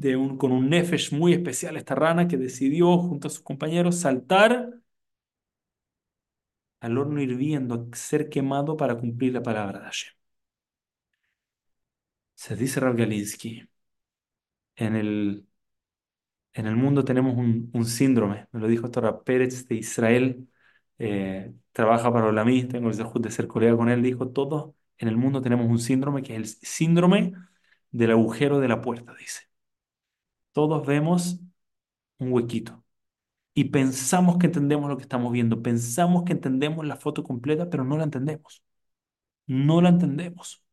de 0.00 0.16
un, 0.16 0.36
con 0.38 0.52
un 0.52 0.68
nefesh 0.70 1.12
muy 1.12 1.32
especial, 1.34 1.76
esta 1.76 1.94
rana 1.94 2.28
que 2.28 2.36
decidió 2.36 2.98
junto 2.98 3.28
a 3.28 3.30
sus 3.30 3.40
compañeros 3.42 3.96
saltar 4.00 4.70
al 6.80 6.98
horno 6.98 7.20
hirviendo, 7.22 7.88
ser 7.92 8.28
quemado 8.28 8.76
para 8.76 8.96
cumplir 8.98 9.32
la 9.34 9.42
palabra 9.42 9.78
de 9.80 9.84
Hashem. 9.86 10.12
Se 12.34 12.56
dice 12.56 12.80
Rav 12.80 12.96
Galinsky, 12.96 13.68
en 14.76 14.96
el, 14.96 15.46
en 16.52 16.66
el 16.66 16.76
mundo 16.76 17.04
tenemos 17.04 17.36
un, 17.36 17.84
síndrome, 17.84 18.48
me 18.52 18.60
lo 18.60 18.68
dijo 18.68 18.86
esto 18.86 19.22
Pérez 19.24 19.66
de 19.68 19.76
Israel, 19.76 20.48
eh, 20.98 21.52
trabaja 21.72 22.12
para 22.12 22.26
Olamí, 22.26 22.64
tengo 22.64 22.90
el 22.90 22.96
deseo 22.96 23.12
de 23.20 23.30
ser 23.30 23.46
colega 23.48 23.76
con 23.76 23.88
él, 23.88 24.02
dijo, 24.02 24.28
todos 24.30 24.74
en 24.98 25.08
el 25.08 25.16
mundo 25.16 25.42
tenemos 25.42 25.66
un 25.68 25.78
síndrome 25.78 26.22
que 26.22 26.34
es 26.34 26.38
el 26.38 26.46
síndrome 26.68 27.34
del 27.90 28.12
agujero 28.12 28.60
de 28.60 28.68
la 28.68 28.80
puerta, 28.82 29.14
dice 29.14 29.47
todos 30.58 30.84
vemos 30.84 31.38
un 32.18 32.32
huequito. 32.32 32.84
y 33.54 33.66
pensamos 33.66 34.38
que 34.38 34.46
entendemos 34.46 34.88
lo 34.90 34.96
que 34.96 35.02
estamos 35.04 35.32
viendo, 35.32 35.62
pensamos 35.62 36.24
que 36.24 36.32
entendemos 36.34 36.86
la 36.86 36.96
foto 36.96 37.24
completa, 37.24 37.70
pero 37.70 37.84
no 37.84 37.98
la 37.98 38.04
entendemos. 38.04 38.62
No 39.46 39.80
la 39.82 39.90
entendemos. 39.90 40.64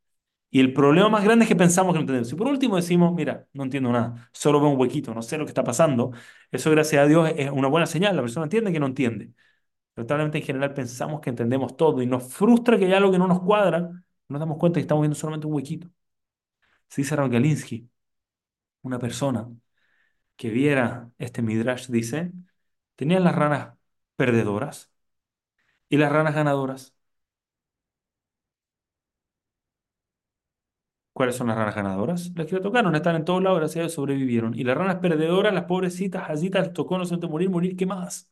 Y 0.51 0.61
el 0.61 0.73
problema 0.73 1.09
más 1.09 1.23
grande 1.25 1.45
es 1.45 1.49
que 1.49 1.55
pensamos 1.57 1.93
que 1.93 1.99
no 1.99 2.01
entendemos. 2.01 2.33
Y 2.33 2.35
por 2.35 2.47
último 2.47 2.77
decimos, 2.77 3.13
mira, 3.13 3.47
no 3.53 3.63
entiendo 3.63 3.91
nada, 3.91 4.29
solo 4.33 4.61
veo 4.61 4.69
un 4.71 4.79
huequito, 4.79 5.13
no 5.13 5.21
sé 5.21 5.37
lo 5.37 5.45
que 5.45 5.51
está 5.51 5.63
pasando. 5.63 6.11
Eso, 6.51 6.71
gracias 6.71 7.03
a 7.03 7.07
Dios, 7.07 7.31
es 7.37 7.51
una 7.51 7.67
buena 7.69 7.87
señal. 7.87 8.15
La 8.15 8.21
persona 8.23 8.45
entiende 8.45 8.71
que 8.73 8.79
no 8.79 8.87
entiende. 8.87 9.33
Pero 9.95 10.21
en 10.23 10.43
general 10.43 10.73
pensamos 10.73 11.21
que 11.21 11.31
entendemos 11.31 11.77
todo 11.77 12.01
y 12.01 12.07
nos 12.07 12.33
frustra 12.33 12.77
que 12.79 12.85
hay 12.85 12.93
algo 12.93 13.11
que 13.11 13.19
no 13.19 13.27
nos 13.27 13.41
cuadra, 13.41 13.91
nos 14.29 14.39
damos 14.39 14.57
cuenta 14.59 14.77
que 14.79 14.81
estamos 14.81 15.03
viendo 15.03 15.15
solamente 15.15 15.47
un 15.47 15.53
huequito. 15.53 15.89
Se 16.89 17.01
dice 17.01 17.15
Galinsky, 17.15 17.89
una 18.83 18.99
persona 18.99 19.49
que 20.35 20.49
viera 20.49 21.11
este 21.17 21.41
Midrash, 21.41 21.87
dice, 21.89 22.31
tenían 22.95 23.23
las 23.23 23.35
ranas 23.35 23.77
perdedoras 24.15 24.91
y 25.89 25.97
las 25.97 26.11
ranas 26.11 26.35
ganadoras. 26.35 26.95
¿Cuáles 31.13 31.35
son 31.37 31.47
las 31.47 31.55
ranas 31.57 31.75
ganadoras? 31.75 32.31
Las 32.35 32.45
que 32.47 32.55
le 32.55 32.61
tocaron, 32.61 32.93
están 32.95 33.15
en 33.15 33.23
todos 33.25 33.41
lados, 33.41 33.59
gracias 33.59 33.85
a 33.85 33.89
sobrevivieron. 33.89 34.53
Y 34.57 34.63
las 34.65 34.77
ranas 34.77 34.97
perdedoras, 34.97 35.53
las 35.53 35.63
pobrecitas, 35.65 36.29
allí 36.29 36.49
les 36.49 36.73
tocó 36.73 36.97
no 36.97 37.05
solamente 37.05 37.27
morir, 37.31 37.49
morir 37.49 37.75
quemadas. 37.77 38.29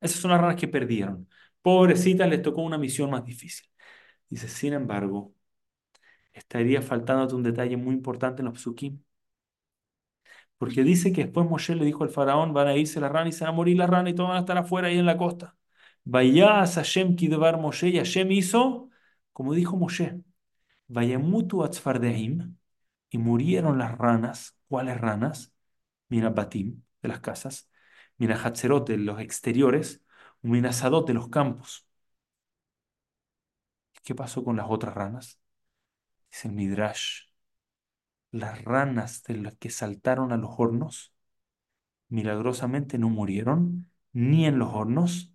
Esas 0.00 0.20
son 0.20 0.30
las 0.30 0.40
ranas 0.40 0.56
que 0.56 0.68
perdieron. 0.68 1.28
Pobrecitas, 1.62 2.28
les 2.28 2.42
tocó 2.42 2.62
una 2.62 2.78
misión 2.78 3.10
más 3.10 3.24
difícil. 3.24 3.68
Dice, 4.28 4.48
sin 4.48 4.72
embargo, 4.74 5.34
estaría 6.32 6.82
faltándote 6.82 7.34
un 7.34 7.42
detalle 7.42 7.76
muy 7.76 7.94
importante 7.94 8.42
en 8.42 8.46
los 8.46 8.60
psukim. 8.60 9.02
Porque 10.58 10.82
dice 10.84 11.12
que 11.12 11.24
después 11.24 11.48
Moshe 11.48 11.74
le 11.74 11.84
dijo 11.84 12.04
al 12.04 12.10
faraón, 12.10 12.52
van 12.52 12.68
a 12.68 12.76
irse 12.76 13.00
las 13.00 13.12
ranas 13.12 13.34
y 13.34 13.38
se 13.38 13.44
van 13.44 13.54
a 13.54 13.56
morir 13.56 13.76
las 13.78 13.90
ranas 13.90 14.12
y 14.12 14.14
todos 14.14 14.28
van 14.30 14.38
a 14.38 14.40
estar 14.40 14.58
afuera 14.58 14.88
ahí 14.88 14.98
en 14.98 15.06
la 15.06 15.16
costa. 15.16 15.56
Vaya 16.04 16.62
a 16.62 16.66
Hashem 16.66 17.16
Kidvar 17.16 17.58
Moshe 17.58 17.88
y 17.88 17.98
Hashem 17.98 18.32
hizo, 18.32 18.90
como 19.32 19.54
dijo 19.54 19.76
Moshe, 19.76 20.20
Vayamutu 20.88 21.64
Atzfardeim 21.64 22.56
y 23.10 23.18
murieron 23.18 23.78
las 23.78 23.96
ranas. 23.98 24.58
¿Cuáles 24.68 25.00
ranas? 25.00 25.52
Mira 26.08 26.30
Batim, 26.30 26.82
de 27.02 27.08
las 27.08 27.20
casas. 27.20 27.70
Mira 28.18 28.36
Hatzerot, 28.42 28.88
de 28.88 28.98
los 28.98 29.20
exteriores. 29.20 30.02
Mira 30.42 30.72
Sadot, 30.72 31.06
de 31.06 31.14
los 31.14 31.28
campos. 31.28 31.86
¿Qué 34.02 34.14
pasó 34.14 34.42
con 34.44 34.56
las 34.56 34.66
otras 34.68 34.94
ranas? 34.94 35.38
Dice 36.30 36.48
el 36.48 36.54
Midrash. 36.54 37.27
Las 38.30 38.64
ranas 38.64 39.22
de 39.24 39.36
las 39.36 39.54
que 39.56 39.70
saltaron 39.70 40.32
a 40.32 40.36
los 40.36 40.50
hornos, 40.58 41.12
milagrosamente 42.08 42.98
no 42.98 43.08
murieron, 43.10 43.90
ni 44.12 44.46
en 44.46 44.58
los 44.58 44.70
hornos, 44.74 45.32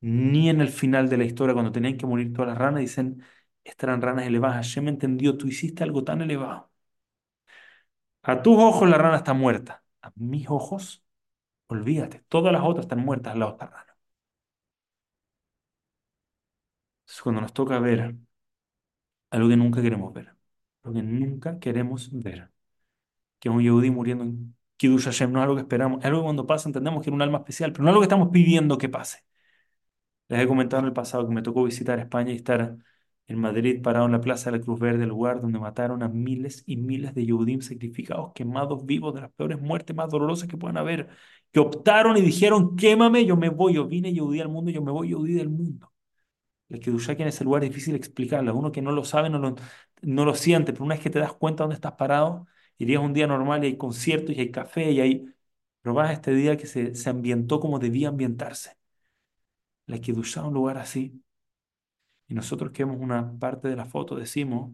ni 0.00 0.48
en 0.50 0.60
el 0.60 0.68
final 0.70 1.08
de 1.08 1.18
la 1.18 1.24
historia, 1.24 1.54
cuando 1.54 1.72
tenían 1.72 1.96
que 1.98 2.06
morir 2.06 2.32
todas 2.32 2.50
las 2.50 2.58
ranas, 2.58 2.80
dicen, 2.80 3.22
estas 3.64 3.88
eran 3.88 4.02
ranas 4.02 4.26
elevadas. 4.26 4.76
me 4.78 4.90
entendió, 4.90 5.36
tú 5.38 5.48
hiciste 5.48 5.84
algo 5.84 6.04
tan 6.04 6.22
elevado. 6.22 6.70
A 8.22 8.42
tus 8.42 8.56
ojos 8.58 8.88
la 8.90 8.98
rana 8.98 9.16
está 9.18 9.32
muerta. 9.34 9.82
A 10.02 10.12
mis 10.16 10.48
ojos, 10.50 11.02
olvídate, 11.68 12.24
todas 12.28 12.52
las 12.52 12.62
otras 12.64 12.86
están 12.86 13.00
muertas 13.00 13.34
al 13.34 13.40
lado 13.40 13.56
de 13.58 13.66
rana. 13.66 13.96
Cuando 17.22 17.40
nos 17.40 17.52
toca 17.52 17.78
ver 17.80 18.14
algo 19.30 19.48
que 19.48 19.56
nunca 19.56 19.80
queremos 19.82 20.12
ver, 20.12 20.35
lo 20.86 20.92
que 20.94 21.02
nunca 21.02 21.58
queremos 21.58 22.10
ver, 22.12 22.50
que 23.40 23.50
un 23.50 23.62
Yehudi 23.62 23.90
muriendo 23.90 24.24
en 24.24 24.56
Kiddush 24.76 25.04
Hashem, 25.06 25.32
no 25.32 25.40
es 25.40 25.44
algo 25.44 25.56
que 25.56 25.62
esperamos, 25.62 26.00
es 26.00 26.06
algo 26.06 26.20
que 26.20 26.24
cuando 26.24 26.46
pasa 26.46 26.68
entendemos 26.68 27.02
que 27.02 27.10
es 27.10 27.14
un 27.14 27.22
alma 27.22 27.38
especial, 27.38 27.72
pero 27.72 27.84
no 27.84 27.90
es 27.90 27.92
algo 27.92 28.00
que 28.02 28.06
estamos 28.06 28.30
pidiendo 28.32 28.78
que 28.78 28.88
pase. 28.88 29.24
Les 30.28 30.40
he 30.40 30.46
comentado 30.48 30.80
en 30.80 30.86
el 30.86 30.92
pasado 30.92 31.26
que 31.28 31.34
me 31.34 31.42
tocó 31.42 31.64
visitar 31.64 31.98
España 31.98 32.32
y 32.32 32.36
estar 32.36 32.76
en 33.28 33.38
Madrid, 33.38 33.82
parado 33.82 34.06
en 34.06 34.12
la 34.12 34.20
Plaza 34.20 34.50
de 34.50 34.58
la 34.58 34.64
Cruz 34.64 34.78
Verde, 34.78 35.04
el 35.04 35.08
lugar 35.10 35.40
donde 35.40 35.58
mataron 35.58 36.02
a 36.02 36.08
miles 36.08 36.62
y 36.66 36.76
miles 36.76 37.14
de 37.14 37.24
Yehudim 37.26 37.60
sacrificados, 37.60 38.32
quemados 38.34 38.84
vivos, 38.86 39.14
de 39.14 39.22
las 39.22 39.32
peores 39.32 39.60
muertes 39.60 39.94
más 39.96 40.10
dolorosas 40.10 40.48
que 40.48 40.56
puedan 40.56 40.76
haber, 40.76 41.08
que 41.52 41.60
optaron 41.60 42.16
y 42.16 42.20
dijeron, 42.22 42.76
quémame, 42.76 43.24
yo 43.26 43.36
me 43.36 43.48
voy, 43.48 43.74
yo 43.74 43.86
vine 43.86 44.12
Yehudí 44.12 44.40
al 44.40 44.48
mundo, 44.48 44.70
yo 44.70 44.82
me 44.82 44.92
voy 44.92 45.08
Yehudí 45.08 45.34
del 45.34 45.48
mundo. 45.48 45.92
Que 46.68 46.76
aquí 46.76 47.22
en 47.22 47.28
ese 47.28 47.44
lugar 47.44 47.62
es 47.62 47.70
difícil 47.70 47.94
explicarlo. 47.94 48.56
Uno 48.56 48.72
que 48.72 48.82
no 48.82 48.90
lo 48.90 49.04
sabe 49.04 49.30
no 49.30 49.38
lo, 49.38 49.54
no 50.06 50.24
lo 50.24 50.34
siente, 50.34 50.72
pero 50.72 50.84
una 50.84 50.94
vez 50.94 51.02
que 51.04 51.10
te 51.10 51.18
das 51.18 51.32
cuenta 51.34 51.64
dónde 51.64 51.74
estás 51.74 51.92
parado, 51.94 52.46
irías 52.78 53.02
un 53.02 53.12
día 53.12 53.26
normal 53.26 53.64
y 53.64 53.68
hay 53.68 53.76
conciertos 53.76 54.34
y 54.36 54.40
hay 54.40 54.50
café 54.50 54.90
y 54.92 55.00
hay... 55.00 55.34
Pero 55.82 55.94
vas 55.94 56.10
a 56.10 56.12
este 56.14 56.32
día 56.32 56.56
que 56.56 56.66
se, 56.66 56.94
se 56.94 57.10
ambientó 57.10 57.60
como 57.60 57.78
debía 57.78 58.08
ambientarse. 58.08 58.76
La 59.86 60.00
que 60.00 60.12
un 60.12 60.54
lugar 60.54 60.78
así, 60.78 61.22
y 62.28 62.34
nosotros 62.34 62.72
que 62.72 62.84
vemos 62.84 63.00
una 63.00 63.38
parte 63.38 63.68
de 63.68 63.76
la 63.76 63.84
foto 63.84 64.16
decimos, 64.16 64.72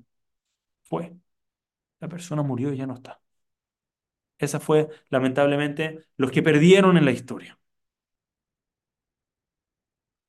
fue, 0.85 1.17
la 2.01 2.09
persona 2.09 2.43
murió 2.43 2.73
y 2.73 2.79
ya 2.79 2.87
no 2.87 2.95
está. 2.95 3.23
Esa 4.39 4.61
fue, 4.61 4.89
lamentablemente, 5.09 6.07
los 6.19 6.31
que 6.31 6.43
perdieron 6.43 6.97
en 6.99 7.05
la 7.07 7.13
historia. 7.13 7.59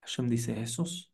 Hashem 0.02 0.30
dice, 0.30 0.62
esos, 0.62 1.12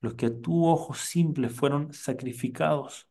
los 0.00 0.14
que 0.14 0.26
a 0.26 0.40
tu 0.40 0.66
ojo 0.66 0.94
simple 0.94 1.48
fueron 1.50 1.92
sacrificados 1.92 3.08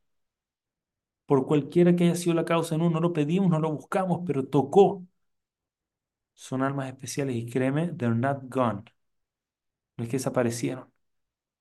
por 1.26 1.46
cualquiera 1.46 1.96
que 1.96 2.04
haya 2.06 2.16
sido 2.16 2.34
la 2.36 2.44
causa 2.46 2.76
uno, 2.76 2.90
no 2.90 3.00
lo 3.00 3.14
pedimos, 3.14 3.50
no 3.50 3.60
lo 3.60 3.72
buscamos, 3.72 4.22
pero 4.26 4.46
tocó. 4.48 5.06
Son 6.34 6.64
almas 6.64 6.88
especiales 6.90 7.36
y 7.36 7.46
créeme, 7.48 7.90
they're 7.90 8.16
not 8.16 8.42
gone. 8.50 8.84
No 9.98 10.04
es 10.04 10.10
que 10.10 10.18
desaparecieron 10.18 10.92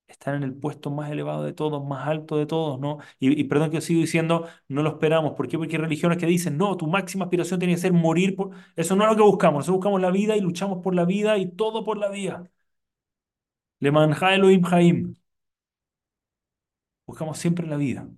están 0.09 0.37
en 0.37 0.43
el 0.43 0.55
puesto 0.55 0.91
más 0.91 1.11
elevado 1.11 1.45
de 1.45 1.53
todos, 1.53 1.85
más 1.87 2.09
alto 2.09 2.37
de 2.39 2.47
todos, 2.47 2.81
¿no? 2.81 2.99
Y, 3.21 3.45
perdón 3.45 3.71
que 3.71 3.79
os 3.79 3.85
sigo 3.85 4.01
diciendo, 4.01 4.47
no 4.69 4.83
lo 4.83 4.91
esperamos. 4.91 5.35
¿Por 5.35 5.49
qué? 5.49 5.59
Porque 5.59 5.77
hay 5.77 5.83
religiones 5.83 6.19
que 6.19 6.27
dicen, 6.27 6.57
no, 6.59 6.77
tu 6.77 6.87
máxima 6.87 7.27
aspiración 7.27 7.61
tiene 7.61 7.75
que 7.75 7.81
ser 7.81 7.93
morir. 7.93 8.35
Por... 8.37 8.51
Eso 8.77 8.97
no 8.97 9.05
es 9.05 9.11
lo 9.11 9.17
que 9.17 9.23
buscamos. 9.23 9.59
Nosotros 9.61 9.77
buscamos 9.79 10.01
la 10.01 10.11
vida 10.11 10.37
y 10.37 10.41
luchamos 10.41 10.83
por 10.83 10.95
la 10.95 11.05
vida 11.05 11.39
y 11.39 11.47
todo 11.51 11.85
por 11.85 11.99
la 11.99 12.09
vida. 12.11 12.51
Le 13.81 13.91
manja 13.91 14.35
Elohim 14.35 14.65
Haim. 14.71 15.15
Buscamos 17.07 17.39
siempre 17.39 17.67
la 17.67 17.77
vida. 17.77 18.09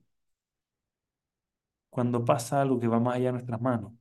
Cuando 1.90 2.24
pasa 2.24 2.60
algo 2.62 2.78
que 2.80 2.88
va 2.88 3.00
más 3.00 3.16
allá 3.16 3.26
de 3.26 3.32
nuestras 3.32 3.60
manos, 3.60 3.92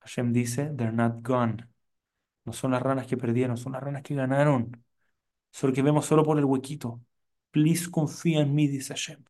Hashem 0.00 0.32
dice, 0.32 0.72
they're 0.76 0.92
not 0.92 1.26
gone. 1.26 1.68
No 2.44 2.52
son 2.52 2.72
las 2.72 2.82
ranas 2.82 3.06
que 3.06 3.16
perdieron, 3.16 3.56
son 3.56 3.72
las 3.72 3.82
ranas 3.82 4.02
que 4.02 4.14
ganaron 4.14 4.84
solo 5.56 5.72
que 5.72 5.82
vemos 5.82 6.06
solo 6.06 6.24
por 6.24 6.38
el 6.38 6.44
huequito. 6.44 7.02
Please 7.50 7.90
confía 7.90 8.40
en 8.42 8.54
mí, 8.54 8.68
dice 8.68 8.94
Hashem. 8.94 9.24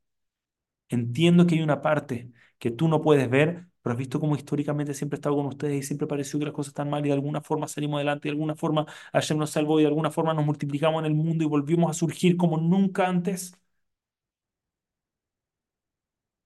Entiendo 0.88 1.46
que 1.46 1.56
hay 1.56 1.62
una 1.62 1.82
parte 1.82 2.32
que 2.58 2.70
tú 2.70 2.88
no 2.88 3.02
puedes 3.02 3.30
ver, 3.30 3.66
pero 3.86 3.92
has 3.94 3.98
visto 3.98 4.18
cómo 4.18 4.34
históricamente 4.34 4.94
siempre 4.94 5.14
he 5.16 5.18
estado 5.20 5.36
con 5.36 5.46
ustedes 5.46 5.76
y 5.78 5.82
siempre 5.86 6.08
pareció 6.08 6.40
que 6.40 6.46
las 6.46 6.54
cosas 6.54 6.70
están 6.70 6.90
mal 6.90 7.04
y 7.06 7.08
de 7.08 7.14
alguna 7.14 7.40
forma 7.40 7.68
salimos 7.68 7.98
adelante, 7.98 8.26
de 8.28 8.32
alguna 8.32 8.56
forma 8.56 8.84
Hashem 9.12 9.38
nos 9.38 9.50
salvó 9.50 9.78
y 9.78 9.82
de 9.84 9.88
alguna 9.88 10.10
forma 10.10 10.34
nos 10.34 10.44
multiplicamos 10.44 10.98
en 11.00 11.06
el 11.06 11.14
mundo 11.14 11.44
y 11.44 11.46
volvimos 11.46 11.90
a 11.92 11.94
surgir 11.94 12.36
como 12.36 12.58
nunca 12.58 13.06
antes. 13.06 13.52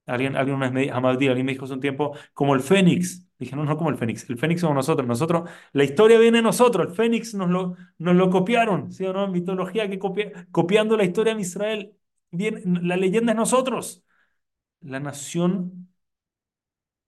Alguien, 0.07 0.37
alguien 0.37 0.59
me, 0.59 0.91
alguien 0.91 1.47
me 1.47 1.53
dijo 1.53 1.65
hace 1.67 1.75
un 1.75 1.81
tiempo, 1.81 2.17
como 2.35 2.55
el 2.55 2.61
Fénix. 2.63 3.27
Dije, 3.39 3.55
no, 3.57 3.65
no 3.65 3.77
como 3.77 3.91
el 3.91 3.97
Fénix. 3.97 4.29
El 4.29 4.39
Fénix 4.39 4.61
somos 4.61 4.75
nosotros. 4.75 5.07
Nosotros, 5.07 5.49
la 5.73 5.85
historia 5.85 6.19
viene 6.19 6.39
de 6.39 6.43
nosotros. 6.43 6.89
El 6.89 6.95
Fénix 6.95 7.35
nos 7.35 7.49
lo, 7.49 7.77
nos 7.99 8.17
lo 8.17 8.29
copiaron. 8.31 8.91
¿Sí 8.93 9.05
o 9.07 9.13
no? 9.13 9.29
Mitología 9.29 9.89
que 9.89 9.99
copia, 9.99 10.49
copiando 10.51 10.97
la 10.97 11.05
historia 11.05 11.35
de 11.35 11.41
Israel. 11.43 11.97
Viene, 12.33 12.61
la 12.83 12.97
leyenda 12.97 13.33
es 13.33 13.37
nosotros. 13.39 14.05
La 14.83 15.01
nación, 15.01 15.90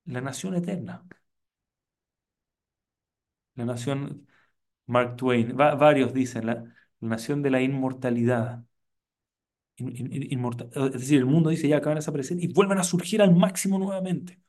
la 0.06 0.20
nación 0.20 0.54
eterna. 0.54 1.04
La 3.54 3.64
nación, 3.64 4.26
Mark 4.86 5.16
Twain, 5.16 5.56
varios 5.56 6.12
dicen, 6.14 6.46
la, 6.46 6.64
nación 7.00 7.42
de 7.42 7.50
la 7.50 7.60
inmortalidad 7.62 8.64
inmortal. 9.76 10.70
Es 10.74 10.92
decir, 10.92 11.18
el 11.18 11.26
mundo 11.26 11.50
dice 11.50 11.68
ya 11.68 11.78
acaban 11.78 11.96
de 11.96 12.00
desaparecer 12.00 12.38
y 12.42 12.52
vuelven 12.52 12.78
a 12.78 12.84
surgir 12.84 13.22
al 13.22 13.34
máximo 13.34 13.78
nuevamente. 13.78 14.40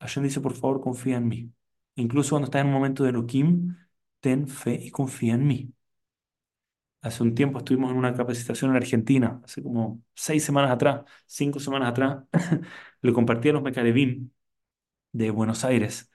Hashem 0.00 0.22
dice, 0.24 0.40
por 0.40 0.54
favor, 0.54 0.80
confía 0.80 1.16
en 1.18 1.28
mí. 1.28 1.52
Incluso 1.96 2.30
cuando 2.30 2.46
estás 2.46 2.62
en 2.62 2.68
un 2.68 2.72
momento 2.74 3.04
de 3.04 3.10
Elohim, 3.10 3.76
ten 4.20 4.48
fe 4.48 4.74
y 4.82 4.90
confía 4.90 5.34
en 5.34 5.46
mí. 5.46 5.74
Hace 7.02 7.22
un 7.22 7.34
tiempo 7.34 7.58
estuvimos 7.58 7.90
en 7.90 7.96
una 7.96 8.14
capacitación 8.14 8.70
en 8.72 8.76
Argentina, 8.76 9.40
hace 9.42 9.62
como 9.62 10.02
seis 10.14 10.44
semanas 10.44 10.70
atrás, 10.70 11.02
cinco 11.26 11.58
semanas 11.58 11.90
atrás, 11.90 12.24
le 13.02 13.12
compartí 13.12 13.48
a 13.50 13.52
los 13.54 13.62
Mecarebim 13.62 14.30
de 15.12 15.30
Buenos 15.30 15.64
Aires 15.64 16.10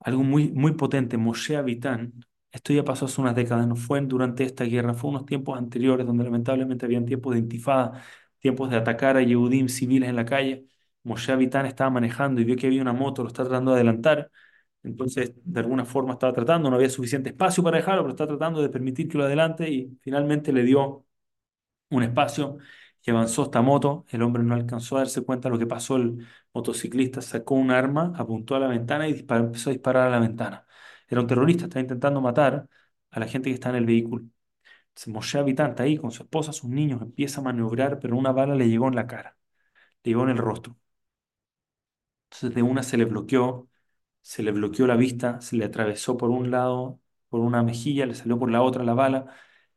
algo 0.00 0.22
muy, 0.22 0.50
muy 0.52 0.72
potente. 0.72 1.16
Moshe 1.16 1.56
Avitán, 1.56 2.24
esto 2.52 2.72
ya 2.72 2.84
pasó 2.84 3.06
hace 3.06 3.20
unas 3.20 3.34
décadas, 3.34 3.66
no 3.66 3.76
fue 3.76 4.00
durante 4.02 4.44
esta 4.44 4.64
guerra, 4.64 4.94
fue 4.94 5.10
unos 5.10 5.26
tiempos 5.26 5.58
anteriores 5.58 6.06
donde 6.06 6.24
lamentablemente 6.24 6.84
habían 6.86 7.06
tiempos 7.06 7.34
de 7.34 7.40
intifada, 7.40 8.02
tiempos 8.38 8.70
de 8.70 8.76
atacar 8.76 9.16
a 9.16 9.22
Yehudim 9.22 9.68
civiles 9.68 10.08
en 10.08 10.16
la 10.16 10.24
calle. 10.24 10.66
Moshe 11.02 11.32
Avitán 11.32 11.66
estaba 11.66 11.90
manejando 11.90 12.40
y 12.40 12.44
vio 12.44 12.56
que 12.56 12.66
había 12.66 12.82
una 12.82 12.92
moto, 12.92 13.22
lo 13.22 13.28
está 13.28 13.42
tratando 13.44 13.70
de 13.72 13.76
adelantar. 13.78 14.30
Entonces, 14.82 15.32
de 15.44 15.60
alguna 15.60 15.84
forma 15.84 16.14
estaba 16.14 16.32
tratando, 16.32 16.70
no 16.70 16.76
había 16.76 16.88
suficiente 16.90 17.30
espacio 17.30 17.62
para 17.62 17.76
dejarlo, 17.78 18.02
pero 18.02 18.12
está 18.12 18.26
tratando 18.26 18.62
de 18.62 18.70
permitir 18.70 19.08
que 19.08 19.18
lo 19.18 19.24
adelante 19.24 19.68
y 19.70 19.98
finalmente 20.02 20.52
le 20.52 20.62
dio 20.64 21.04
un 21.90 22.02
espacio 22.02 22.58
y 23.02 23.10
avanzó 23.10 23.44
esta 23.44 23.62
moto. 23.62 24.04
El 24.10 24.22
hombre 24.22 24.42
no 24.42 24.54
alcanzó 24.54 24.96
a 24.96 25.00
darse 25.00 25.22
cuenta 25.22 25.48
de 25.48 25.52
lo 25.54 25.58
que 25.58 25.66
pasó. 25.66 25.96
El 25.96 26.26
motociclista 26.54 27.20
sacó 27.22 27.54
un 27.54 27.70
arma, 27.70 28.12
apuntó 28.16 28.54
a 28.56 28.60
la 28.60 28.68
ventana 28.68 29.08
y 29.08 29.12
disparó- 29.14 29.44
empezó 29.46 29.70
a 29.70 29.72
disparar 29.72 30.06
a 30.08 30.10
la 30.10 30.18
ventana. 30.20 30.66
Era 31.08 31.20
un 31.20 31.26
terrorista, 31.26 31.64
estaba 31.64 31.80
intentando 31.82 32.20
matar 32.20 32.68
a 33.10 33.20
la 33.20 33.26
gente 33.26 33.48
que 33.50 33.54
está 33.54 33.70
en 33.70 33.76
el 33.76 33.86
vehículo. 33.86 34.24
Se 34.94 35.10
Moshe 35.10 35.38
Habitán 35.38 35.70
está 35.70 35.84
ahí 35.84 35.98
con 35.98 36.10
su 36.12 36.22
esposa, 36.24 36.52
sus 36.52 36.70
niños, 36.70 37.02
empieza 37.02 37.40
a 37.40 37.44
maniobrar, 37.44 37.98
pero 38.00 38.16
una 38.16 38.32
bala 38.32 38.54
le 38.54 38.68
llegó 38.68 38.88
en 38.88 38.96
la 38.96 39.06
cara, 39.06 39.36
le 40.04 40.10
llegó 40.12 40.24
en 40.24 40.30
el 40.30 40.38
rostro. 40.38 40.76
Entonces 42.30 42.54
de 42.54 42.62
una 42.62 42.82
se 42.82 42.96
le 42.96 43.04
bloqueó, 43.04 43.68
se 44.22 44.42
le 44.42 44.52
bloqueó 44.52 44.86
la 44.86 44.96
vista, 44.96 45.40
se 45.40 45.56
le 45.56 45.64
atravesó 45.64 46.16
por 46.16 46.30
un 46.30 46.50
lado, 46.50 47.00
por 47.28 47.40
una 47.40 47.62
mejilla, 47.62 48.06
le 48.06 48.14
salió 48.14 48.38
por 48.38 48.50
la 48.50 48.62
otra 48.62 48.84
la 48.84 48.94
bala. 48.94 49.26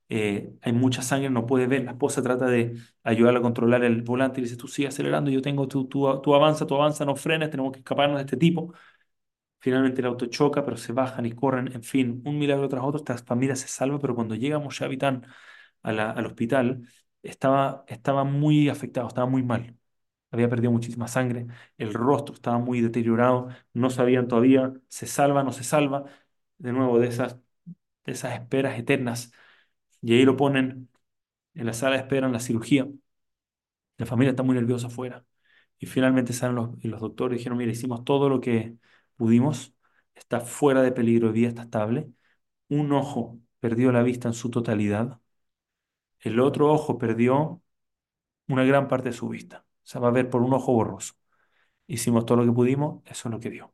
Eh, 0.10 0.54
hay 0.62 0.74
mucha 0.74 1.02
sangre, 1.02 1.30
no 1.30 1.46
puede 1.46 1.68
ver. 1.68 1.84
La 1.86 1.92
esposa 1.92 2.22
trata 2.24 2.46
de 2.48 2.78
ayudarla 3.04 3.40
a 3.40 3.42
controlar 3.42 3.84
el 3.84 4.02
volante 4.04 4.40
y 4.40 4.44
le 4.44 4.50
dice, 4.50 4.58
tú 4.60 4.68
sigue 4.68 4.88
acelerando, 4.90 5.32
yo 5.32 5.42
tengo, 5.42 5.68
tú, 5.68 5.86
tú, 5.88 6.22
tú 6.22 6.36
avanza, 6.36 6.66
tú 6.68 6.76
avanza, 6.76 7.06
no 7.06 7.16
frenes, 7.16 7.50
tenemos 7.52 7.72
que 7.74 7.80
escaparnos 7.80 8.18
de 8.18 8.24
este 8.24 8.38
tipo. 8.38 8.74
Finalmente 9.60 10.02
el 10.02 10.08
auto 10.08 10.26
choca, 10.26 10.66
pero 10.66 10.76
se 10.78 10.92
bajan 10.94 11.26
y 11.26 11.32
corren. 11.34 11.72
En 11.74 11.84
fin, 11.84 12.22
un 12.26 12.38
milagro 12.38 12.68
tras 12.68 12.84
otro, 12.84 13.00
esta 13.00 13.18
familia 13.18 13.56
se 13.56 13.68
salva, 13.70 13.98
pero 14.00 14.14
cuando 14.16 14.36
llega 14.36 14.60
Moshe 14.60 14.84
Habitán 14.84 15.26
a 15.84 15.92
la- 15.94 16.12
al 16.12 16.26
hospital, 16.26 16.88
estaba, 17.24 17.86
estaba 17.88 18.24
muy 18.26 18.70
afectado, 18.70 19.08
estaba 19.08 19.28
muy 19.28 19.44
mal. 19.44 19.78
Había 20.32 20.50
perdido 20.50 20.72
muchísima 20.72 21.08
sangre, 21.08 21.48
el 21.78 21.94
rostro 21.94 22.36
estaba 22.36 22.58
muy 22.60 22.82
deteriorado, 22.82 23.50
no 23.74 23.90
sabían 23.92 24.28
todavía, 24.28 24.74
se 24.90 25.06
salva, 25.08 25.44
no 25.44 25.52
se 25.54 25.64
salva, 25.64 26.06
de 26.58 26.74
nuevo, 26.74 27.00
de 27.00 27.08
esas, 27.08 27.38
de 28.06 28.14
esas 28.14 28.34
esperas 28.36 28.78
eternas. 28.80 29.32
Y 30.04 30.14
ahí 30.16 30.26
lo 30.26 30.38
ponen 30.38 30.90
en 31.56 31.66
la 31.68 31.74
sala 31.74 31.98
de 31.98 32.04
espera, 32.04 32.28
en 32.28 32.34
la 32.34 32.40
cirugía. 32.42 32.88
La 33.98 34.06
familia 34.06 34.32
está 34.32 34.44
muy 34.44 34.56
nerviosa 34.56 34.88
afuera. 34.88 35.26
Y 35.80 35.86
finalmente 35.88 36.34
salen 36.34 36.56
los, 36.56 36.70
y 36.84 36.88
los 36.88 37.02
doctores 37.02 37.36
y 37.38 37.40
dijeron, 37.40 37.58
mira, 37.58 37.72
hicimos 37.72 38.04
todo 38.06 38.30
lo 38.30 38.40
que 38.42 38.78
pudimos, 39.18 39.74
está 40.16 40.40
fuera 40.42 40.82
de 40.82 40.92
peligro 40.92 41.28
de 41.28 41.34
vida, 41.34 41.50
está 41.50 41.64
estable. 41.64 42.12
Un 42.70 42.92
ojo 42.94 43.40
perdió 43.60 43.92
la 43.92 44.04
vista 44.04 44.28
en 44.30 44.34
su 44.34 44.50
totalidad, 44.52 45.20
el 46.22 46.40
otro 46.40 46.72
ojo 46.72 46.98
perdió 46.98 47.62
una 48.48 48.64
gran 48.66 48.88
parte 48.90 49.10
de 49.10 49.14
su 49.16 49.30
vista. 49.30 49.66
O 49.84 49.88
sea, 49.88 50.02
va 50.02 50.10
a 50.10 50.12
ver 50.12 50.30
por 50.30 50.42
un 50.44 50.54
ojo 50.54 50.74
borroso. 50.74 51.16
Hicimos 51.88 52.26
todo 52.26 52.40
lo 52.40 52.46
que 52.46 52.54
pudimos, 52.54 53.04
eso 53.08 53.30
es 53.30 53.34
lo 53.34 53.40
que 53.42 53.52
dio. 53.52 53.74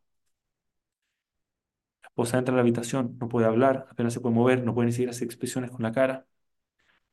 Esposa 2.19 2.37
entra 2.37 2.53
a 2.53 2.57
la 2.57 2.61
habitación, 2.61 3.17
no 3.19 3.29
puede 3.29 3.47
hablar, 3.47 3.87
apenas 3.89 4.13
se 4.13 4.19
puede 4.19 4.35
mover, 4.35 4.63
no 4.63 4.73
puede 4.75 4.87
ni 4.87 4.91
siquiera 4.91 5.11
hacer 5.11 5.25
expresiones 5.25 5.71
con 5.71 5.83
la 5.83 5.91
cara. 5.93 6.27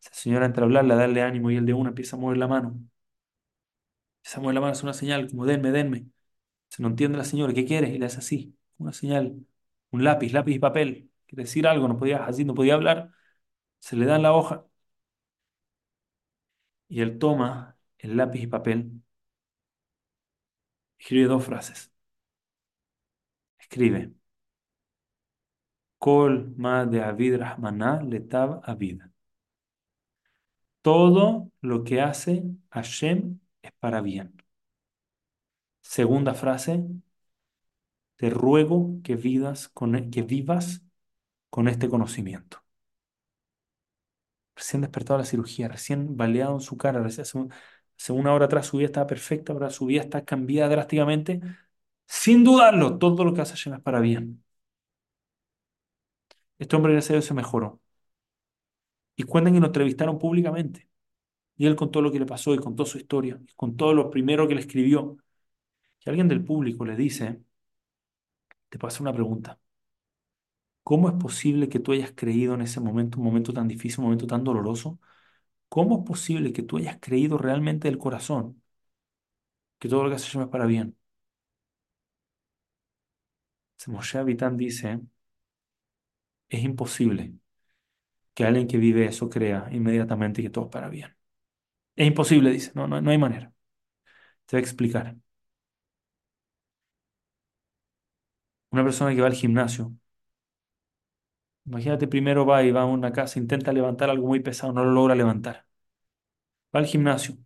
Esa 0.02 0.14
señora 0.14 0.46
entra 0.46 0.62
a 0.64 0.66
hablarle, 0.66 0.94
a 0.94 0.96
darle 0.96 1.22
ánimo 1.22 1.50
y 1.50 1.56
el 1.56 1.66
de 1.66 1.74
una 1.74 1.90
empieza 1.90 2.16
a 2.16 2.20
mover 2.20 2.38
la 2.38 2.48
mano. 2.48 2.78
Empieza 4.18 4.38
a 4.38 4.42
mover 4.42 4.54
la 4.54 4.60
mano, 4.60 4.72
es 4.72 4.82
una 4.82 4.92
señal, 4.92 5.28
como 5.30 5.46
denme, 5.46 5.70
denme. 5.70 6.06
Se 6.68 6.82
no 6.82 6.88
entiende 6.90 7.18
la 7.18 7.24
señora, 7.24 7.54
¿qué 7.54 7.64
quiere? 7.66 7.90
Y 7.90 7.98
le 7.98 8.06
hace 8.06 8.18
así, 8.20 8.56
una 8.78 8.92
señal, 8.92 9.46
un 9.92 10.04
lápiz, 10.04 10.32
lápiz 10.32 10.54
y 10.56 10.58
papel. 10.60 11.10
Quiere 11.26 11.44
decir 11.44 11.66
algo, 11.66 11.88
no 11.88 11.98
podía, 11.98 12.26
así 12.26 12.44
no 12.44 12.54
podía 12.54 12.74
hablar. 12.74 13.12
Se 13.80 13.96
le 13.96 14.06
dan 14.06 14.22
la 14.22 14.34
hoja 14.34 14.66
y 16.88 17.00
él 17.02 17.18
toma 17.18 17.78
el 17.98 18.16
lápiz 18.16 18.42
y 18.42 18.46
papel, 18.48 19.02
escribe 20.98 21.26
dos 21.28 21.44
frases. 21.44 21.90
Escribe, 23.60 24.14
Kol 26.06 26.34
de 26.92 27.02
Avid 27.08 27.36
Rahmaná 27.42 27.92
letab 28.10 28.60
Avid. 28.64 29.02
Todo 30.82 31.50
lo 31.60 31.84
que 31.84 32.00
hace 32.00 32.44
Hashem 32.70 33.40
es 33.62 33.72
para 33.80 34.00
bien. 34.00 34.34
Segunda 35.94 36.34
frase, 36.34 36.74
te 38.16 38.28
ruego 38.30 39.00
que 39.02 39.16
vivas 39.16 39.68
con, 39.68 39.94
e- 39.96 40.10
que 40.10 40.22
vivas 40.22 40.82
con 41.50 41.68
este 41.68 41.88
conocimiento. 41.88 42.62
Recién 44.54 44.80
despertado 44.82 45.18
de 45.18 45.24
la 45.24 45.28
cirugía, 45.30 45.68
recién 45.68 46.16
baleado 46.16 46.54
en 46.54 46.60
su 46.60 46.76
cara, 46.78 47.02
recién 47.02 47.50
hace 47.98 48.12
una 48.12 48.32
hora 48.34 48.46
atrás 48.46 48.66
su 48.66 48.78
vida 48.78 48.86
estaba 48.86 49.06
perfecta, 49.06 49.52
ahora 49.52 49.70
su 49.70 49.86
vida 49.86 50.00
está 50.02 50.24
cambiada 50.24 50.70
drásticamente. 50.70 51.40
Sin 52.06 52.44
dudarlo, 52.44 52.98
todo 52.98 53.24
lo 53.24 53.34
que 53.34 53.42
hace 53.42 53.52
Hashem 53.54 53.74
es 53.74 53.80
para 53.82 54.00
bien. 54.00 54.44
Este 56.58 56.76
hombre, 56.76 56.92
gracias 56.92 57.10
a 57.10 57.14
Dios, 57.14 57.24
se 57.26 57.32
mejoró. 57.34 57.80
Y 59.16 59.22
cuentan 59.24 59.54
que 59.54 59.60
lo 59.60 59.66
entrevistaron 59.66 60.18
públicamente. 60.18 60.88
Y 61.56 61.66
él 61.66 61.76
contó 61.76 62.02
lo 62.02 62.12
que 62.12 62.18
le 62.20 62.26
pasó 62.26 62.54
y 62.54 62.58
contó 62.58 62.86
su 62.86 62.98
historia, 62.98 63.40
y 63.48 63.54
contó 63.54 63.94
lo 63.94 64.10
primero 64.10 64.48
que 64.48 64.54
le 64.54 64.62
escribió. 64.62 65.18
Y 66.04 66.10
alguien 66.10 66.28
del 66.28 66.44
público 66.44 66.84
le 66.86 66.96
dice, 66.96 67.42
te 68.68 68.78
hacer 68.86 69.02
una 69.02 69.12
pregunta. 69.12 69.58
¿Cómo 70.82 71.08
es 71.08 71.14
posible 71.16 71.68
que 71.68 71.80
tú 71.80 71.92
hayas 71.92 72.12
creído 72.14 72.54
en 72.54 72.60
ese 72.62 72.80
momento, 72.80 73.18
un 73.18 73.24
momento 73.24 73.52
tan 73.52 73.66
difícil, 73.68 74.00
un 74.00 74.04
momento 74.06 74.26
tan 74.26 74.44
doloroso? 74.44 75.00
¿Cómo 75.68 76.00
es 76.00 76.06
posible 76.06 76.52
que 76.52 76.62
tú 76.62 76.78
hayas 76.78 76.98
creído 77.00 77.38
realmente 77.38 77.88
del 77.88 77.98
corazón 77.98 78.62
que 79.78 79.88
todo 79.88 80.02
lo 80.04 80.10
que 80.10 80.16
hace 80.16 80.26
Hashem 80.26 80.42
es 80.42 80.48
para 80.48 80.66
bien? 80.66 80.96
Moshe 83.86 84.18
Abitán 84.18 84.56
dice, 84.58 85.00
es 86.48 86.62
imposible 86.64 87.34
que 88.34 88.44
alguien 88.44 88.68
que 88.68 88.78
vive 88.78 89.06
eso 89.06 89.28
crea 89.30 89.68
inmediatamente 89.72 90.42
que 90.42 90.50
todo 90.50 90.70
para 90.70 90.88
bien. 90.88 91.16
Es 91.96 92.06
imposible, 92.08 92.50
dice, 92.52 92.72
no, 92.74 92.88
no, 92.88 93.00
no 93.02 93.10
hay 93.12 93.18
manera. 93.18 93.52
Te 94.46 94.56
voy 94.56 94.60
a 94.60 94.64
explicar. 94.64 95.16
Una 98.74 98.84
persona 98.88 99.12
que 99.14 99.20
va 99.22 99.26
al 99.26 99.34
gimnasio, 99.34 99.92
imagínate 101.66 102.06
primero 102.08 102.46
va 102.46 102.62
y 102.62 102.70
va 102.72 102.82
a 102.82 102.84
una 102.86 103.12
casa, 103.12 103.38
intenta 103.38 103.70
levantar 103.72 104.08
algo 104.10 104.26
muy 104.28 104.40
pesado, 104.40 104.72
no 104.72 104.84
lo 104.84 104.92
logra 104.92 105.14
levantar. 105.14 105.66
Va 106.74 106.80
al 106.80 106.86
gimnasio 106.86 107.36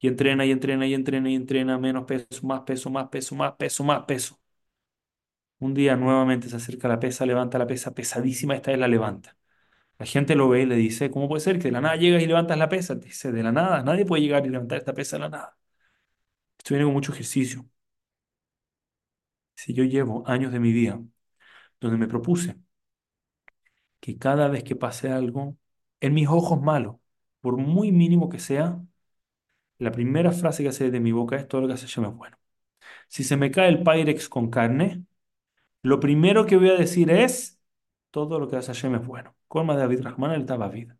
y 0.00 0.08
entrena 0.08 0.46
y 0.46 0.52
entrena 0.52 0.86
y 0.88 0.94
entrena 0.94 1.30
y 1.30 1.34
entrena 1.36 1.78
menos 1.78 2.04
peso, 2.06 2.46
más 2.46 2.62
peso, 2.62 2.90
más 2.90 3.08
peso, 3.10 3.34
más 3.36 3.54
peso, 3.54 3.84
más 3.84 4.04
peso. 4.06 4.40
Un 5.58 5.74
día 5.74 5.96
nuevamente 5.96 6.48
se 6.48 6.56
acerca 6.56 6.88
la 6.88 7.00
pesa, 7.00 7.26
levanta 7.26 7.58
la 7.58 7.66
pesa 7.66 7.94
pesadísima, 7.94 8.54
esta 8.54 8.70
vez 8.70 8.80
la 8.80 8.88
levanta. 8.88 9.36
La 9.98 10.06
gente 10.06 10.34
lo 10.36 10.48
ve 10.48 10.62
y 10.62 10.66
le 10.66 10.76
dice, 10.76 11.10
¿cómo 11.10 11.28
puede 11.28 11.40
ser 11.42 11.58
que 11.58 11.64
de 11.64 11.72
la 11.72 11.80
nada 11.80 11.96
llegas 11.96 12.22
y 12.22 12.26
levantas 12.26 12.58
la 12.58 12.68
pesa? 12.68 12.94
Dice, 12.96 13.32
de 13.32 13.42
la 13.42 13.52
nada, 13.52 13.82
nadie 13.82 14.06
puede 14.06 14.22
llegar 14.22 14.46
y 14.46 14.50
levantar 14.50 14.78
esta 14.78 14.94
pesa 14.94 15.16
de 15.16 15.20
la 15.22 15.28
nada. 15.30 15.58
Esto 16.58 16.74
viene 16.74 16.84
con 16.86 16.94
mucho 16.94 17.12
ejercicio. 17.12 17.64
Si 19.56 19.72
yo 19.74 19.84
llevo 19.84 20.22
años 20.28 20.52
de 20.52 20.60
mi 20.60 20.72
vida 20.72 21.00
donde 21.80 21.98
me 21.98 22.08
propuse 22.08 22.56
que 24.00 24.18
cada 24.18 24.48
vez 24.48 24.64
que 24.64 24.76
pase 24.76 25.10
algo, 25.10 25.56
en 26.00 26.14
mis 26.14 26.28
ojos 26.28 26.60
malos, 26.60 26.96
por 27.40 27.56
muy 27.56 27.92
mínimo 27.92 28.28
que 28.28 28.38
sea, 28.38 28.80
la 29.78 29.92
primera 29.92 30.32
frase 30.32 30.62
que 30.64 30.72
sale 30.72 30.90
de 30.90 31.00
mi 31.00 31.12
boca 31.12 31.36
es 31.36 31.48
todo 31.48 31.62
lo 31.62 31.66
que 31.68 31.74
hace 31.74 31.86
Hashem 31.86 32.04
es 32.06 32.14
bueno. 32.14 32.36
Si 33.08 33.24
se 33.24 33.36
me 33.36 33.50
cae 33.50 33.68
el 33.68 33.82
Pyrex 33.84 34.28
con 34.28 34.50
carne, 34.50 35.04
lo 35.84 36.00
primero 36.00 36.46
que 36.46 36.56
voy 36.58 36.70
a 36.70 36.74
decir 36.76 37.10
es 37.12 37.60
todo 38.12 38.40
lo 38.40 38.48
que 38.48 38.56
hace 38.56 38.74
Hashem 38.74 38.96
es 38.96 39.06
bueno. 39.06 39.36
Colma 39.48 39.76
David 39.76 40.02
Rahman 40.02 40.32
el 40.32 40.46
Tabavid. 40.46 40.92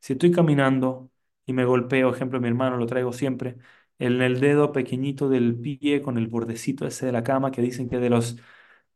Si 0.00 0.14
estoy 0.14 0.30
caminando 0.32 1.10
y 1.46 1.52
me 1.52 1.64
golpeo, 1.64 2.10
ejemplo, 2.14 2.40
mi 2.40 2.48
hermano 2.48 2.76
lo 2.76 2.86
traigo 2.86 3.12
siempre, 3.12 3.56
en 3.98 4.22
el 4.22 4.40
dedo 4.40 4.72
pequeñito 4.72 5.28
del 5.28 5.56
pie 5.60 6.02
con 6.02 6.18
el 6.18 6.28
bordecito 6.28 6.86
ese 6.86 7.06
de 7.06 7.12
la 7.12 7.22
cama 7.24 7.50
que 7.50 7.62
dicen 7.62 7.88
que 7.88 7.98
de 7.98 8.10
los 8.10 8.38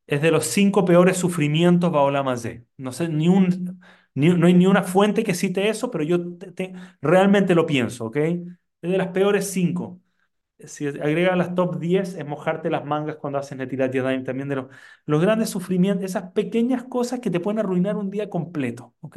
es 0.06 0.22
de 0.22 0.30
los 0.32 0.46
cinco 0.46 0.84
peores 0.84 1.16
sufrimientos 1.18 1.92
Baolam 1.92 2.28
Hazé. 2.28 2.66
No 2.76 2.92
sé, 2.92 3.08
ni 3.08 3.28
un, 3.28 3.80
no 4.14 4.46
hay 4.46 4.54
ni 4.54 4.66
una 4.66 4.82
fuente 4.82 5.24
que 5.24 5.34
cite 5.34 5.68
eso, 5.68 5.90
pero 5.90 6.04
yo 6.04 6.36
te- 6.38 6.52
te- 6.52 6.74
realmente 7.00 7.54
lo 7.54 7.66
pienso, 7.66 8.06
¿ok? 8.06 8.16
Es 8.16 8.90
de 8.90 8.98
las 8.98 9.08
peores 9.08 9.50
cinco. 9.50 10.00
Si 10.66 10.86
agrega 10.86 11.36
las 11.36 11.54
top 11.54 11.78
10, 11.78 12.14
es 12.14 12.26
mojarte 12.26 12.70
las 12.70 12.84
mangas 12.84 13.16
cuando 13.16 13.38
haces 13.38 13.56
Netilat 13.58 13.92
Yadayim, 13.92 14.24
también 14.24 14.48
de 14.48 14.56
los, 14.56 14.66
los 15.06 15.20
grandes 15.20 15.50
sufrimientos, 15.50 16.04
esas 16.04 16.32
pequeñas 16.32 16.84
cosas 16.84 17.20
que 17.20 17.30
te 17.30 17.40
pueden 17.40 17.58
arruinar 17.60 17.96
un 17.96 18.10
día 18.10 18.30
completo, 18.30 18.94
¿ok? 19.00 19.16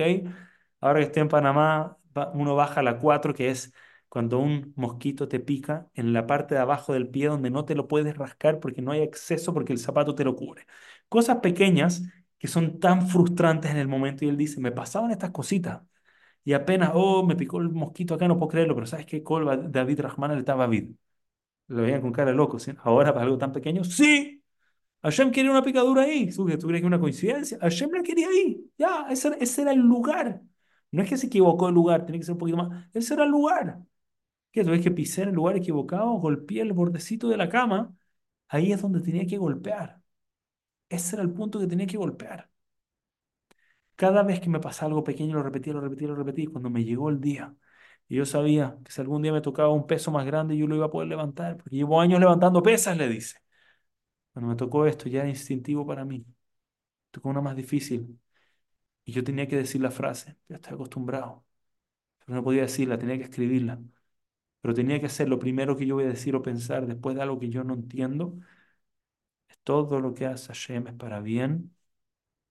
Ahora 0.82 1.00
que 1.00 1.06
estoy 1.06 1.22
en 1.22 1.30
Panamá, 1.30 1.98
uno 2.34 2.56
baja 2.56 2.82
la 2.84 2.98
4, 3.00 3.34
que 3.34 3.50
es 3.50 3.74
cuando 4.10 4.40
un 4.40 4.74
mosquito 4.76 5.28
te 5.28 5.40
pica 5.40 5.90
en 5.96 6.14
la 6.14 6.28
parte 6.28 6.56
de 6.56 6.62
abajo 6.62 6.94
del 6.94 7.10
pie 7.10 7.28
donde 7.28 7.50
no 7.50 7.66
te 7.66 7.76
lo 7.76 7.88
puedes 7.88 8.16
rascar 8.18 8.60
porque 8.60 8.82
no 8.82 8.92
hay 8.92 9.02
acceso 9.02 9.54
porque 9.54 9.74
el 9.74 9.80
zapato 9.80 10.14
te 10.16 10.24
lo 10.24 10.36
cubre. 10.36 10.66
Cosas 11.10 11.38
pequeñas 11.40 12.04
que 12.38 12.48
son 12.48 12.80
tan 12.80 13.08
frustrantes 13.08 13.72
en 13.72 13.78
el 13.78 13.88
momento 13.88 14.26
y 14.26 14.30
él 14.30 14.38
dice, 14.38 14.60
me 14.62 14.72
pasaban 14.72 15.12
estas 15.12 15.32
cositas 15.32 15.82
y 16.46 16.54
apenas, 16.54 16.92
oh, 16.94 17.26
me 17.26 17.36
picó 17.36 17.60
el 17.60 17.70
mosquito 17.70 18.14
acá, 18.16 18.28
no 18.28 18.38
puedo 18.38 18.50
creerlo, 18.50 18.76
pero 18.76 18.88
¿sabes 18.88 19.06
qué? 19.06 19.24
Colba, 19.24 19.58
David 19.58 20.02
Rahman, 20.02 20.38
estaba 20.38 20.64
David. 20.66 20.92
Lo 21.74 21.84
veían 21.84 22.02
con 22.02 22.12
cara 22.12 22.32
de 22.32 22.38
loco. 22.38 22.58
Ahora 22.84 23.14
para 23.14 23.26
algo 23.26 23.38
tan 23.38 23.52
pequeño, 23.52 23.84
sí. 23.84 24.44
Hashem 25.04 25.32
quería 25.32 25.52
una 25.52 25.64
picadura 25.64 26.04
ahí. 26.04 26.30
¿Tú, 26.32 26.46
crees 26.46 26.64
que 26.66 26.78
es 26.78 26.84
una 26.84 27.00
coincidencia? 27.00 27.58
Hashem 27.62 27.92
la 27.92 28.04
quería 28.04 28.28
ahí. 28.30 28.72
Ya, 28.78 29.08
ese, 29.10 29.30
era- 29.62 29.72
el 29.74 29.80
lugar. 29.80 30.42
No 30.92 31.04
es 31.04 31.10
que 31.10 31.18
se 31.18 31.28
equivocó 31.28 31.70
el 31.70 31.76
lugar, 31.76 32.06
tiene 32.06 32.20
que 32.20 32.26
ser 32.26 32.34
un 32.34 32.40
poquito 32.40 32.58
más. 32.58 32.88
Ese 32.94 33.14
era 33.16 33.24
el 33.26 33.32
lugar. 33.32 33.80
¿Qué? 34.52 34.64
¿Tú 34.66 34.72
ves 34.72 34.82
que 34.84 34.92
pisé 34.92 35.24
en 35.24 35.30
el 35.30 35.36
lugar 35.36 35.58
equivocado? 35.58 36.12
Golpeé 36.14 36.62
el 36.62 36.74
bordecito 36.74 37.30
de 37.30 37.38
la 37.38 37.50
cama. 37.50 37.96
Ahí 38.50 38.72
es 38.74 38.82
donde 38.82 39.02
tenía 39.02 39.26
que 39.28 39.38
golpear. 39.38 40.02
Ese 40.90 41.16
era 41.18 41.24
el 41.24 41.32
punto 41.34 41.60
que 41.60 41.68
tenía 41.68 41.88
que 41.88 41.98
golpear. 41.98 42.50
Cada 43.96 44.24
vez 44.24 44.40
que 44.42 44.50
me 44.50 44.60
pasaba 44.60 44.88
algo 44.90 45.04
pequeño, 45.04 45.36
lo 45.36 45.44
repetía, 45.44 45.74
lo 45.74 45.82
repetía, 45.82 46.08
lo 46.10 46.16
repetía. 46.16 46.50
Cuando 46.52 46.70
me 46.70 46.84
llegó 46.84 47.10
el 47.10 47.20
día, 47.22 47.56
y 48.14 48.18
yo 48.18 48.26
sabía 48.28 48.78
que 48.86 48.92
si 48.92 49.02
algún 49.02 49.24
día 49.24 49.34
me 49.34 49.42
tocaba 49.42 49.70
un 49.70 49.88
peso 49.88 50.12
más 50.12 50.24
grande, 50.26 50.56
yo 50.56 50.68
lo 50.68 50.76
iba 50.76 50.86
a 50.86 50.92
poder 50.92 51.08
levantar, 51.10 51.58
porque 51.58 51.76
llevo 51.76 52.00
años 52.00 52.20
levantando 52.20 52.62
pesas, 52.62 52.96
le 52.96 53.08
dice. 53.10 53.40
Cuando 54.34 54.50
me 54.52 54.56
tocó 54.56 54.86
esto, 54.88 55.10
ya 55.10 55.22
era 55.22 55.30
instintivo 55.30 55.86
para 55.88 56.06
mí. 56.06 56.26
Tocó 57.12 57.30
una 57.30 57.42
más 57.42 57.56
difícil. 57.56 58.20
Y 59.06 59.14
yo 59.14 59.24
tenía 59.24 59.48
que 59.48 59.58
decir 59.58 59.82
la 59.82 59.92
frase, 59.92 60.38
ya 60.50 60.58
estoy 60.58 60.76
acostumbrado. 60.76 61.46
Pero 62.26 62.36
no 62.38 62.44
podía 62.44 62.64
decirla, 62.64 62.98
tenía 63.00 63.18
que 63.18 63.26
escribirla. 63.26 63.82
Pero 64.62 64.74
tenía 64.76 65.00
que 65.00 65.08
hacer 65.08 65.30
lo 65.30 65.40
primero 65.40 65.78
que 65.78 65.86
yo 65.88 65.96
voy 65.96 66.06
a 66.06 66.10
decir 66.10 66.36
o 66.36 66.44
pensar 66.44 66.88
después 66.88 67.16
de 67.16 67.24
algo 67.24 67.40
que 67.40 67.50
yo 67.50 67.64
no 67.64 67.74
entiendo. 67.76 68.36
Todo 69.64 70.00
lo 70.00 70.14
que 70.14 70.26
hace 70.26 70.48
Hashem 70.48 70.88
es 70.88 70.94
para 70.96 71.20
bien. 71.22 71.76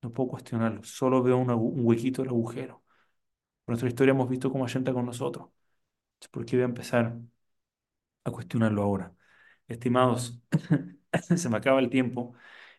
No 0.03 0.13
puedo 0.13 0.31
cuestionarlo. 0.31 0.85
Solo 0.85 1.23
veo 1.23 1.39
un, 1.39 1.51
un 1.51 1.87
huequito 1.87 2.23
del 2.23 2.31
agujero. 2.31 2.82
Nuestra 3.73 3.89
historia 3.89 4.13
hemos 4.13 4.29
visto 4.29 4.53
cómo 4.53 4.67
está 4.67 4.93
con 4.93 5.07
nosotros. 5.07 5.49
¿por 6.33 6.47
qué 6.47 6.57
voy 6.57 6.63
a 6.65 6.67
empezar 6.67 7.17
a 8.25 8.31
cuestionarlo 8.31 8.83
ahora? 8.83 9.15
Estimados, 9.69 10.41
se 11.37 11.49
me 11.49 11.57
acaba 11.57 11.81
el 11.81 11.91
tiempo 11.91 12.35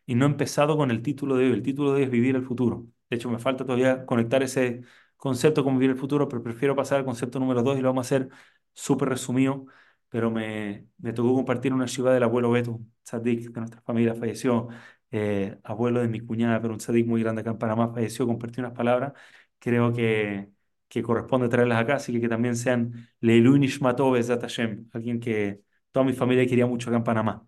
y 0.06 0.16
no 0.16 0.26
he 0.26 0.30
empezado 0.30 0.78
con 0.78 0.92
el 0.92 1.02
título 1.02 1.36
de 1.38 1.46
hoy. 1.48 1.54
El 1.54 1.64
título 1.64 1.92
de 1.94 1.98
hoy 2.00 2.04
es 2.04 2.12
Vivir 2.12 2.36
el 2.36 2.44
futuro. 2.46 2.88
De 3.10 3.18
hecho, 3.18 3.30
me 3.30 3.40
falta 3.40 3.66
todavía 3.66 4.06
conectar 4.06 4.44
ese 4.44 4.84
concepto 5.18 5.64
con 5.64 5.76
Vivir 5.76 5.92
el 5.92 5.98
futuro, 5.98 6.28
pero 6.30 6.44
prefiero 6.44 6.76
pasar 6.76 7.00
al 7.00 7.06
concepto 7.06 7.40
número 7.40 7.64
dos 7.64 7.78
y 7.78 7.82
lo 7.82 7.90
vamos 7.90 8.06
a 8.06 8.16
hacer 8.16 8.30
súper 8.74 9.10
resumido. 9.10 9.66
Pero 10.10 10.30
me, 10.32 10.88
me 11.00 11.12
tocó 11.14 11.34
compartir 11.34 11.74
una 11.74 11.86
shiva 11.88 12.14
del 12.14 12.24
abuelo 12.24 12.52
Beto, 12.52 12.72
un 12.74 12.94
tzadik 13.04 13.50
de 13.52 13.60
nuestra 13.62 13.82
familia, 13.82 14.14
falleció, 14.16 14.68
eh, 15.12 15.58
abuelo 15.64 16.02
de 16.02 16.08
mi 16.08 16.20
cuñada, 16.20 16.62
pero 16.62 16.74
un 16.74 16.80
tzadik 16.80 17.08
muy 17.08 17.22
grande 17.24 17.42
acá 17.42 17.50
en 17.52 17.58
Panamá, 17.58 17.92
falleció, 17.94 18.28
compartí 18.28 18.60
unas 18.62 18.74
palabras. 18.74 19.14
Creo 19.60 19.92
que, 19.94 20.52
que 20.94 21.02
corresponde 21.04 21.50
traerlas 21.50 21.80
acá, 21.82 21.96
así 21.96 22.14
que 22.14 22.22
que 22.22 22.30
también 22.30 22.56
sean 22.56 23.10
Leilu 23.20 23.58
Nishmato 23.58 24.12
Bezat 24.12 24.42
Hashem, 24.42 24.90
alguien 24.94 25.20
que 25.20 25.62
toda 25.92 26.06
mi 26.06 26.14
familia 26.14 26.46
quería 26.48 26.68
mucho 26.68 26.90
acá 26.90 26.98
en 26.98 27.04
Panamá. 27.04 27.48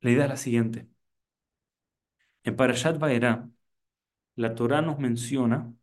La 0.00 0.10
idea 0.10 0.24
es 0.24 0.30
la 0.30 0.36
siguiente. 0.36 0.88
En 2.44 2.56
Parashat 2.56 2.98
Vaera, 2.98 3.48
la 4.36 4.54
Torá 4.56 4.82
nos 4.82 4.98
menciona 5.00 5.74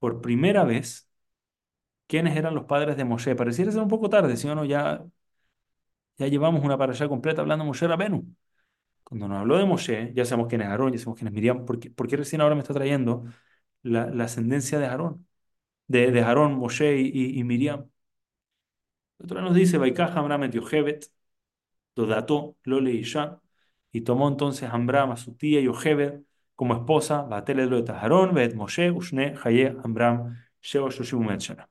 por 0.00 0.20
primera 0.22 0.64
vez 0.64 1.10
quiénes 2.06 2.36
eran 2.36 2.54
los 2.54 2.64
padres 2.64 2.96
de 2.96 3.04
Moshe. 3.04 3.34
Pareciera 3.36 3.72
ser 3.72 3.82
un 3.82 3.88
poco 3.88 4.08
tarde, 4.10 4.36
¿sí 4.36 4.48
o 4.48 4.54
no? 4.54 4.64
Ya, 4.64 5.04
ya 6.18 6.26
llevamos 6.28 6.64
una 6.64 6.78
parasha 6.78 7.08
completa 7.08 7.40
hablando 7.42 7.64
de 7.64 7.68
Moshe 7.68 7.86
Rabenu. 7.86 8.34
Cuando 9.04 9.28
nos 9.28 9.38
habló 9.40 9.58
de 9.58 9.66
Moshe, 9.66 10.12
ya 10.14 10.24
sabemos 10.24 10.48
quién 10.48 10.62
es 10.62 10.68
Aarón, 10.68 10.92
ya 10.92 10.98
sabemos 10.98 11.18
quién 11.18 11.28
es 11.28 11.34
Miriam. 11.34 11.64
¿Por 11.64 11.80
qué, 11.80 11.90
por 11.90 12.08
qué 12.08 12.16
recién 12.18 12.40
ahora 12.42 12.54
me 12.54 12.62
está 12.62 12.74
trayendo 12.74 13.24
la, 13.82 14.06
la 14.10 14.24
ascendencia 14.24 14.78
de 14.78 14.86
Aarón? 14.86 15.26
De, 15.88 16.12
de 16.12 16.22
Aarón, 16.22 16.54
Moshe 16.56 16.98
y, 16.98 17.08
y- 17.14 17.40
y 17.40 17.44
Miriam. 17.44 17.90
La 19.18 19.26
Torá 19.26 19.42
nos 19.42 19.54
dice, 19.54 19.78
Vaikaj 19.78 20.16
Amram 20.16 20.44
et 20.44 20.52
Yochebet, 20.52 21.06
Dodató, 21.96 22.56
Lole 22.64 22.92
y 22.92 22.98
Isha, 23.00 23.40
y 23.92 24.02
tomó 24.02 24.28
entonces 24.28 24.70
Amram 24.70 25.12
a 25.12 25.16
su 25.18 25.34
tía 25.36 25.60
Yochebed 25.60 26.22
como 26.56 26.74
esposa, 26.74 27.22
Batele 27.22 27.66
lo 27.66 27.82
de 27.82 27.92
Aarón, 27.92 28.34
Bet 28.34 28.54
Moshe, 28.54 28.90
Ushne, 28.92 29.34
Haye, 29.44 29.76
Amram, 29.84 30.36
Sheba, 30.62 30.90
Shoshibu, 30.90 31.22
Metshana. 31.24 31.68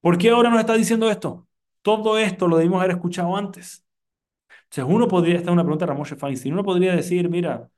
¿Por 0.00 0.18
qué 0.18 0.30
ahora 0.30 0.50
nos 0.50 0.60
está 0.60 0.74
diciendo 0.74 1.10
esto? 1.10 1.48
Todo 1.82 2.18
esto 2.18 2.48
lo 2.48 2.56
debimos 2.58 2.78
haber 2.82 2.92
escuchado 2.96 3.36
antes. 3.36 3.84
Entonces 4.64 4.94
uno 4.94 5.08
podría, 5.08 5.36
esta 5.36 5.50
es 5.50 5.54
una 5.54 5.64
pregunta 5.64 5.86
de 5.86 5.90
Ramón 5.92 6.06
Feinstein, 6.06 6.54
uno 6.54 6.64
podría 6.64 6.96
decir, 6.96 7.28
mira, 7.30 7.70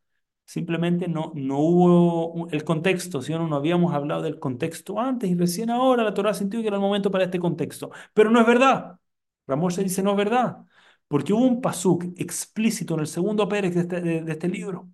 simplemente 0.46 1.08
no, 1.08 1.32
no 1.34 1.58
hubo 1.60 2.48
el 2.50 2.64
contexto, 2.64 3.20
si 3.22 3.32
no, 3.32 3.46
no 3.48 3.56
habíamos 3.56 3.94
hablado 3.94 4.22
del 4.22 4.38
contexto 4.38 5.00
antes 5.00 5.30
y 5.30 5.34
recién 5.34 5.70
ahora 5.70 6.04
la 6.04 6.14
Torah 6.14 6.34
sintió 6.34 6.60
que 6.62 6.68
era 6.68 6.76
el 6.76 6.82
momento 6.82 7.10
para 7.10 7.24
este 7.24 7.40
contexto. 7.40 7.90
Pero 8.14 8.30
no 8.30 8.40
es 8.40 8.46
verdad. 8.46 8.98
Ramón 9.46 9.70
se 9.72 9.82
dice 9.84 10.02
no 10.02 10.12
es 10.12 10.16
verdad, 10.16 10.64
porque 11.08 11.32
hubo 11.32 11.44
un 11.46 11.60
pasuk 11.60 12.04
explícito 12.16 12.94
en 12.94 13.00
el 13.00 13.06
segundo 13.06 13.48
pérez 13.48 13.74
de 13.74 13.80
este, 13.82 14.32
este 14.32 14.48
libro, 14.48 14.90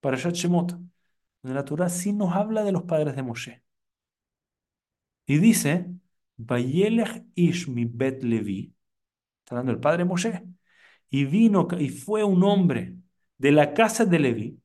para 0.00 0.16
Shemot, 0.18 0.72
donde 1.42 1.54
la 1.54 1.64
Torah 1.64 1.88
sí 1.90 2.12
nos 2.12 2.34
habla 2.34 2.64
de 2.64 2.72
los 2.72 2.84
padres 2.84 3.16
de 3.16 3.22
Moshe. 3.22 3.62
Y 5.26 5.38
dice, 5.38 5.86
Vayelech 6.36 7.24
ish 7.34 7.68
mi 7.68 7.84
bet 7.84 8.22
Levi, 8.22 8.74
está 9.40 9.54
hablando 9.56 9.72
del 9.72 9.80
padre 9.80 10.04
Moshe, 10.04 10.44
y 11.10 11.24
vino 11.26 11.68
y 11.78 11.88
fue 11.90 12.24
un 12.24 12.42
hombre 12.44 12.96
de 13.38 13.52
la 13.52 13.74
casa 13.74 14.04
de 14.04 14.18
Levi, 14.18 14.61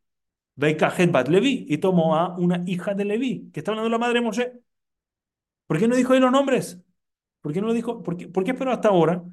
Veikajet 0.57 1.11
bat 1.11 1.27
Levi, 1.29 1.65
y 1.69 1.77
tomó 1.79 2.15
a 2.15 2.37
una 2.37 2.63
hija 2.67 2.93
de 2.93 3.05
Levi, 3.05 3.49
que 3.53 3.59
está 3.61 3.71
hablando 3.71 3.89
la 3.89 3.97
madre 3.99 4.15
de 4.19 4.25
Moshe. 4.25 4.53
¿Por 5.65 5.79
qué 5.79 5.87
no 5.87 5.95
dijo 5.95 6.13
ahí 6.13 6.19
los 6.19 6.31
nombres? 6.31 6.79
¿Por 7.41 7.53
qué 7.53 7.61
no 7.61 7.67
lo 7.67 7.73
dijo? 7.73 8.03
¿Por 8.03 8.17
qué, 8.17 8.27
por 8.27 8.43
qué 8.43 8.51
esperó 8.51 8.71
hasta 8.71 8.89
ahora? 8.89 9.23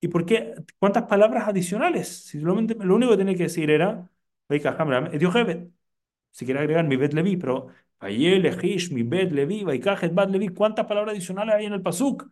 ¿Y 0.00 0.08
por 0.08 0.26
qué? 0.26 0.54
¿Cuántas 0.78 1.04
palabras 1.04 1.48
adicionales? 1.48 2.26
Si 2.26 2.40
solamente, 2.40 2.74
lo 2.76 2.96
único 2.96 3.12
que 3.12 3.18
tenía 3.18 3.34
que 3.36 3.44
decir 3.44 3.70
era, 3.70 4.10
Yochebed. 5.18 5.68
Si 6.32 6.44
quiere 6.44 6.60
agregar 6.60 6.86
mi 6.86 6.96
bet 6.96 7.14
Levi, 7.14 7.36
pero 7.36 7.68
Levi, 9.32 9.64
bat 10.12 10.30
Levi, 10.30 10.48
¿cuántas 10.50 10.86
palabras 10.86 11.14
adicionales 11.14 11.54
hay 11.56 11.66
en 11.66 11.74
el 11.74 11.82
pasuk? 11.82 12.30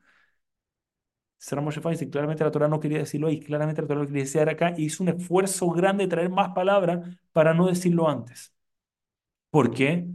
Será 1.38 1.60
Moshe 1.60 1.80
Feinstein, 1.80 2.10
claramente 2.10 2.42
la 2.44 2.50
Torah 2.50 2.68
no 2.68 2.80
quería 2.80 2.98
decirlo 2.98 3.26
ahí, 3.28 3.38
claramente 3.40 3.82
la 3.82 3.88
Torah 3.88 4.00
lo 4.00 4.06
quería 4.06 4.22
decir 4.22 4.48
acá, 4.48 4.74
y 4.76 4.84
hizo 4.86 5.02
un 5.02 5.10
esfuerzo 5.10 5.68
grande 5.70 6.04
de 6.04 6.08
traer 6.10 6.30
más 6.30 6.50
palabras 6.54 7.06
para 7.32 7.52
no 7.54 7.66
decirlo 7.66 8.08
antes. 8.08 8.54
¿Por 9.50 9.72
qué? 9.74 10.06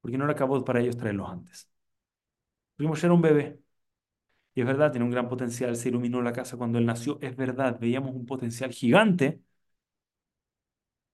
Porque 0.00 0.18
no 0.18 0.24
era 0.24 0.34
acabó 0.34 0.62
para 0.64 0.80
ellos 0.80 0.96
traerlos 0.98 1.30
antes. 1.30 1.68
Porque 2.76 2.88
Moshe 2.88 3.06
era 3.06 3.14
un 3.14 3.22
bebé, 3.22 3.60
y 4.54 4.62
es 4.62 4.66
verdad, 4.68 4.90
tiene 4.92 5.04
un 5.06 5.12
gran 5.12 5.28
potencial, 5.28 5.76
se 5.76 5.88
iluminó 5.90 6.22
la 6.22 6.32
casa 6.32 6.56
cuando 6.56 6.78
él 6.78 6.86
nació, 6.86 7.18
es 7.22 7.36
verdad, 7.36 7.78
veíamos 7.80 8.14
un 8.14 8.26
potencial 8.26 8.72
gigante, 8.72 9.42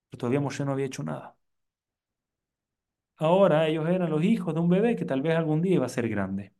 pero 0.09 0.19
todavía 0.19 0.39
Moshe 0.41 0.65
no 0.65 0.71
había 0.73 0.85
hecho 0.85 1.03
nada. 1.03 1.35
Ahora 3.17 3.67
ellos 3.67 3.87
eran 3.87 4.09
los 4.09 4.23
hijos 4.23 4.53
de 4.55 4.59
un 4.61 4.67
bebé 4.69 4.95
que 4.95 5.05
tal 5.05 5.21
vez 5.21 5.35
algún 5.37 5.61
día 5.61 5.75
iba 5.75 5.85
a 5.85 5.89
ser 5.89 6.09
grande. 6.09 6.53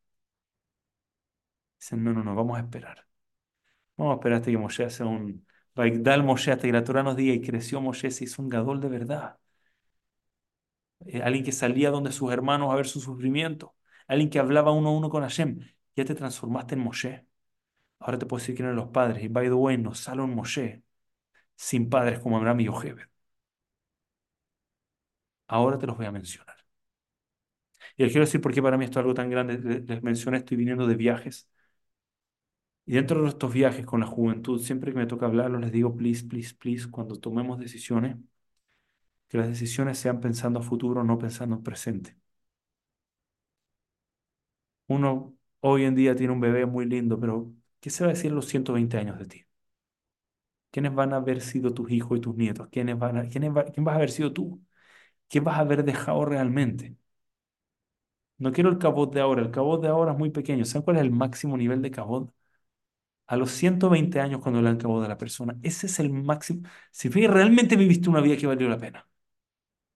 Dicen, 1.79 2.03
no, 2.03 2.13
no, 2.13 2.23
no, 2.23 2.35
vamos 2.35 2.57
a 2.57 2.61
esperar. 2.61 3.07
Vamos 3.97 4.13
a 4.13 4.15
esperar 4.17 4.37
hasta 4.39 4.51
que 4.51 4.57
Moshe 4.57 4.89
sea 4.89 5.05
un... 5.07 5.45
Vaikdal 5.75 6.23
Moshe, 6.23 6.51
hasta 6.51 6.67
que 6.67 6.73
la 6.73 6.83
Torah 6.83 7.03
nos 7.03 7.15
diga 7.15 7.33
y 7.33 7.41
creció 7.41 7.81
Moshe, 7.81 8.11
se 8.11 8.25
hizo 8.25 8.41
un 8.41 8.49
gadol 8.49 8.81
de 8.81 8.89
verdad. 8.89 9.39
Eh, 11.05 11.21
alguien 11.21 11.43
que 11.45 11.51
salía 11.51 11.89
donde 11.91 12.11
sus 12.11 12.31
hermanos 12.31 12.71
a 12.71 12.75
ver 12.75 12.87
su 12.87 12.99
sufrimiento. 12.99 13.75
Alguien 14.07 14.29
que 14.29 14.39
hablaba 14.39 14.71
uno 14.71 14.89
a 14.89 14.91
uno 14.93 15.09
con 15.09 15.23
Hashem. 15.23 15.59
Ya 15.95 16.05
te 16.05 16.15
transformaste 16.15 16.75
en 16.75 16.81
Moshe. 16.81 17.25
Ahora 17.99 18.19
te 18.19 18.25
puedo 18.25 18.41
decir 18.41 18.55
quién 18.55 18.67
eran 18.67 18.77
los 18.77 18.89
padres. 18.89 19.23
Y 19.23 19.27
by 19.29 19.47
the 19.47 19.53
way, 19.53 19.77
nos 19.77 19.99
sale 19.99 20.21
un 20.21 20.35
Moshe 20.35 20.83
sin 21.55 21.89
padres 21.89 22.19
como 22.19 22.37
Abraham 22.37 22.61
y 22.61 22.65
Yochebed. 22.65 23.07
Ahora 25.47 25.77
te 25.77 25.85
los 25.87 25.97
voy 25.97 26.05
a 26.05 26.11
mencionar. 26.13 26.55
Y 27.97 28.03
les 28.03 28.11
quiero 28.11 28.25
decir 28.25 28.41
por 28.41 28.53
qué 28.53 28.61
para 28.61 28.77
mí 28.77 28.85
esto 28.85 28.99
es 28.99 29.03
algo 29.03 29.13
tan 29.13 29.29
grande. 29.29 29.57
Les 29.85 30.03
mencioné, 30.03 30.37
estoy 30.39 30.57
viniendo 30.57 30.87
de 30.87 30.95
viajes. 30.95 31.47
Y 32.89 32.93
dentro 32.95 33.21
de 33.23 33.29
estos 33.29 33.53
viajes 33.53 33.85
con 33.85 34.01
la 34.01 34.05
juventud, 34.07 34.59
siempre 34.61 34.91
que 34.91 34.97
me 34.99 35.05
toca 35.07 35.27
hablarlo, 35.27 35.59
les 35.59 35.71
digo, 35.71 35.95
please, 35.95 36.25
please, 36.27 36.53
please, 36.55 36.89
cuando 36.91 37.15
tomemos 37.15 37.57
decisiones, 37.57 38.17
que 39.27 39.37
las 39.39 39.47
decisiones 39.47 39.97
sean 39.97 40.19
pensando 40.21 40.59
a 40.59 40.61
futuro, 40.63 41.03
no 41.03 41.17
pensando 41.17 41.55
en 41.55 41.63
presente. 41.63 42.15
Uno 44.87 45.35
hoy 45.61 45.83
en 45.85 45.95
día 45.95 46.15
tiene 46.17 46.33
un 46.33 46.39
bebé 46.41 46.65
muy 46.65 46.85
lindo, 46.85 47.17
pero 47.19 47.53
¿qué 47.79 47.89
se 47.89 48.03
va 48.03 48.09
a 48.09 48.13
decir 48.13 48.29
en 48.31 48.35
los 48.35 48.47
120 48.47 48.97
años 48.97 49.17
de 49.19 49.25
ti? 49.25 49.45
¿Quiénes 50.71 50.93
van 50.95 51.13
a 51.13 51.17
haber 51.17 51.41
sido 51.41 51.73
tus 51.73 51.89
hijos 51.91 52.17
y 52.17 52.21
tus 52.21 52.35
nietos? 52.35 52.67
¿Quiénes 52.71 52.97
van 52.99 53.17
a, 53.17 53.29
quién 53.29 53.53
vas 53.53 53.93
a 53.93 53.95
haber 53.95 54.11
sido 54.11 54.33
tú? 54.33 54.61
¿Qué 55.29 55.39
vas 55.41 55.57
a 55.57 55.61
haber 55.61 55.83
dejado 55.85 56.25
realmente? 56.25 56.97
No 58.39 58.51
quiero 58.51 58.69
el 58.69 58.77
cabot 58.79 59.13
de 59.13 59.21
ahora, 59.21 59.41
el 59.43 59.51
cabot 59.51 59.79
de 59.81 59.87
ahora 59.89 60.11
es 60.13 60.17
muy 60.17 60.29
pequeño. 60.31 60.65
¿Saben 60.65 60.83
cuál 60.83 60.97
es 60.97 61.03
el 61.03 61.11
máximo 61.11 61.57
nivel 61.57 61.81
de 61.83 61.91
cabot? 61.91 62.33
A 63.29 63.37
los 63.37 63.51
120 63.51 64.19
años 64.19 64.41
cuando 64.41 64.61
le 64.61 64.67
dan 64.69 64.77
cabot 64.79 65.05
a 65.05 65.07
la 65.07 65.17
persona. 65.17 65.55
Ese 65.63 65.87
es 65.87 65.99
el 65.99 66.11
máximo. 66.11 66.67
Si 66.91 67.09
realmente 67.09 67.75
viviste 67.75 68.09
una 68.09 68.21
vida 68.21 68.37
que 68.37 68.47
valió 68.47 68.67
la 68.69 68.77
pena. 68.79 69.07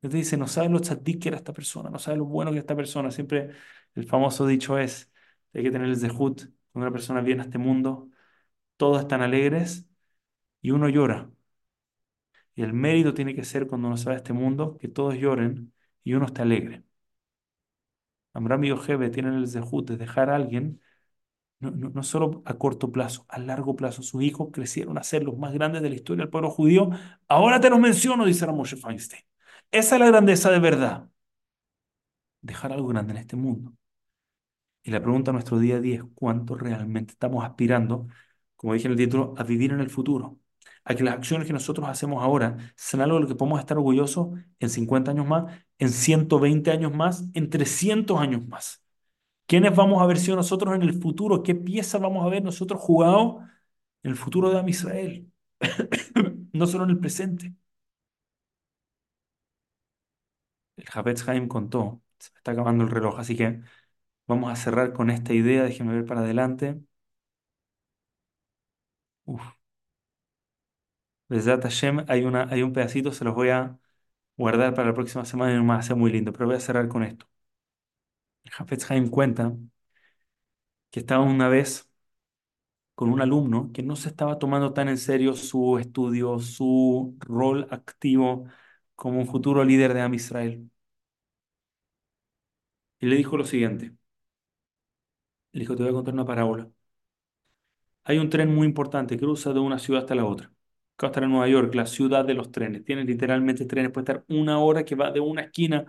Te 0.02 0.10
dice, 0.10 0.38
no 0.38 0.48
sabes 0.48 0.72
lo 0.72 0.82
tzadik 0.82 1.22
que 1.22 1.30
era 1.30 1.38
esta 1.38 1.54
persona, 1.54 1.90
no 1.90 2.00
sabes 2.00 2.20
lo 2.20 2.26
bueno 2.26 2.52
que 2.52 2.58
era 2.58 2.62
esta 2.62 2.76
persona. 2.76 3.12
Siempre 3.12 3.52
el 3.96 4.06
famoso 4.06 4.46
dicho 4.48 4.78
es, 4.78 5.12
hay 5.54 5.64
que 5.64 5.72
tener 5.72 5.88
el 5.90 5.98
zehut. 5.98 6.42
Cuando 6.72 6.88
una 6.88 6.92
persona 6.92 7.22
viene 7.22 7.42
a 7.42 7.46
este 7.46 7.58
mundo, 7.58 8.10
todos 8.78 9.02
están 9.02 9.22
alegres 9.22 9.88
y 10.62 10.72
uno 10.72 10.90
llora 10.90 11.32
Y 12.56 12.64
el 12.64 12.74
mérito 12.74 13.14
tiene 13.14 13.36
que 13.36 13.44
ser 13.44 13.68
cuando 13.68 13.88
uno 13.90 13.96
a 14.12 14.14
este 14.16 14.34
mundo, 14.34 14.78
que 14.80 14.88
todos 14.88 15.16
lloren 15.16 15.72
y 16.04 16.14
uno 16.14 16.26
esté 16.28 16.42
alegre. 16.42 16.84
Amram 18.34 18.64
y 18.64 18.72
Ojebe 18.72 19.10
tienen 19.10 19.34
el 19.36 19.48
zehut 19.48 19.88
de 19.90 19.98
dejar 19.98 20.30
a 20.30 20.36
alguien, 20.36 20.82
no, 21.72 21.90
no, 21.90 22.04
solo 22.04 22.42
a 22.46 22.56
corto 22.56 22.92
plazo, 22.92 23.26
a 23.30 23.40
largo 23.40 23.76
plazo. 23.76 24.04
Sus 24.04 24.24
hijos 24.24 24.50
crecieron 24.52 24.98
a 24.98 25.04
ser 25.04 25.24
los 25.24 25.38
más 25.38 25.54
grandes 25.54 25.82
de 25.82 25.90
la 25.90 25.96
historia 25.96 26.24
del 26.24 26.30
pueblo 26.32 26.50
judío. 26.50 26.90
Ahora 27.28 27.60
te 27.60 27.70
los 27.70 27.80
menciono, 27.80 28.26
dice 28.26 28.46
Ramoshe 28.46 28.78
Feinstein. 28.78 29.24
Esa 29.72 29.96
es 29.96 30.00
la 30.02 30.08
grandeza 30.08 30.52
de 30.52 30.60
verdad. 30.60 31.10
Dejar 32.42 32.72
algo 32.74 32.88
grande 32.90 33.14
en 33.14 33.18
este 33.18 33.36
mundo. 33.36 33.74
Y 34.84 34.92
la 34.92 35.02
pregunta 35.02 35.32
a 35.32 35.34
nuestro 35.34 35.60
día 35.60 35.78
a 35.78 35.80
día 35.80 35.96
es 35.98 36.04
cuánto 36.16 36.56
realmente 36.56 37.14
estamos 37.14 37.44
aspirando, 37.46 38.08
como 38.56 38.74
dije 38.74 38.88
en 38.88 38.92
el 38.94 38.98
título, 38.98 39.34
a 39.38 39.44
vivir 39.44 39.72
en 39.72 39.80
el 39.80 39.90
futuro. 39.90 40.40
A 40.84 40.96
que 40.96 41.04
las 41.04 41.16
acciones 41.16 41.48
que 41.48 41.54
nosotros 41.54 41.88
hacemos 41.88 42.22
ahora 42.24 42.58
sean 42.76 43.02
algo 43.02 43.16
de 43.16 43.22
lo 43.24 43.28
que 43.28 43.36
podemos 43.36 43.60
estar 43.60 43.78
orgullosos 43.78 44.38
en 44.60 44.70
50 44.70 45.12
años 45.12 45.26
más, 45.26 45.64
en 45.80 45.90
120 45.90 46.72
años 46.72 46.94
más, 46.94 47.26
en 47.34 47.50
300 47.50 48.20
años 48.20 48.46
más. 48.48 48.83
¿Quiénes 49.48 49.76
vamos 49.76 50.02
a 50.02 50.06
ver 50.06 50.18
si 50.20 50.32
nosotros 50.32 50.76
en 50.76 50.82
el 50.84 50.94
futuro? 51.02 51.44
¿Qué 51.44 51.56
pieza 51.56 51.98
vamos 51.98 52.26
a 52.26 52.30
ver 52.30 52.44
nosotros 52.44 52.82
jugado 52.82 53.40
en 54.04 54.12
el 54.12 54.18
futuro 54.18 54.52
de 54.52 54.60
Am 54.60 54.70
Israel? 54.70 55.32
no 56.54 56.68
solo 56.68 56.86
en 56.86 56.92
el 56.92 57.00
presente. 57.00 57.54
El 60.78 60.86
Jabez 60.86 61.28
Haim 61.28 61.48
contó, 61.48 62.02
se 62.20 62.32
me 62.34 62.38
está 62.40 62.52
acabando 62.52 62.84
el 62.84 62.90
reloj, 62.92 63.20
así 63.20 63.36
que 63.38 63.62
vamos 64.28 64.52
a 64.52 64.56
cerrar 64.58 64.94
con 64.94 65.10
esta 65.12 65.34
idea, 65.34 65.64
déjenme 65.64 65.96
ver 65.96 66.06
para 66.08 66.22
adelante. 66.22 66.82
Uf. 69.26 69.54
Hashem, 71.30 72.06
hay, 72.08 72.24
una, 72.26 72.44
hay 72.50 72.62
un 72.64 72.72
pedacito, 72.74 73.12
se 73.12 73.24
los 73.26 73.34
voy 73.36 73.50
a 73.50 73.78
guardar 74.38 74.74
para 74.76 74.90
la 74.90 74.96
próxima 74.96 75.26
semana 75.26 75.54
y 75.54 75.58
no 75.58 75.64
me 75.64 75.70
va 75.74 75.80
a 75.80 75.84
ser 75.84 75.96
muy 75.98 76.12
lindo, 76.12 76.34
pero 76.34 76.48
voy 76.48 76.56
a 76.58 76.60
cerrar 76.62 76.88
con 76.90 77.04
esto. 77.04 77.28
El 78.46 78.52
Jafetz 78.54 78.90
Haim 78.90 79.10
cuenta 79.10 79.54
que 80.92 81.00
estaba 81.02 81.24
una 81.24 81.50
vez 81.50 81.90
con 82.96 83.10
un 83.12 83.22
alumno 83.22 83.72
que 83.74 83.84
no 83.84 83.96
se 83.96 84.10
estaba 84.10 84.40
tomando 84.40 84.74
tan 84.74 84.88
en 84.90 84.98
serio 84.98 85.34
su 85.36 85.78
estudio, 85.80 86.40
su 86.40 87.16
rol 87.20 87.68
activo 87.72 88.46
como 88.96 89.20
un 89.20 89.28
futuro 89.28 89.64
líder 89.64 89.94
de 89.94 90.02
Am 90.02 90.14
Israel. 90.14 90.70
Y 93.00 93.06
le 93.08 93.16
dijo 93.18 93.38
lo 93.38 93.46
siguiente. 93.46 93.94
Le 95.54 95.62
dijo, 95.62 95.76
te 95.76 95.82
voy 95.84 95.90
a 95.92 95.94
contar 95.94 96.14
una 96.14 96.26
parábola. 96.26 96.70
Hay 98.06 98.18
un 98.18 98.30
tren 98.30 98.54
muy 98.54 98.68
importante 98.68 99.16
que 99.16 99.22
cruza 99.22 99.54
de 99.54 99.60
una 99.60 99.80
ciudad 99.80 100.02
hasta 100.04 100.16
la 100.16 100.26
otra. 100.26 100.52
Acá 100.98 101.08
está 101.08 101.22
en 101.22 101.32
Nueva 101.32 101.48
York, 101.48 101.74
la 101.76 101.86
ciudad 101.86 102.26
de 102.26 102.34
los 102.34 102.52
trenes. 102.52 102.84
Tiene 102.84 103.04
literalmente 103.06 103.66
trenes, 103.66 103.92
puede 103.92 104.04
estar 104.12 104.26
una 104.30 104.60
hora 104.60 104.84
que 104.86 104.96
va 104.96 105.12
de 105.12 105.20
una 105.20 105.44
esquina 105.44 105.86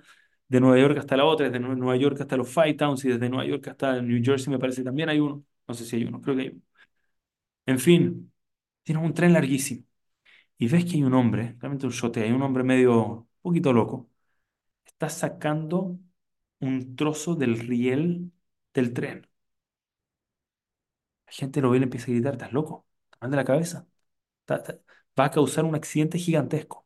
de 0.48 0.60
Nueva 0.60 0.78
York 0.80 0.98
hasta 0.98 1.16
la 1.16 1.24
otra, 1.24 1.46
desde 1.50 1.60
Nueva 1.60 1.96
York 1.96 2.20
hasta 2.20 2.36
los 2.36 2.48
Five 2.48 2.74
Towns 2.74 3.04
y 3.04 3.08
desde 3.10 3.28
Nueva 3.28 3.46
York 3.46 3.68
hasta 3.68 4.00
New 4.02 4.22
Jersey 4.24 4.52
me 4.52 4.58
parece 4.58 4.82
también 4.84 5.08
hay 5.08 5.20
uno. 5.20 5.44
No 5.68 5.74
sé 5.74 5.84
si 5.84 5.96
hay 5.96 6.04
uno, 6.04 6.20
creo 6.20 6.36
que 6.36 6.42
hay 6.42 6.48
uno. 6.50 6.62
En 7.66 7.78
fin, 7.78 8.32
tienes 8.82 9.04
un 9.04 9.14
tren 9.14 9.32
larguísimo. 9.32 9.84
Y 10.58 10.68
ves 10.68 10.84
que 10.86 10.92
hay 10.94 11.04
un 11.04 11.14
hombre, 11.14 11.56
realmente 11.60 11.86
un 11.86 11.92
shote, 11.92 12.22
hay 12.24 12.32
un 12.32 12.42
hombre 12.42 12.64
medio, 12.64 13.02
un 13.02 13.28
poquito 13.42 13.72
loco. 13.72 14.10
Está 14.86 15.08
sacando 15.10 15.98
un 16.60 16.96
trozo 16.96 17.34
del 17.36 17.58
riel 17.60 18.32
del 18.74 18.92
tren. 18.94 19.28
La 21.26 21.32
gente 21.32 21.60
lo 21.60 21.68
ve 21.70 21.76
y 21.78 21.80
le 21.80 21.84
empieza 21.84 22.06
a 22.10 22.14
gritar, 22.14 22.32
¿estás 22.34 22.52
loco? 22.52 22.86
¿Estás 23.12 23.30
de 23.30 23.36
la 23.36 23.44
cabeza? 23.44 23.86
Va 25.20 25.24
a 25.24 25.30
causar 25.30 25.64
un 25.64 25.74
accidente 25.74 26.18
gigantesco. 26.18 26.83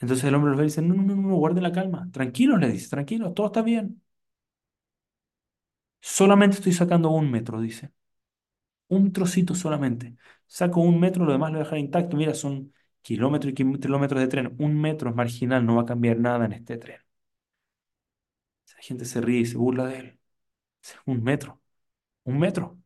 Entonces 0.00 0.24
el 0.26 0.34
hombre 0.34 0.50
lo 0.52 0.56
ve 0.58 0.64
y 0.64 0.66
dice, 0.68 0.82
no, 0.82 0.94
no, 0.94 1.02
no, 1.02 1.16
no, 1.16 1.36
guarden 1.36 1.62
la 1.62 1.72
calma. 1.72 2.08
Tranquilo, 2.12 2.56
le 2.56 2.68
dice, 2.70 2.88
tranquilo, 2.90 3.32
todo 3.32 3.46
está 3.46 3.62
bien. 3.62 4.02
Solamente 6.00 6.56
estoy 6.58 6.72
sacando 6.72 7.10
un 7.10 7.30
metro, 7.30 7.60
dice. 7.60 7.92
Un 8.88 9.12
trocito 9.12 9.54
solamente. 9.54 10.16
Saco 10.46 10.80
un 10.80 11.00
metro, 11.00 11.24
lo 11.24 11.32
demás 11.32 11.52
lo 11.52 11.64
voy 11.68 11.78
intacto. 11.80 12.16
Mira, 12.16 12.34
son 12.34 12.72
kilómetros 13.02 13.52
y 13.52 13.54
kilómetros 13.54 14.20
de 14.20 14.28
tren. 14.28 14.54
Un 14.58 14.80
metro 14.80 15.10
es 15.10 15.16
marginal, 15.16 15.64
no 15.66 15.76
va 15.76 15.82
a 15.82 15.86
cambiar 15.86 16.18
nada 16.18 16.46
en 16.46 16.52
este 16.52 16.78
tren. 16.78 17.00
La 18.76 18.82
gente 18.82 19.04
se 19.04 19.20
ríe 19.20 19.40
y 19.40 19.46
se 19.46 19.56
burla 19.56 19.86
de 19.86 19.98
él. 19.98 20.18
Un 21.06 21.22
metro. 21.24 21.60
Un 22.24 22.38
metro. 22.38 22.78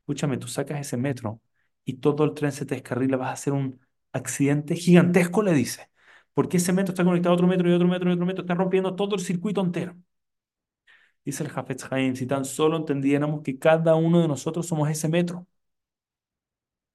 Escúchame, 0.00 0.38
tú 0.38 0.48
sacas 0.48 0.80
ese 0.80 0.96
metro 0.98 1.42
y 1.84 1.94
todo 1.94 2.24
el 2.24 2.34
tren 2.34 2.52
se 2.52 2.66
te 2.66 2.76
descarrila, 2.76 3.16
vas 3.18 3.30
a 3.30 3.32
hacer 3.34 3.52
un 3.54 3.80
accidente 4.12 4.76
gigantesco, 4.76 5.42
le 5.42 5.54
dice. 5.54 5.90
Porque 6.36 6.58
ese 6.58 6.72
metro 6.72 6.92
está 6.92 7.04
conectado 7.04 7.32
a 7.32 7.36
otro 7.36 7.48
metro 7.48 7.68
y 7.70 7.72
otro 7.74 7.88
metro 7.88 8.10
y 8.10 8.14
otro 8.14 8.26
metro, 8.26 8.42
está 8.44 8.54
rompiendo 8.54 8.94
todo 8.96 9.14
el 9.16 9.20
circuito 9.22 9.60
entero. 9.62 9.96
Dice 11.24 11.42
el 11.44 11.50
Jafetz 11.50 11.84
Haim, 11.92 12.14
si 12.16 12.26
tan 12.26 12.44
solo 12.44 12.76
entendiéramos 12.76 13.42
que 13.42 13.58
cada 13.58 13.94
uno 13.96 14.20
de 14.22 14.28
nosotros 14.28 14.66
somos 14.66 14.88
ese 14.90 15.08
metro. 15.08 15.46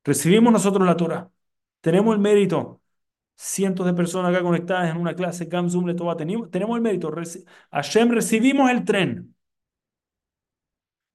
Recibimos 0.03 0.51
nosotros 0.53 0.85
la 0.87 0.97
Torah, 0.97 1.31
tenemos 1.81 2.13
el 2.15 2.21
mérito. 2.21 2.81
Cientos 3.37 3.85
de 3.87 3.93
personas 3.93 4.31
acá 4.31 4.43
conectadas 4.43 4.91
en 4.91 4.97
una 4.97 5.15
clase, 5.15 5.45
Gam 5.45 5.69
Zoom, 5.69 5.87
Letová, 5.87 6.17
tenemos, 6.17 6.51
tenemos 6.51 6.75
el 6.77 6.83
mérito. 6.83 7.11
Hashem, 7.71 8.11
recibimos 8.11 8.71
el 8.71 8.85
tren. 8.85 9.35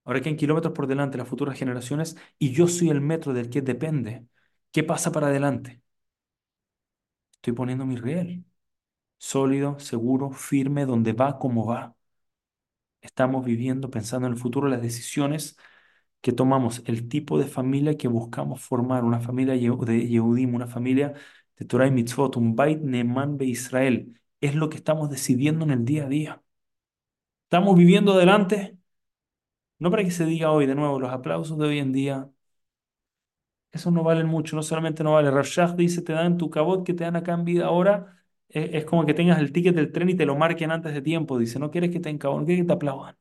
Ahora 0.05 0.21
que 0.21 0.29
en 0.31 0.37
kilómetros 0.37 0.73
por 0.75 0.87
delante 0.87 1.19
las 1.19 1.29
futuras 1.29 1.59
generaciones 1.59 2.17
y 2.39 2.53
yo 2.53 2.69
soy 2.69 2.91
el 2.91 3.01
metro 3.01 3.33
del 3.35 3.51
que 3.51 3.61
depende. 3.63 4.27
¿Qué 4.73 4.85
pasa 4.85 5.11
para 5.13 5.29
adelante? 5.29 5.83
Estoy 7.47 7.55
poniendo 7.55 7.87
mi 7.87 7.95
riel. 7.97 8.45
Sólido, 9.19 9.79
seguro, 9.81 10.33
firme, 10.33 10.87
donde 10.87 11.13
va, 11.15 11.39
como 11.39 11.67
va. 11.67 11.97
Estamos 13.01 13.45
viviendo, 13.45 13.91
pensando 13.91 14.27
en 14.27 14.33
el 14.35 14.39
futuro, 14.39 14.69
las 14.69 14.83
decisiones 14.83 15.57
que 16.21 16.33
tomamos, 16.33 16.83
el 16.87 17.09
tipo 17.09 17.39
de 17.39 17.47
familia 17.47 17.97
que 17.97 18.09
buscamos 18.09 18.63
formar, 18.63 19.05
una 19.05 19.21
familia 19.21 19.55
de 19.55 19.61
Yehudim, 20.09 20.55
una 20.55 20.67
familia 20.69 21.15
de 21.57 21.67
Torah 21.67 21.87
y 21.89 21.91
Mitzvot, 21.93 22.37
un 22.37 22.57
Bait 22.57 22.81
Neman 22.81 23.39
Be 23.39 23.47
Israel. 23.47 24.21
Es 24.41 24.55
lo 24.57 24.69
que 24.71 24.77
estamos 24.79 25.11
decidiendo 25.11 25.65
en 25.65 25.71
el 25.73 25.85
día 25.85 26.07
a 26.07 26.09
día. 26.09 26.43
Estamos 27.45 27.77
viviendo 27.77 28.13
adelante, 28.13 28.77
no 29.79 29.91
para 29.91 30.05
que 30.05 30.11
se 30.11 30.25
diga 30.27 30.51
hoy 30.53 30.67
de 30.67 30.75
nuevo 30.75 31.01
los 31.01 31.13
aplausos 31.13 31.59
de 31.59 31.67
hoy 31.67 31.79
en 31.79 31.93
día. 31.93 32.31
Eso 33.77 33.91
no 33.91 34.03
vale 34.03 34.25
mucho, 34.25 34.57
no 34.57 34.63
solamente 34.63 35.05
no 35.05 35.13
vale. 35.13 35.31
Rashad 35.31 35.75
dice, 35.75 36.01
te 36.03 36.13
dan 36.15 36.39
tu 36.39 36.49
cabot 36.51 36.85
que 36.85 36.95
te 36.95 37.05
dan 37.05 37.17
acá 37.17 37.35
en 37.35 37.45
vida 37.45 37.67
ahora, 37.67 38.25
es, 38.49 38.85
como 38.87 39.05
que 39.05 39.13
tengas 39.15 39.39
el 39.39 39.53
ticket 39.53 39.75
del 39.75 39.93
tren 39.93 40.09
y 40.11 40.15
te 40.17 40.25
lo 40.27 40.35
marquen 40.37 40.71
antes 40.71 40.95
de 40.95 41.03
tiempo. 41.03 41.39
Dice, 41.39 41.59
no 41.59 41.71
quieres 41.71 41.91
que 41.91 42.01
te 42.01 42.17
cabot, 42.19 42.41
no 42.41 42.47
quieres 42.47 42.65
que 42.65 42.69
te 42.69 42.73
aplaudan. 42.73 43.17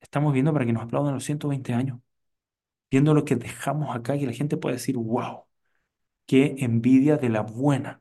Estamos 0.00 0.32
viendo 0.32 0.52
para 0.52 0.66
que 0.66 0.72
nos 0.72 0.82
aplaudan 0.82 1.14
los 1.14 1.24
120 1.24 1.72
años. 1.74 2.00
Viendo 2.90 3.14
lo 3.14 3.24
que 3.24 3.36
dejamos 3.36 3.94
acá 3.96 4.16
y 4.16 4.26
la 4.26 4.32
gente 4.32 4.56
puede 4.56 4.76
decir, 4.76 4.96
wow, 4.96 5.44
qué 6.26 6.56
envidia 6.60 7.16
de 7.18 7.30
la 7.30 7.42
buena, 7.42 8.00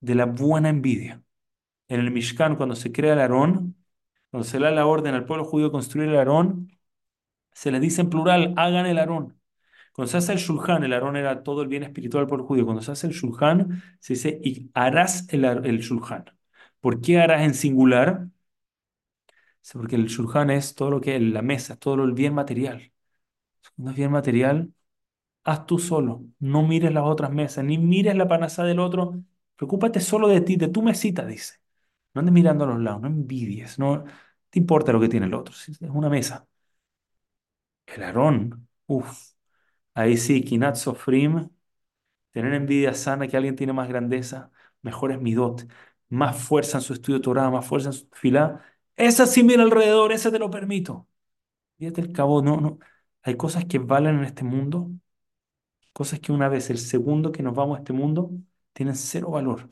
de 0.00 0.14
la 0.16 0.26
buena 0.26 0.70
envidia. 0.70 1.22
En 1.88 2.00
el 2.00 2.10
Mishkan, 2.12 2.56
cuando 2.56 2.76
se 2.76 2.92
crea 2.92 3.14
el 3.14 3.20
Aarón, 3.20 3.76
cuando 4.30 4.48
se 4.48 4.58
le 4.60 4.66
da 4.66 4.72
la 4.72 4.86
orden 4.86 5.14
al 5.14 5.26
pueblo 5.26 5.44
judío 5.46 5.68
de 5.68 5.72
construir 5.72 6.10
el 6.10 6.16
Aarón, 6.18 6.72
se 7.52 7.72
les 7.72 7.80
dice 7.82 8.02
en 8.02 8.10
plural, 8.10 8.54
hagan 8.56 8.86
el 8.86 8.98
Aarón. 8.98 9.37
Cuando 9.98 10.10
se 10.12 10.18
hace 10.18 10.32
el 10.34 10.38
Shulchan, 10.38 10.84
el 10.84 10.92
Aarón 10.92 11.16
era 11.16 11.42
todo 11.42 11.62
el 11.62 11.68
bien 11.68 11.82
espiritual 11.82 12.22
del 12.24 12.28
pueblo 12.28 12.46
judío. 12.46 12.64
Cuando 12.64 12.82
se 12.82 12.92
hace 12.92 13.08
el 13.08 13.14
Shulchan, 13.14 13.82
se 14.00 14.14
dice, 14.14 14.40
y 14.44 14.70
harás 14.74 15.26
el, 15.32 15.44
el 15.44 15.80
Shulchan. 15.80 16.24
¿Por 16.80 17.00
qué 17.00 17.18
harás 17.20 17.42
en 17.42 17.54
singular? 17.54 18.28
Porque 19.72 19.96
el 19.96 20.06
Shulchan 20.06 20.50
es 20.50 20.74
todo 20.74 20.90
lo 20.90 21.00
que 21.00 21.16
es 21.16 21.22
la 21.22 21.42
mesa, 21.42 21.76
todo 21.76 21.96
lo 21.96 22.04
el 22.04 22.12
bien 22.12 22.34
material. 22.34 22.92
No 23.76 23.90
es 23.92 23.96
bien 23.96 24.12
material, 24.12 24.72
haz 25.44 25.66
tú 25.66 25.78
solo. 25.78 26.24
No 26.40 26.66
mires 26.66 26.92
las 26.94 27.04
otras 27.04 27.32
mesas, 27.32 27.64
ni 27.64 27.78
mires 27.78 28.16
la 28.16 28.28
panazada 28.28 28.68
del 28.68 28.80
otro. 28.80 29.22
Preocúpate 29.56 30.00
solo 30.00 30.28
de 30.28 30.40
ti, 30.42 30.56
de 30.56 30.68
tu 30.68 30.82
mesita, 30.82 31.26
dice. 31.26 31.56
No 32.14 32.20
andes 32.20 32.34
mirando 32.34 32.64
a 32.64 32.68
los 32.68 32.80
lados, 32.80 33.02
no 33.02 33.08
envidies, 33.08 33.78
no 33.78 34.04
te 34.50 34.60
importa 34.60 34.92
lo 34.92 35.00
que 35.00 35.08
tiene 35.10 35.26
el 35.26 35.34
otro. 35.34 35.54
Es 35.54 35.80
una 35.82 36.10
mesa. 36.10 36.48
El 37.86 38.02
Aarón, 38.04 38.68
uff, 38.86 39.32
ahí 40.00 40.16
sí, 40.16 40.42
Kinat 40.42 40.76
Sofrim, 40.76 41.50
tener 42.32 42.54
envidia 42.54 42.94
sana 42.94 43.28
que 43.28 43.36
alguien 43.36 43.56
tiene 43.56 43.72
más 43.72 43.88
grandeza, 43.88 44.50
mejor 44.82 45.10
mi 45.18 45.18
midot, 45.24 45.66
más 46.08 46.36
fuerza 46.42 46.78
en 46.78 46.82
su 46.82 46.92
estudio 46.94 47.20
Torah, 47.20 47.50
más 47.50 47.66
fuerza 47.66 47.90
en 47.90 47.94
su 47.94 48.08
fila. 48.12 48.62
Esa 48.96 49.26
sí 49.26 49.42
mira 49.42 49.62
alrededor, 49.62 50.12
esa 50.12 50.30
te 50.32 50.38
lo 50.38 50.50
permito. 50.50 51.08
Fíjate 51.78 52.00
el 52.02 52.12
cabo, 52.12 52.42
no, 52.42 52.60
no. 52.60 52.78
Hay 53.22 53.36
cosas 53.36 53.64
que 53.66 53.78
valen 53.80 54.18
en 54.18 54.24
este 54.24 54.44
mundo, 54.44 54.90
cosas 55.92 56.20
que 56.20 56.32
una 56.32 56.48
vez, 56.48 56.70
el 56.70 56.78
segundo 56.78 57.32
que 57.32 57.42
nos 57.42 57.54
vamos 57.54 57.76
a 57.76 57.80
este 57.80 57.92
mundo, 57.92 58.30
tienen 58.72 58.94
cero 58.96 59.30
valor. 59.30 59.70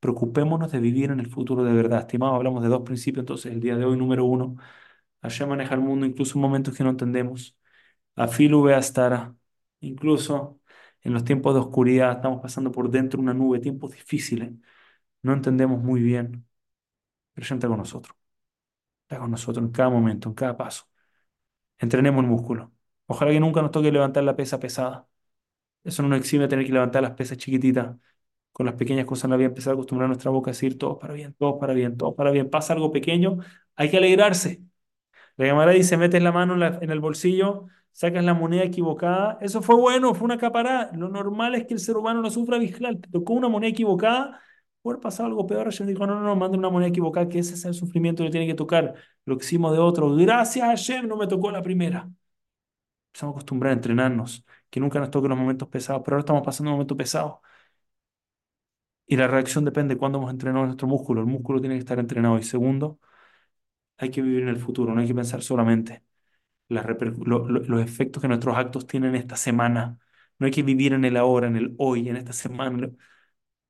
Preocupémonos 0.00 0.72
de 0.72 0.80
vivir 0.80 1.10
en 1.10 1.20
el 1.20 1.28
futuro 1.30 1.64
de 1.64 1.72
verdad. 1.74 2.00
Estimados, 2.00 2.36
hablamos 2.36 2.62
de 2.62 2.70
dos 2.70 2.82
principios, 2.82 3.22
entonces 3.22 3.52
el 3.52 3.60
día 3.60 3.76
de 3.76 3.84
hoy, 3.84 3.96
número 3.98 4.24
uno, 4.26 4.56
allá 5.22 5.46
maneja 5.46 5.74
el 5.74 5.80
mundo 5.82 6.06
incluso 6.06 6.38
en 6.38 6.42
momentos 6.42 6.76
que 6.76 6.84
no 6.84 6.90
entendemos. 6.90 7.56
Afilu 8.16 8.62
Beastara, 8.64 9.36
incluso 9.80 10.60
en 11.02 11.14
los 11.14 11.24
tiempos 11.24 11.54
de 11.54 11.60
oscuridad, 11.60 12.12
estamos 12.12 12.42
pasando 12.42 12.72
por 12.72 12.90
dentro 12.90 13.18
de 13.18 13.22
una 13.24 13.34
nube, 13.34 13.60
tiempos 13.60 13.92
difíciles, 13.92 14.52
no 15.22 15.32
entendemos 15.34 15.82
muy 15.82 16.02
bien, 16.02 16.46
pero 17.34 17.44
Hashem 17.44 17.58
está 17.58 17.68
con 17.68 17.78
nosotros, 17.78 18.16
está 19.02 19.18
con 19.20 19.30
nosotros 19.30 19.64
en 19.64 19.72
cada 19.72 19.90
momento, 19.90 20.28
en 20.28 20.34
cada 20.34 20.56
paso. 20.56 20.84
Entrenemos 21.78 22.24
el 22.24 22.30
músculo. 22.30 22.72
Ojalá 23.06 23.30
que 23.32 23.40
nunca 23.40 23.62
nos 23.62 23.70
toque 23.70 23.92
levantar 23.92 24.24
la 24.24 24.36
pesa 24.36 24.58
pesada. 24.60 25.08
Eso 25.84 26.02
no 26.02 26.08
nos 26.10 26.20
exime 26.20 26.48
tener 26.48 26.66
que 26.66 26.72
levantar 26.72 27.02
las 27.02 27.12
pesas 27.12 27.38
chiquititas. 27.38 27.96
Con 28.52 28.66
las 28.66 28.76
pequeñas 28.76 29.06
cosas 29.06 29.26
en 29.26 29.30
la 29.32 29.36
vida 29.38 29.48
empezar 29.48 29.72
a 29.72 29.74
acostumbrar 29.74 30.06
a 30.06 30.08
nuestra 30.08 30.30
boca 30.30 30.50
a 30.50 30.54
decir 30.54 30.78
todo 30.78 30.98
para 30.98 31.14
bien, 31.14 31.34
todo 31.34 31.58
para 31.58 31.74
bien, 31.74 31.96
todo 31.96 32.16
para 32.16 32.30
bien. 32.32 32.50
Pasa 32.50 32.72
algo 32.74 32.92
pequeño, 32.92 33.38
hay 33.76 33.90
que 33.90 33.98
alegrarse. 33.98 34.62
La 35.36 35.46
Gemara 35.46 35.72
dice, 35.72 35.96
metes 35.96 36.22
la 36.22 36.32
mano 36.32 36.54
en 36.82 36.90
el 36.90 37.00
bolsillo, 37.00 37.66
sacas 37.96 38.24
la 38.24 38.34
moneda 38.34 38.64
equivocada. 38.64 39.38
Eso 39.40 39.62
fue 39.62 39.74
bueno, 39.76 40.14
fue 40.14 40.26
una 40.26 40.38
caparada. 40.38 40.90
Lo 40.94 41.08
normal 41.08 41.54
es 41.54 41.66
que 41.66 41.74
el 41.74 41.80
ser 41.80 41.96
humano 41.96 42.20
no 42.22 42.30
sufra 42.30 42.58
vigilar. 42.58 42.96
Te 42.96 43.08
tocó 43.08 43.32
una 43.32 43.48
moneda 43.48 43.70
equivocada, 43.70 44.40
puede 44.82 44.98
pasar 44.98 45.26
algo 45.26 45.46
peor. 45.46 45.64
Hashem 45.64 45.86
dijo, 45.86 46.06
no, 46.06 46.14
no, 46.16 46.22
no, 46.22 46.36
manda 46.36 46.58
una 46.58 46.68
moneda 46.70 46.90
equivocada, 46.90 47.28
que 47.28 47.38
ese 47.38 47.54
es 47.54 47.64
el 47.64 47.74
sufrimiento 47.74 48.22
que 48.24 48.30
tiene 48.30 48.46
que 48.46 48.54
tocar. 48.54 48.94
Lo 49.24 49.36
hicimos 49.36 49.72
de 49.72 49.78
otro. 49.78 50.14
Gracias 50.14 50.66
Hashem, 50.66 51.08
no 51.08 51.16
me 51.16 51.26
tocó 51.26 51.50
la 51.50 51.62
primera. 51.62 52.10
Empezamos 53.08 53.34
a 53.34 53.36
acostumbrar 53.38 53.70
a 53.70 53.74
entrenarnos, 53.74 54.44
que 54.70 54.78
nunca 54.80 55.00
nos 55.00 55.10
toquen 55.10 55.30
los 55.30 55.38
momentos 55.38 55.68
pesados, 55.68 56.02
pero 56.04 56.16
ahora 56.16 56.20
estamos 56.20 56.42
pasando 56.44 56.70
un 56.70 56.74
momento 56.76 56.96
pesado. 56.96 57.40
Y 59.06 59.16
la 59.16 59.26
reacción 59.28 59.64
depende 59.64 59.94
de 59.94 59.98
cuándo 59.98 60.18
hemos 60.18 60.30
entrenado 60.30 60.64
nuestro 60.66 60.88
músculo. 60.88 61.20
El 61.20 61.26
músculo 61.28 61.60
tiene 61.60 61.76
que 61.76 61.80
estar 61.80 61.98
entrenado. 61.98 62.38
Y 62.38 62.42
segundo, 62.42 62.98
hay 63.98 64.10
que 64.10 64.22
vivir 64.22 64.42
en 64.42 64.48
el 64.48 64.58
futuro, 64.58 64.94
no 64.94 65.00
hay 65.00 65.06
que 65.06 65.14
pensar 65.14 65.42
solamente 65.42 66.02
los 66.68 67.80
efectos 67.80 68.20
que 68.22 68.28
nuestros 68.28 68.56
actos 68.56 68.86
tienen 68.86 69.14
esta 69.14 69.36
semana. 69.36 69.98
No 70.38 70.46
hay 70.46 70.52
que 70.52 70.62
vivir 70.62 70.92
en 70.92 71.04
el 71.04 71.16
ahora, 71.16 71.46
en 71.48 71.56
el 71.56 71.74
hoy, 71.78 72.08
en 72.08 72.16
esta 72.16 72.32
semana. 72.32 72.90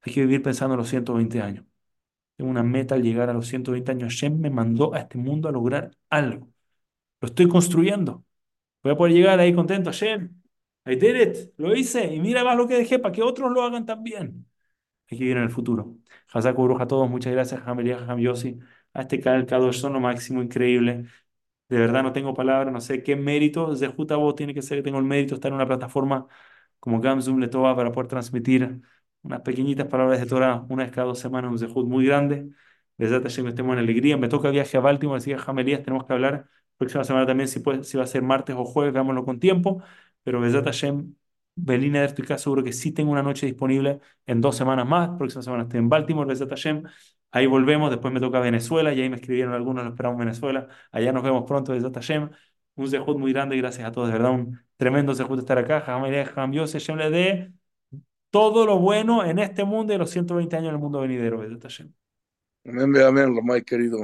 Hay 0.02 0.12
que 0.12 0.20
vivir 0.22 0.42
pensando 0.42 0.74
en 0.74 0.78
los 0.78 0.88
120 0.88 1.40
años. 1.42 1.64
Tengo 2.36 2.50
una 2.50 2.62
meta 2.62 2.94
al 2.96 3.02
llegar 3.02 3.30
a 3.30 3.32
los 3.34 3.48
120 3.48 3.92
años. 3.92 4.14
Hashem 4.14 4.40
me 4.40 4.50
mandó 4.50 4.94
a 4.94 5.00
este 5.00 5.18
mundo 5.18 5.48
a 5.48 5.52
lograr 5.52 5.92
algo. 6.10 6.48
Lo 7.20 7.28
estoy 7.28 7.48
construyendo. 7.48 8.24
Voy 8.82 8.92
a 8.92 8.96
poder 8.96 9.14
llegar 9.14 9.40
ahí 9.40 9.54
contento. 9.54 9.90
Hashem, 9.90 10.42
I 10.86 10.96
did 10.96 11.16
it. 11.16 11.52
Lo 11.58 11.74
hice. 11.76 12.14
Y 12.14 12.20
mira 12.20 12.44
más 12.44 12.56
lo 12.56 12.68
que 12.68 12.76
dejé 12.76 12.98
para 12.98 13.12
que 13.12 13.22
otros 13.22 13.52
lo 13.52 13.62
hagan 13.62 13.86
también. 13.86 14.46
Hay 15.10 15.18
que 15.18 15.24
vivir 15.24 15.38
en 15.38 15.44
el 15.44 15.50
futuro. 15.50 15.96
Baruj 16.34 16.80
a 16.80 16.86
todos. 16.86 17.08
Muchas 17.10 17.32
gracias, 17.32 17.60
Jamelia, 17.62 17.98
Jam 17.98 18.18
Yossi. 18.18 18.58
A 18.92 19.02
este 19.02 19.20
canal 19.20 19.74
son 19.74 19.92
lo 19.94 20.00
máximo, 20.00 20.42
increíble. 20.42 21.06
De 21.68 21.78
verdad 21.78 22.02
no 22.04 22.12
tengo 22.12 22.32
palabras, 22.34 22.72
no 22.72 22.80
sé 22.80 23.02
qué 23.02 23.16
mérito. 23.16 23.74
De 23.74 23.88
vos 23.88 24.34
tiene 24.36 24.54
que 24.54 24.62
ser 24.62 24.78
que 24.78 24.82
tengo 24.84 24.98
el 24.98 25.04
mérito 25.04 25.30
de 25.30 25.36
estar 25.36 25.48
en 25.50 25.54
una 25.56 25.66
plataforma 25.66 26.26
como 26.78 27.00
Gamzum 27.00 27.38
Letova 27.40 27.74
para 27.74 27.90
poder 27.92 28.08
transmitir 28.08 28.80
unas 29.22 29.40
pequeñitas 29.40 29.86
palabras 29.88 30.20
de 30.20 30.26
Torah 30.26 30.64
una 30.68 30.84
vez 30.84 30.92
cada 30.92 31.08
dos 31.08 31.18
semanas, 31.18 31.50
un 31.50 31.58
zehut 31.58 31.86
muy 31.88 32.06
grande. 32.06 32.48
Besat 32.98 33.22
Hashem, 33.24 33.48
estemos 33.48 33.72
en 33.74 33.80
alegría. 33.80 34.16
Me 34.16 34.28
toca 34.28 34.50
viaje 34.50 34.76
a 34.76 34.80
Baltimore, 34.80 35.18
decía 35.18 35.38
Jamelías, 35.38 35.82
tenemos 35.82 36.06
que 36.06 36.12
hablar 36.12 36.48
próxima 36.76 37.04
semana 37.04 37.26
también 37.26 37.48
si, 37.48 37.60
puede, 37.60 37.82
si 37.84 37.96
va 37.96 38.04
a 38.04 38.06
ser 38.06 38.22
martes 38.22 38.54
o 38.56 38.64
jueves, 38.64 38.92
veámoslo 38.94 39.24
con 39.24 39.40
tiempo. 39.40 39.82
Pero 40.22 40.40
Besat 40.40 40.64
Hashem, 40.64 41.14
Belina 41.56 42.02
de 42.02 42.38
seguro 42.38 42.62
que 42.62 42.72
sí 42.72 42.92
tengo 42.92 43.10
una 43.10 43.22
noche 43.22 43.46
disponible 43.46 44.00
en 44.26 44.40
dos 44.40 44.56
semanas 44.56 44.86
más. 44.86 45.10
Próxima 45.18 45.42
semana 45.42 45.64
estoy 45.64 45.78
en 45.80 45.88
Baltimore, 45.88 46.28
Besat 46.28 46.50
Hashem. 46.50 46.84
Ahí 47.36 47.44
volvemos, 47.44 47.90
después 47.90 48.14
me 48.14 48.18
toca 48.18 48.40
Venezuela, 48.40 48.94
y 48.94 49.00
ahí 49.02 49.10
me 49.10 49.16
escribieron 49.16 49.52
algunos, 49.52 49.84
lo 49.84 49.90
esperamos 49.90 50.18
en 50.18 50.26
Venezuela. 50.26 50.68
Allá 50.90 51.12
nos 51.12 51.22
vemos 51.22 51.44
pronto 51.46 51.74
desde 51.74 51.90
Hashem. 51.92 52.30
Un 52.76 52.88
zehut 52.88 53.18
muy 53.18 53.30
grande, 53.34 53.58
gracias 53.58 53.86
a 53.86 53.92
todos, 53.92 54.08
de 54.08 54.14
verdad, 54.14 54.30
un 54.30 54.58
tremendo 54.78 55.14
zehut 55.14 55.38
estar 55.38 55.58
acá. 55.58 55.82
Jamelías, 55.82 56.30
Jam 56.30 56.50
Yosef, 56.52 56.80
Hashem 56.80 56.96
le 56.96 57.10
dé 57.10 57.52
todo 58.30 58.64
lo 58.64 58.78
bueno 58.78 59.22
en 59.22 59.38
este 59.38 59.64
mundo 59.64 59.92
y 59.92 59.98
los 59.98 60.08
120 60.08 60.56
años 60.56 60.68
en 60.70 60.76
el 60.76 60.80
mundo 60.80 60.98
venidero. 61.00 61.42
Amén, 62.64 62.96
amén, 63.02 63.36
Ramay 63.36 63.62
querido. 63.62 63.98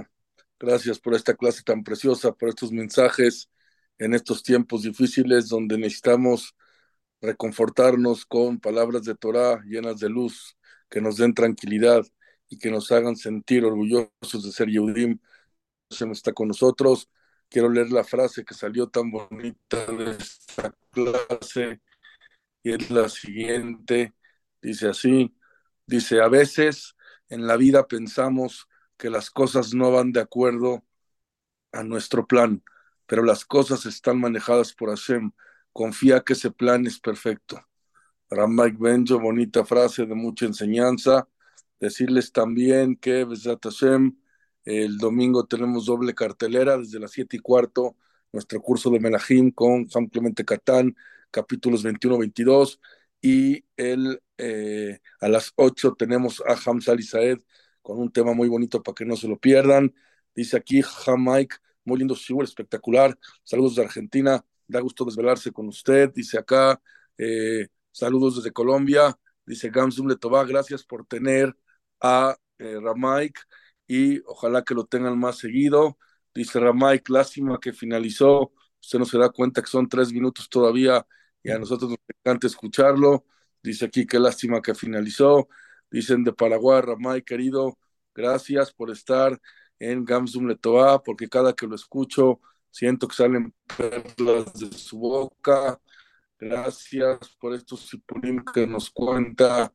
Gracias 0.60 0.98
por 0.98 1.14
esta 1.14 1.32
clase 1.32 1.62
tan 1.62 1.82
preciosa, 1.82 2.32
por 2.32 2.50
estos 2.50 2.70
mensajes 2.70 3.48
en 3.96 4.12
estos 4.12 4.42
tiempos 4.42 4.82
difíciles 4.82 5.48
donde 5.48 5.78
necesitamos 5.78 6.54
reconfortarnos 7.22 8.26
con 8.26 8.60
palabras 8.60 9.04
de 9.04 9.14
Torah 9.14 9.62
llenas 9.64 10.00
de 10.00 10.10
luz, 10.10 10.54
que 10.90 11.00
nos 11.00 11.16
den 11.16 11.32
tranquilidad 11.32 12.04
y 12.52 12.58
que 12.58 12.70
nos 12.70 12.92
hagan 12.92 13.16
sentir 13.16 13.64
orgullosos 13.64 14.44
de 14.44 14.52
ser 14.52 14.68
Yehudim. 14.68 15.18
Hashem 15.90 16.12
está 16.12 16.34
con 16.34 16.48
nosotros. 16.48 17.08
Quiero 17.48 17.70
leer 17.70 17.90
la 17.90 18.04
frase 18.04 18.44
que 18.44 18.52
salió 18.52 18.88
tan 18.88 19.10
bonita 19.10 19.86
de 19.86 20.10
esta 20.10 20.74
clase 20.90 21.80
y 22.62 22.72
es 22.72 22.90
la 22.90 23.08
siguiente. 23.08 24.12
Dice 24.60 24.88
así, 24.88 25.34
dice, 25.86 26.20
a 26.20 26.28
veces 26.28 26.94
en 27.30 27.46
la 27.46 27.56
vida 27.56 27.88
pensamos 27.88 28.68
que 28.98 29.08
las 29.08 29.30
cosas 29.30 29.72
no 29.72 29.90
van 29.90 30.12
de 30.12 30.20
acuerdo 30.20 30.84
a 31.72 31.82
nuestro 31.82 32.26
plan, 32.26 32.62
pero 33.06 33.24
las 33.24 33.46
cosas 33.46 33.86
están 33.86 34.20
manejadas 34.20 34.74
por 34.74 34.90
Hashem. 34.90 35.32
Confía 35.72 36.20
que 36.20 36.34
ese 36.34 36.50
plan 36.50 36.86
es 36.86 36.98
perfecto. 36.98 37.66
Ramak 38.28 38.78
Benjo, 38.78 39.18
bonita 39.18 39.64
frase 39.64 40.04
de 40.04 40.14
mucha 40.14 40.44
enseñanza. 40.44 41.26
Decirles 41.82 42.30
también 42.30 42.94
que, 42.94 43.26
Hashem, 43.26 44.16
el 44.64 44.98
domingo 44.98 45.46
tenemos 45.46 45.86
doble 45.86 46.14
cartelera 46.14 46.78
desde 46.78 47.00
las 47.00 47.10
siete 47.10 47.38
y 47.38 47.40
cuarto, 47.40 47.96
nuestro 48.30 48.62
curso 48.62 48.88
de 48.88 49.00
Melahim 49.00 49.50
con 49.50 49.88
Juan 49.88 50.06
Clemente 50.06 50.44
Catán, 50.44 50.94
capítulos 51.32 51.84
21-22, 51.84 52.78
y 53.20 53.64
el, 53.76 54.22
eh, 54.38 55.00
a 55.20 55.28
las 55.28 55.52
8 55.56 55.96
tenemos 55.98 56.40
a 56.46 56.54
Hamza 56.54 56.94
Saed 57.02 57.40
con 57.82 57.98
un 57.98 58.12
tema 58.12 58.32
muy 58.32 58.48
bonito 58.48 58.80
para 58.80 58.94
que 58.94 59.04
no 59.04 59.16
se 59.16 59.26
lo 59.26 59.36
pierdan. 59.36 59.92
Dice 60.36 60.56
aquí 60.56 60.82
Mike, 61.18 61.56
muy 61.84 61.98
lindo 61.98 62.14
shiur, 62.14 62.44
espectacular. 62.44 63.18
Saludos 63.42 63.74
de 63.74 63.82
Argentina, 63.82 64.44
da 64.68 64.78
gusto 64.78 65.04
desvelarse 65.04 65.50
con 65.50 65.66
usted. 65.66 66.12
Dice 66.14 66.38
acá, 66.38 66.80
eh, 67.18 67.66
saludos 67.90 68.36
desde 68.36 68.52
Colombia. 68.52 69.18
Dice 69.44 69.68
Gamsum 69.68 70.06
Letová, 70.06 70.44
gracias 70.44 70.84
por 70.84 71.04
tener 71.06 71.56
a 72.02 72.36
eh, 72.58 72.78
Ramaik 72.80 73.38
y 73.86 74.20
ojalá 74.26 74.62
que 74.64 74.74
lo 74.74 74.86
tengan 74.86 75.18
más 75.18 75.38
seguido. 75.38 75.98
Dice 76.34 76.60
Ramaik, 76.60 77.08
lástima 77.10 77.58
que 77.60 77.72
finalizó. 77.72 78.52
Usted 78.80 78.98
no 78.98 79.04
se 79.04 79.18
da 79.18 79.30
cuenta 79.30 79.62
que 79.62 79.68
son 79.68 79.88
tres 79.88 80.12
minutos 80.12 80.48
todavía 80.48 81.06
y 81.42 81.50
a 81.50 81.58
nosotros 81.58 81.90
nos 81.90 81.98
encanta 82.08 82.46
escucharlo. 82.46 83.26
Dice 83.62 83.86
aquí 83.86 84.06
qué 84.06 84.18
lástima 84.18 84.60
que 84.62 84.74
finalizó. 84.74 85.48
Dicen 85.90 86.24
de 86.24 86.32
Paraguay, 86.32 86.80
Ramay, 86.82 87.22
querido, 87.22 87.78
gracias 88.14 88.72
por 88.72 88.90
estar 88.90 89.40
en 89.78 90.04
Gamsum 90.04 90.46
Letoa, 90.46 91.02
porque 91.02 91.28
cada 91.28 91.52
que 91.54 91.66
lo 91.66 91.74
escucho 91.74 92.40
siento 92.70 93.08
que 93.08 93.16
salen 93.16 93.54
perlas 93.76 94.52
de 94.54 94.72
su 94.72 94.98
boca. 94.98 95.80
Gracias 96.38 97.18
por 97.38 97.54
estos 97.54 97.88
sipurim 97.88 98.42
que 98.54 98.66
nos 98.66 98.90
cuenta, 98.90 99.72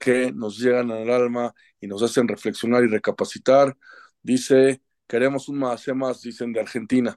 que 0.00 0.32
nos 0.32 0.58
llegan 0.58 0.90
al 0.90 1.10
alma 1.10 1.54
y 1.80 1.86
nos 1.86 2.02
hacen 2.02 2.26
reflexionar 2.28 2.82
y 2.84 2.88
recapacitar. 2.88 3.76
Dice, 4.22 4.82
queremos 5.06 5.48
un 5.48 5.58
más 5.58 5.86
más, 5.94 6.22
dicen 6.22 6.52
de 6.52 6.60
Argentina. 6.60 7.16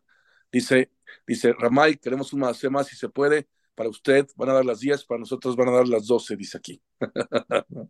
Dice, 0.51 0.91
dice 1.27 1.53
Ramay, 1.53 1.97
queremos 1.97 2.33
un 2.33 2.41
más 2.41 2.63
más 2.65 2.87
si 2.87 2.95
se 2.97 3.09
puede. 3.09 3.47
Para 3.75 3.89
usted 3.89 4.27
van 4.35 4.49
a 4.49 4.53
dar 4.53 4.65
las 4.65 4.81
10, 4.81 5.05
para 5.05 5.19
nosotros 5.19 5.55
van 5.55 5.69
a 5.69 5.71
dar 5.71 5.87
las 5.87 6.05
12, 6.05 6.35
dice 6.35 6.57
aquí. 6.59 6.81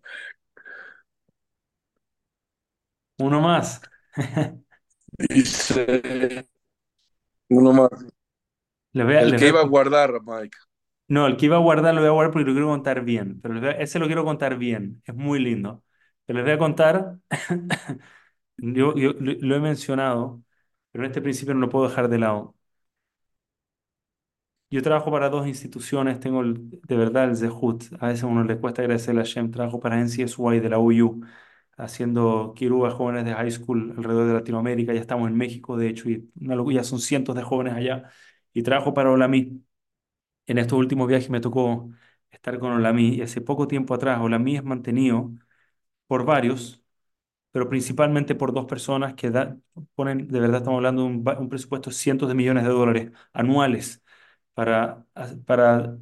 Uno 3.20 3.42
más. 3.42 3.82
dice 5.30 6.48
uno 7.50 7.74
más. 7.74 7.90
Les 8.94 9.06
voy 9.06 9.16
a- 9.16 9.22
El 9.22 9.32
que 9.32 9.38
voy 9.38 9.46
a- 9.46 9.50
iba 9.50 9.60
a 9.62 9.66
guardar, 9.68 10.12
Mike. 10.24 10.58
No, 11.08 11.28
el 11.28 11.38
que 11.38 11.46
iba 11.46 11.58
a 11.58 11.60
guardar 11.60 11.94
lo 11.94 12.00
voy 12.02 12.08
a 12.10 12.12
guardar 12.12 12.32
porque 12.32 12.46
lo 12.48 12.54
quiero 12.54 12.68
contar 12.70 13.04
bien. 13.04 13.40
Pero 13.42 13.70
ese 13.72 14.00
lo 14.00 14.08
quiero 14.08 14.26
contar 14.26 14.58
bien. 14.58 15.02
Es 15.06 15.14
muy 15.16 15.40
lindo. 15.40 15.84
Pero 16.26 16.38
les 16.40 16.46
voy 16.46 16.54
a 16.56 16.58
contar. 16.58 17.18
yo, 18.58 18.96
yo 18.96 19.14
lo, 19.20 19.56
he 19.56 19.60
mencionado, 19.60 20.44
pero 20.92 21.04
en 21.06 21.12
este 21.12 21.22
principio 21.22 21.54
no 21.54 21.62
lo 21.62 21.70
puedo 21.70 21.88
dejar 21.90 22.10
de 22.10 22.20
lado. 22.20 22.56
Yo 24.70 24.82
trabajo 24.82 25.12
para 25.12 25.30
dos 25.30 25.46
instituciones, 25.48 26.20
tengo 26.20 26.42
el- 26.42 26.80
de 26.82 26.98
verdad 26.98 27.26
el 27.30 27.38
Zehut. 27.38 27.84
A 28.00 28.08
veces 28.08 28.24
a 28.24 28.28
uno 28.28 28.44
le 28.44 28.58
cuesta 28.60 28.82
agradecerle 28.82 29.22
a 29.22 29.24
Shem. 29.24 29.52
Trabajo 29.52 29.80
para 29.80 30.00
NCSY 30.00 30.60
de 30.60 30.70
la 30.70 30.80
UU, 30.80 31.22
haciendo 31.78 32.54
a 32.88 32.90
jóvenes 32.92 33.26
de 33.26 33.34
high 33.36 33.52
school 33.52 33.94
alrededor 33.98 34.28
de 34.28 34.34
Latinoamérica. 34.34 34.94
Ya 34.94 35.00
estamos 35.02 35.28
en 35.30 35.36
México, 35.38 35.78
de 35.78 35.90
hecho, 35.90 36.10
y 36.10 36.28
una 36.42 36.56
ya 36.74 36.84
son 36.84 37.00
cientos 37.00 37.36
de 37.36 37.44
jóvenes 37.44 37.74
allá. 37.76 38.10
Y 38.52 38.64
trabajo 38.64 38.94
para 38.96 39.12
Olami. 39.12 39.64
En 40.48 40.58
estos 40.58 40.78
últimos 40.80 41.08
viajes 41.08 41.30
me 41.30 41.40
tocó 41.42 41.90
estar 42.32 42.60
con 42.60 42.72
Olami 42.74 43.16
y 43.16 43.22
hace 43.22 43.42
poco 43.42 43.68
tiempo 43.68 43.94
atrás 43.94 44.20
Olami 44.22 44.58
es 44.58 44.64
mantenido 44.64 45.32
por 46.08 46.26
varios, 46.26 46.82
pero 47.52 47.70
principalmente 47.70 48.36
por 48.36 48.54
dos 48.54 48.66
personas 48.66 49.16
que 49.16 49.32
da- 49.32 49.58
ponen, 49.96 50.28
de 50.30 50.40
verdad 50.40 50.58
estamos 50.60 50.78
hablando 50.80 51.04
de 51.04 51.10
un, 51.10 51.50
presupuesto 51.50 51.90
de 51.92 51.96
cientos 51.96 52.30
de 52.30 52.36
millones 52.36 52.64
de 52.66 52.70
dólares 52.72 53.12
anuales 53.34 54.04
para, 54.56 55.06
para 55.46 55.98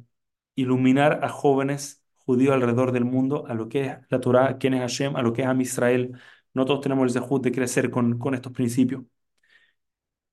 iluminar 0.56 1.20
a 1.24 1.28
jóvenes 1.30 2.02
judíos 2.26 2.54
alrededor 2.54 2.92
del 2.92 3.04
mundo 3.06 3.46
a 3.48 3.54
lo 3.54 3.68
que 3.68 3.86
es 3.86 3.98
la 4.10 4.20
Torah, 4.20 4.58
quién 4.58 4.74
es 4.74 4.80
Hashem, 4.82 5.16
a 5.16 5.22
lo 5.22 5.32
que 5.32 5.42
es 5.42 5.48
Am 5.48 5.60
Israel. 5.62 6.18
No 6.54 6.64
todos 6.66 6.80
tenemos 6.82 7.04
el 7.06 7.12
zehut 7.22 7.42
de 7.44 7.52
crecer 7.52 7.90
con, 7.90 8.18
con 8.18 8.34
estos 8.34 8.52
principios. 8.52 9.04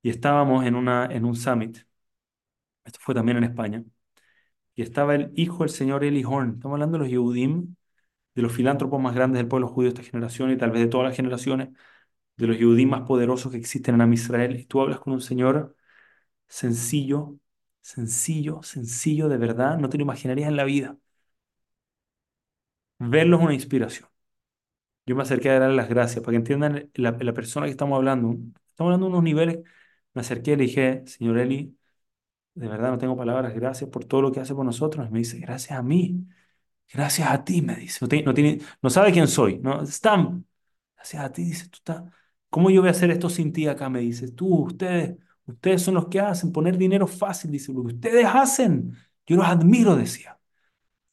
Y 0.02 0.10
estábamos 0.10 0.66
en, 0.66 0.76
una, 0.76 1.06
en 1.06 1.24
un 1.26 1.36
summit, 1.36 1.78
esto 2.84 3.00
fue 3.02 3.16
también 3.16 3.38
en 3.38 3.44
España, 3.46 3.84
y 4.80 4.82
estaba 4.84 5.14
el 5.16 5.32
hijo 5.36 5.60
del 5.64 5.70
señor 5.70 6.06
Eli 6.06 6.24
Horn. 6.24 6.54
Estamos 6.56 6.76
hablando 6.76 6.98
de 6.98 7.04
los 7.04 7.10
Yehudim, 7.12 7.76
de 8.36 8.42
los 8.44 8.54
filántropos 8.54 9.02
más 9.02 9.16
grandes 9.16 9.40
del 9.40 9.48
pueblo 9.50 9.68
judío 9.70 9.92
de 9.94 10.02
esta 10.02 10.12
generación 10.12 10.52
y 10.52 10.58
tal 10.58 10.72
vez 10.72 10.82
de 10.82 10.88
todas 10.88 11.08
las 11.08 11.18
generaciones, 11.18 11.70
de 12.38 12.48
los 12.48 12.58
Yehudim 12.60 12.90
más 12.90 13.02
poderosos 13.04 13.52
que 13.52 13.58
existen 13.60 14.02
en 14.02 14.14
Israel. 14.14 14.60
Y 14.60 14.66
tú 14.66 14.82
hablas 14.82 15.00
con 15.02 15.14
un 15.14 15.22
señor 15.22 15.76
sencillo, 16.48 17.38
sencillo, 17.82 18.64
sencillo 18.64 19.30
de 19.30 19.38
verdad, 19.38 19.78
no 19.80 19.90
te 19.90 19.98
lo 19.98 20.04
imaginarías 20.04 20.50
en 20.50 20.58
la 20.58 20.66
vida. 20.66 20.98
Verlo 23.00 23.38
es 23.38 23.44
una 23.44 23.54
inspiración. 23.54 24.08
Yo 25.06 25.16
me 25.16 25.24
acerqué 25.24 25.50
a 25.50 25.60
darle 25.60 25.76
las 25.76 25.90
gracias 25.90 26.24
para 26.24 26.34
que 26.34 26.38
entiendan 26.38 26.92
la, 26.96 27.12
la 27.20 27.34
persona 27.34 27.66
que 27.66 27.72
estamos 27.72 27.98
hablando. 27.98 28.32
Estamos 28.70 28.90
hablando 28.92 29.08
de 29.08 29.12
unos 29.14 29.24
niveles. 29.24 29.60
Me 30.14 30.22
acerqué 30.22 30.54
y 30.54 30.56
le 30.58 30.64
dije, 30.66 31.04
señor 31.08 31.40
Eli, 31.40 31.78
de 32.56 32.68
verdad 32.68 32.92
no 32.92 32.98
tengo 32.98 33.16
palabras, 33.18 33.54
gracias 33.54 33.90
por 33.90 34.06
todo 34.06 34.22
lo 34.22 34.32
que 34.32 34.40
hace 34.40 34.56
por 34.56 34.66
nosotros. 34.66 35.10
Me 35.12 35.20
dice, 35.20 35.40
gracias 35.40 35.80
a 35.80 35.84
mí, 35.84 36.28
gracias 36.94 37.30
a 37.30 37.44
ti, 37.44 37.62
me 37.62 37.76
dice. 37.76 38.00
No, 38.26 38.34
tiene, 38.34 38.60
no, 38.82 38.90
sabe 38.90 39.12
quién 39.12 39.28
soy, 39.28 39.60
¿no? 39.60 39.86
Stam, 39.86 40.46
gracias 40.96 41.24
a 41.24 41.32
ti, 41.32 41.44
dice, 41.46 41.70
tú 41.70 41.78
estás. 41.78 42.04
¿Cómo 42.50 42.70
yo 42.72 42.82
voy 42.82 42.90
a 42.90 42.92
hacer 42.92 43.12
esto 43.12 43.30
sin 43.30 43.54
ti 43.54 43.68
acá? 43.68 43.90
Me 43.90 44.02
dice, 44.02 44.32
tú, 44.32 44.66
ustedes, 44.66 45.18
ustedes 45.46 45.82
son 45.84 45.96
los 45.96 46.08
que 46.08 46.20
hacen, 46.20 46.52
poner 46.52 46.78
dinero 46.78 47.08
fácil, 47.08 47.52
dice, 47.52 47.74
lo 47.74 47.84
que 47.84 47.94
ustedes 47.96 48.26
hacen, 48.26 48.96
yo 49.26 49.38
los 49.38 49.46
admiro, 49.48 49.96
decía. 49.96 50.40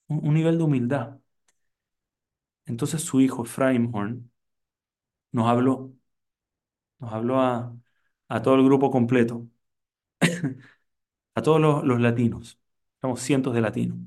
Un, 0.08 0.34
nivel 0.34 0.58
de 0.58 0.64
humildad. 0.64 1.18
Entonces 2.66 3.02
su 3.02 3.20
hijo, 3.20 3.44
Ephraim 3.44 3.94
Horn, 3.94 4.30
nos 5.32 5.48
habló, 5.48 5.92
nos 6.98 7.12
habló 7.12 7.40
a, 7.40 7.76
a 8.28 8.42
todo 8.42 8.54
el 8.56 8.64
grupo 8.64 8.90
completo, 8.90 9.48
a 11.36 11.42
todos 11.42 11.60
los, 11.60 12.00
latinos, 12.00 12.58
somos 13.00 13.20
cientos 13.22 13.54
de 13.54 13.60
latinos, 13.60 13.98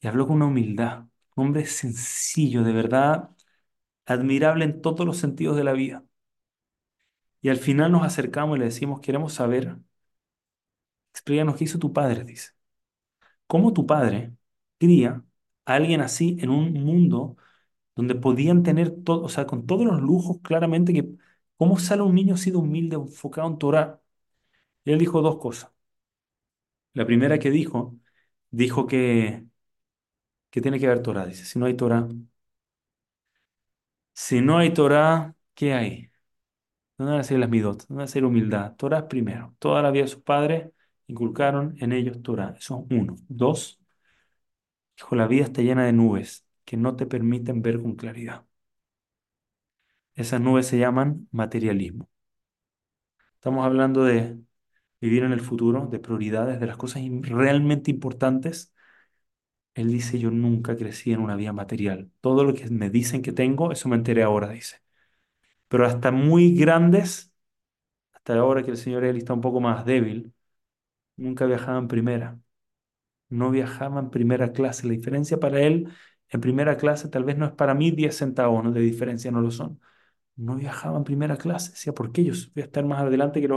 y 0.00 0.06
habló 0.08 0.26
con 0.26 0.36
una 0.36 0.46
humildad, 0.46 1.04
un 1.36 1.46
hombre 1.48 1.66
sencillo, 1.66 2.62
de 2.64 2.72
verdad, 2.72 3.30
admirable 4.06 4.64
en 4.66 4.82
todos 4.82 5.06
los 5.06 5.18
sentidos 5.18 5.56
de 5.56 5.64
la 5.64 5.74
vida. 5.74 6.04
Y 7.42 7.48
al 7.48 7.56
final 7.58 7.90
nos 7.92 8.04
acercamos 8.04 8.56
y 8.56 8.60
le 8.60 8.66
decimos, 8.66 9.00
queremos 9.00 9.32
saber, 9.34 9.76
explícanos 11.12 11.56
qué 11.56 11.64
hizo 11.64 11.78
tu 11.78 11.92
padre, 11.92 12.24
dice. 12.24 12.50
¿Cómo 13.46 13.72
tu 13.72 13.86
padre 13.86 14.32
cría 14.78 15.24
a 15.64 15.74
alguien 15.74 16.00
así 16.00 16.36
en 16.40 16.50
un 16.50 16.72
mundo 16.74 17.36
donde 17.96 18.14
podían 18.14 18.62
tener 18.62 18.90
todo, 19.04 19.24
o 19.24 19.28
sea, 19.30 19.46
con 19.46 19.66
todos 19.66 19.86
los 19.86 20.00
lujos, 20.02 20.38
claramente 20.42 20.92
que, 20.92 21.08
¿cómo 21.56 21.78
sale 21.78 22.02
un 22.02 22.14
niño 22.14 22.34
así 22.34 22.50
de 22.50 22.58
humilde, 22.58 22.96
enfocado 22.96 23.48
en 23.48 23.58
Torah? 23.58 24.02
Y 24.84 24.92
él 24.92 24.98
dijo 25.00 25.22
dos 25.22 25.38
cosas. 25.38 25.72
La 26.94 27.06
primera 27.06 27.38
que 27.38 27.50
dijo, 27.50 27.96
dijo 28.50 28.86
que, 28.86 29.44
que 30.50 30.60
tiene 30.60 30.78
que 30.78 30.86
haber 30.86 31.02
Torah, 31.02 31.26
dice, 31.26 31.44
si 31.44 31.58
no 31.58 31.66
hay 31.66 31.74
Torah, 31.76 32.08
si 34.14 34.40
no 34.40 34.58
hay 34.58 34.72
Torah, 34.72 35.34
¿qué 35.54 35.74
hay? 35.74 36.10
¿Dónde 36.98 37.12
van 37.14 37.20
a 37.20 37.24
ser 37.24 37.38
las 37.38 37.50
midot? 37.50 37.86
¿Dónde 37.88 38.02
va 38.02 38.04
a 38.04 38.08
ser 38.08 38.24
humildad? 38.24 38.76
Torah 38.76 39.08
primero. 39.08 39.56
Toda 39.58 39.82
la 39.82 39.90
vida 39.90 40.04
de 40.04 40.08
sus 40.10 40.22
padres 40.22 40.70
inculcaron 41.08 41.76
en 41.80 41.92
ellos 41.92 42.22
Torah. 42.22 42.54
Eso 42.58 42.86
es 42.90 42.98
uno. 42.98 43.16
Dos, 43.28 43.80
dijo, 44.96 45.16
la 45.16 45.26
vida 45.26 45.44
está 45.44 45.62
llena 45.62 45.84
de 45.86 45.92
nubes 45.94 46.46
que 46.66 46.76
no 46.76 46.94
te 46.96 47.06
permiten 47.06 47.62
ver 47.62 47.80
con 47.80 47.94
claridad. 47.96 48.44
Esas 50.14 50.38
nubes 50.42 50.66
se 50.66 50.76
llaman 50.78 51.28
materialismo. 51.30 52.10
Estamos 53.36 53.64
hablando 53.64 54.04
de 54.04 54.38
vivir 55.00 55.22
en 55.24 55.32
el 55.32 55.40
futuro, 55.40 55.86
de 55.90 55.98
prioridades, 56.00 56.60
de 56.60 56.66
las 56.66 56.76
cosas 56.76 57.02
realmente 57.22 57.90
importantes. 57.90 58.72
Él 59.74 59.92
dice, 59.92 60.18
yo 60.18 60.30
nunca 60.30 60.76
crecí 60.76 61.12
en 61.12 61.20
una 61.20 61.36
vida 61.36 61.52
material. 61.52 62.10
Todo 62.20 62.42
lo 62.44 62.52
que 62.54 62.68
me 62.70 62.90
dicen 62.90 63.22
que 63.22 63.32
tengo, 63.32 63.70
eso 63.72 63.88
me 63.88 63.96
enteré 63.96 64.22
ahora, 64.24 64.48
dice. 64.50 64.82
Pero 65.68 65.86
hasta 65.86 66.12
muy 66.12 66.54
grandes, 66.56 67.32
hasta 68.12 68.34
ahora 68.38 68.62
que 68.64 68.72
el 68.72 68.78
señor 68.78 69.04
Eli 69.04 69.18
está 69.20 69.34
un 69.34 69.40
poco 69.42 69.60
más 69.60 69.84
débil, 69.86 70.34
nunca 71.16 71.46
viajaba 71.46 71.78
en 71.78 71.88
primera. 71.88 72.40
No 73.30 73.50
viajaba 73.50 74.00
en 74.00 74.10
primera 74.10 74.52
clase. 74.52 74.86
La 74.86 74.94
diferencia 74.94 75.40
para 75.40 75.60
él 75.62 75.88
en 76.30 76.40
primera 76.40 76.76
clase 76.76 77.08
tal 77.08 77.24
vez 77.24 77.38
no 77.38 77.46
es 77.46 77.52
para 77.52 77.74
mí 77.74 77.90
10 77.90 78.16
centavos 78.16 78.64
¿no? 78.64 78.72
de 78.72 78.80
diferencia, 78.80 79.30
no 79.30 79.40
lo 79.40 79.50
son. 79.50 79.80
No 80.36 80.56
viajaba 80.56 80.98
en 80.98 81.04
primera 81.04 81.36
clase. 81.38 81.72
Decía, 81.72 81.94
¿por 81.94 82.12
qué 82.12 82.24
yo 82.24 82.34
voy 82.54 82.62
a 82.62 82.66
estar 82.66 82.84
más 82.86 83.02
adelante 83.02 83.40
que 83.40 83.48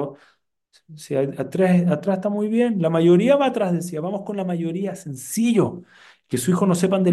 si 0.95 1.15
atrás, 1.15 1.83
atrás 1.89 2.17
está 2.17 2.29
muy 2.29 2.47
bien, 2.47 2.81
la 2.81 2.89
mayoría 2.89 3.35
va 3.35 3.47
atrás, 3.47 3.73
decía, 3.73 4.01
vamos 4.01 4.21
con 4.25 4.37
la 4.37 4.45
mayoría, 4.45 4.95
sencillo. 4.95 5.81
Que 6.27 6.37
su 6.37 6.51
hijo 6.51 6.65
no 6.65 6.75
sepan 6.75 7.03
de, 7.03 7.11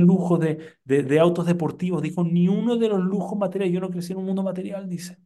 de, 0.85 1.03
de 1.03 1.19
autos 1.21 1.47
deportivos, 1.47 2.03
dijo, 2.03 2.23
ni 2.25 2.49
uno 2.49 2.77
de 2.77 2.89
los 2.89 3.01
lujos 3.01 3.37
materiales, 3.39 3.75
yo 3.75 3.81
no 3.81 3.91
crecí 3.91 4.13
en 4.13 4.19
un 4.21 4.27
mundo 4.27 4.43
material, 4.45 4.89
dice. 4.89 5.19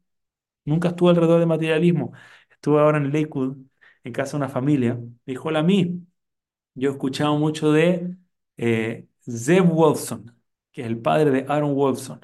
Nunca 0.65 0.89
estuve 0.91 1.11
alrededor 1.11 1.41
de 1.41 1.47
materialismo. 1.47 2.13
Estuve 2.51 2.81
ahora 2.81 2.99
en 2.99 3.13
Lakewood, 3.13 3.59
en 4.05 4.13
casa 4.13 4.33
de 4.33 4.39
una 4.39 4.49
familia. 4.51 5.01
Dijo, 5.27 5.49
hola, 5.49 5.61
a 5.61 5.63
mí, 5.63 6.07
yo 6.75 6.91
he 6.91 6.93
escuchado 6.93 7.37
mucho 7.39 7.73
de 7.73 8.17
eh, 8.59 9.09
Zeb 9.29 9.65
Wolfson, 9.67 10.37
que 10.73 10.83
es 10.83 10.87
el 10.89 11.01
padre 11.01 11.31
de 11.31 11.47
Aaron 11.49 11.75
Wolfson. 11.75 12.21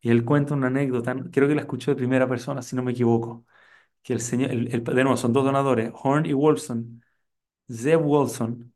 Y 0.00 0.10
él 0.10 0.24
cuenta 0.24 0.54
una 0.54 0.66
anécdota, 0.68 1.14
creo 1.32 1.48
que 1.48 1.54
la 1.54 1.62
escuchó 1.62 1.90
de 1.90 1.96
primera 1.96 2.28
persona, 2.28 2.62
si 2.62 2.76
no 2.76 2.82
me 2.82 2.92
equivoco 2.92 3.46
que 4.04 4.14
el 4.14 4.20
señor, 4.22 4.52
el, 4.52 4.84
de 4.84 5.04
nuevo, 5.04 5.16
son 5.18 5.32
dos 5.34 5.44
donadores, 5.44 5.92
Horn 5.94 6.26
y 6.26 6.34
Wolfson, 6.34 7.04
Zeb 7.70 8.02
Wolfson, 8.02 8.74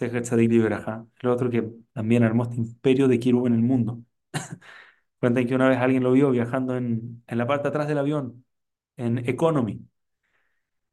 el 0.00 1.28
otro 1.28 1.50
que 1.50 1.70
también 1.92 2.22
armó 2.22 2.44
este 2.44 2.56
imperio 2.56 3.08
de 3.08 3.18
Kirub 3.18 3.46
en 3.46 3.54
el 3.54 3.60
mundo. 3.62 4.02
Cuentan 5.20 5.46
que 5.46 5.54
una 5.54 5.68
vez 5.68 5.78
alguien 5.78 6.02
lo 6.04 6.12
vio 6.12 6.30
viajando 6.30 6.76
en, 6.76 7.24
la 7.28 7.46
parte 7.46 7.64
de 7.64 7.68
atrás 7.70 7.88
del 7.88 7.98
avión, 7.98 8.44
en 8.96 9.18
Economy, 9.28 9.88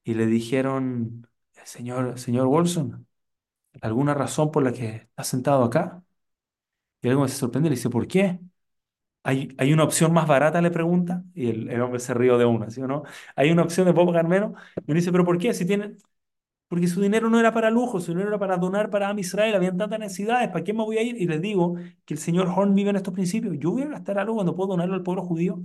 y 0.03 0.13
le 0.13 0.25
dijeron, 0.27 1.27
señor, 1.63 2.19
señor 2.19 2.47
Wolfson, 2.47 3.07
¿alguna 3.81 4.13
razón 4.15 4.51
por 4.51 4.63
la 4.63 4.73
que 4.73 4.87
está 5.09 5.23
sentado 5.23 5.63
acá? 5.63 6.03
Y 7.01 7.09
algo 7.09 7.27
se 7.27 7.35
sorprende 7.37 7.67
y 7.69 7.71
le 7.71 7.75
dice, 7.77 7.89
¿por 7.89 8.07
qué? 8.07 8.39
¿Hay, 9.27 9.49
hay 9.57 9.73
una 9.73 9.83
opción 9.83 10.13
más 10.13 10.27
barata? 10.27 10.61
Le 10.61 10.69
pregunta. 10.71 11.23
Y 11.33 11.49
el, 11.49 11.81
hombre 11.81 11.99
se 11.99 12.13
rió 12.13 12.37
de 12.37 12.45
una, 12.45 12.69
¿sí 12.69 12.81
o 12.81 12.87
no? 12.87 13.03
¿Hay 13.35 13.49
una 13.51 13.63
opción 13.63 13.87
de 13.87 13.93
puedo 13.93 14.07
pagar 14.07 14.27
menos? 14.27 14.53
Y 14.85 14.91
me 14.91 14.95
dice, 14.95 15.11
¿pero 15.11 15.25
por 15.25 15.37
qué? 15.39 15.53
Si 15.53 15.65
tienen, 15.65 15.97
Porque 16.67 16.87
su 16.87 17.01
dinero 17.01 17.29
no 17.29 17.39
era 17.39 17.53
para 17.53 17.69
lujo, 17.71 17.99
su 18.01 18.11
dinero 18.13 18.29
era 18.29 18.39
para 18.39 18.57
donar 18.57 18.89
para 18.89 19.09
Am 19.09 19.19
Israel. 19.19 19.55
Habían 19.55 19.77
tantas 19.77 19.99
necesidades, 19.99 20.49
¿para 20.49 20.63
qué 20.63 20.73
me 20.73 20.83
voy 20.83 20.97
a 20.97 21.03
ir? 21.03 21.17
Y 21.21 21.27
les 21.27 21.41
digo 21.41 21.75
que 22.05 22.13
el 22.15 22.19
señor 22.19 22.47
Horn 22.49 22.75
vive 22.75 22.91
en 22.91 22.97
estos 22.97 23.13
principios. 23.13 23.55
Yo 23.59 23.71
voy 23.71 23.83
a 23.83 23.87
gastar 23.89 24.19
algo 24.19 24.35
cuando 24.35 24.55
puedo 24.55 24.69
donarlo 24.71 24.95
al 24.95 25.03
pueblo 25.03 25.23
judío. 25.23 25.61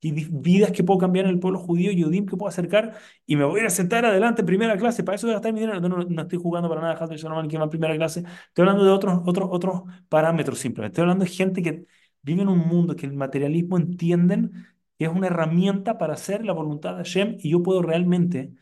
Y 0.00 0.12
vi- 0.12 0.28
vidas 0.30 0.70
que 0.72 0.84
puedo 0.84 0.98
cambiar 0.98 1.24
en 1.24 1.30
el 1.32 1.40
pueblo 1.40 1.58
judío, 1.58 1.90
Yodim 1.90 2.26
que 2.26 2.36
puedo 2.36 2.48
acercar, 2.50 2.94
y 3.26 3.36
me 3.36 3.44
voy 3.44 3.60
a 3.62 3.70
sentar 3.70 4.04
adelante 4.04 4.42
en 4.42 4.46
primera 4.46 4.76
clase. 4.76 5.02
Para 5.02 5.16
eso 5.16 5.26
voy 5.26 5.32
a 5.32 5.36
gastar 5.36 5.52
mi 5.54 5.60
dinero. 5.60 5.80
No, 5.80 5.88
no, 5.88 6.04
no 6.04 6.22
estoy 6.22 6.38
jugando 6.38 6.68
para 6.68 6.82
nada, 6.82 6.94
Hazel 6.94 7.16
Shalom, 7.16 7.48
que 7.48 7.56
va 7.58 7.64
en 7.64 7.70
primera 7.70 7.96
clase. 7.96 8.20
Estoy 8.20 8.62
hablando 8.62 8.84
de 8.84 8.90
otros, 8.90 9.20
otros, 9.24 9.48
otros 9.50 9.82
parámetros 10.10 10.58
simplemente. 10.58 10.92
Estoy 10.94 11.02
hablando 11.04 11.24
de 11.24 11.30
gente 11.30 11.62
que 11.62 11.86
vive 12.24 12.42
en 12.42 12.48
un 12.48 12.58
mundo 12.60 12.96
que 12.96 13.06
el 13.06 13.14
materialismo 13.14 13.76
entienden 13.78 14.66
que 14.98 15.06
es 15.06 15.10
una 15.12 15.28
herramienta 15.28 15.98
para 15.98 16.14
hacer 16.14 16.44
la 16.44 16.52
voluntad 16.52 16.92
de 16.92 16.98
Hashem, 17.04 17.36
y 17.40 17.50
yo 17.50 17.62
puedo 17.62 17.82
realmente 17.82 18.54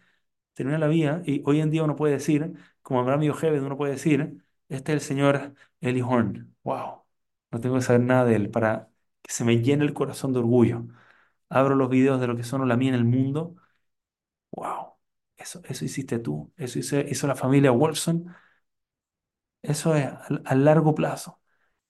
termina 0.55 0.79
la 0.79 0.89
vida 0.89 1.23
y 1.27 1.43
hoy 1.47 1.61
en 1.61 1.71
día 1.71 1.85
uno 1.85 1.97
puede 1.97 2.15
decir, 2.15 2.53
como 2.83 3.01
Abraham 3.01 3.23
Yocheved, 3.23 3.63
uno 3.63 3.77
puede 3.77 3.93
decir, 3.93 4.45
este 4.69 4.93
es 4.93 4.97
el 4.97 5.01
señor 5.01 5.55
Eli 5.81 6.03
Horn. 6.03 6.55
Wow, 6.65 7.03
no 7.51 7.61
tengo 7.61 7.77
que 7.77 7.83
saber 7.83 8.03
nada 8.03 8.25
de 8.25 8.37
él 8.37 8.51
para 8.51 8.91
que 9.23 9.33
se 9.33 9.45
me 9.45 9.61
llene 9.63 9.85
el 9.85 9.95
corazón 9.95 10.33
de 10.33 10.41
orgullo. 10.41 10.87
Abro 11.49 11.75
los 11.77 11.91
videos 11.91 12.21
de 12.21 12.27
lo 12.29 12.37
que 12.37 12.45
son 12.45 12.67
la 12.69 12.77
mía 12.77 12.91
en 12.91 12.95
el 12.97 13.05
mundo. 13.05 13.57
Wow, 14.53 14.95
eso, 15.37 15.61
eso 15.65 15.85
hiciste 15.85 16.19
tú, 16.19 16.53
eso 16.57 16.79
hizo, 16.79 17.27
la 17.27 17.35
familia 17.37 17.71
Wolfson. 17.73 18.35
Eso 19.63 19.95
es 19.97 20.07
a 20.45 20.55
largo 20.55 20.95
plazo. 20.95 21.41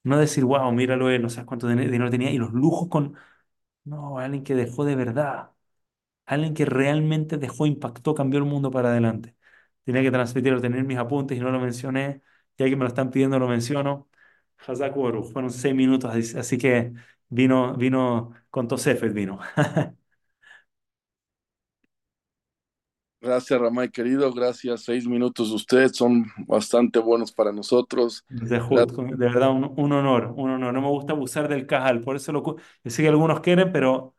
No 0.04 0.18
decir, 0.18 0.44
wow, 0.44 0.72
míralo 0.72 1.10
él, 1.10 1.22
no 1.22 1.30
sabes 1.30 1.46
cuánto 1.46 1.68
din- 1.68 1.78
dinero 1.90 2.10
tenía 2.10 2.30
y 2.30 2.38
los 2.38 2.52
lujos 2.52 2.88
con... 2.88 3.16
No, 3.84 4.18
alguien 4.20 4.44
que 4.44 4.54
dejó 4.54 4.84
de 4.84 4.96
verdad. 4.96 5.52
Alguien 6.26 6.54
que 6.54 6.64
realmente 6.66 7.38
dejó, 7.38 7.66
impactó, 7.66 8.14
cambió 8.14 8.38
el 8.40 8.46
mundo 8.46 8.70
para 8.70 8.90
adelante. 8.90 9.36
Tenía 9.84 10.02
que 10.02 10.10
transmitirlo, 10.12 10.60
tener 10.60 10.84
mis 10.84 10.98
apuntes 10.98 11.38
y 11.38 11.40
no 11.40 11.50
lo 11.50 11.60
mencioné. 11.60 12.22
Ya 12.58 12.66
que 12.66 12.76
me 12.76 12.82
lo 12.84 12.88
están 12.88 13.10
pidiendo, 13.10 13.38
lo 13.38 13.48
menciono. 13.48 14.08
Hazak. 14.66 14.94
Fueron 15.32 15.50
seis 15.50 15.74
minutos, 15.74 16.12
así 16.36 16.58
que 16.58 16.92
vino, 17.28 17.76
vino 17.76 18.32
con 18.50 18.68
Tosefet, 18.68 19.12
vino. 19.14 19.40
Gracias, 23.22 23.60
Ramay, 23.60 23.88
querido. 23.88 24.32
Gracias. 24.32 24.82
Seis 24.82 25.06
minutos 25.06 25.50
de 25.50 25.54
usted 25.54 25.92
son 25.92 26.26
bastante 26.48 26.98
buenos 26.98 27.30
para 27.30 27.52
nosotros. 27.52 28.24
De, 28.28 28.58
de 28.58 29.16
verdad, 29.16 29.50
un, 29.52 29.72
un, 29.76 29.92
honor, 29.92 30.32
un 30.36 30.50
honor. 30.50 30.74
No 30.74 30.80
me 30.80 30.88
gusta 30.88 31.12
abusar 31.12 31.48
del 31.48 31.64
cajal, 31.66 32.00
por 32.00 32.16
eso 32.16 32.32
lo, 32.32 32.42
yo 32.44 32.90
sé 32.90 33.02
que 33.02 33.08
algunos 33.08 33.40
quieren, 33.40 33.70
pero, 33.72 34.16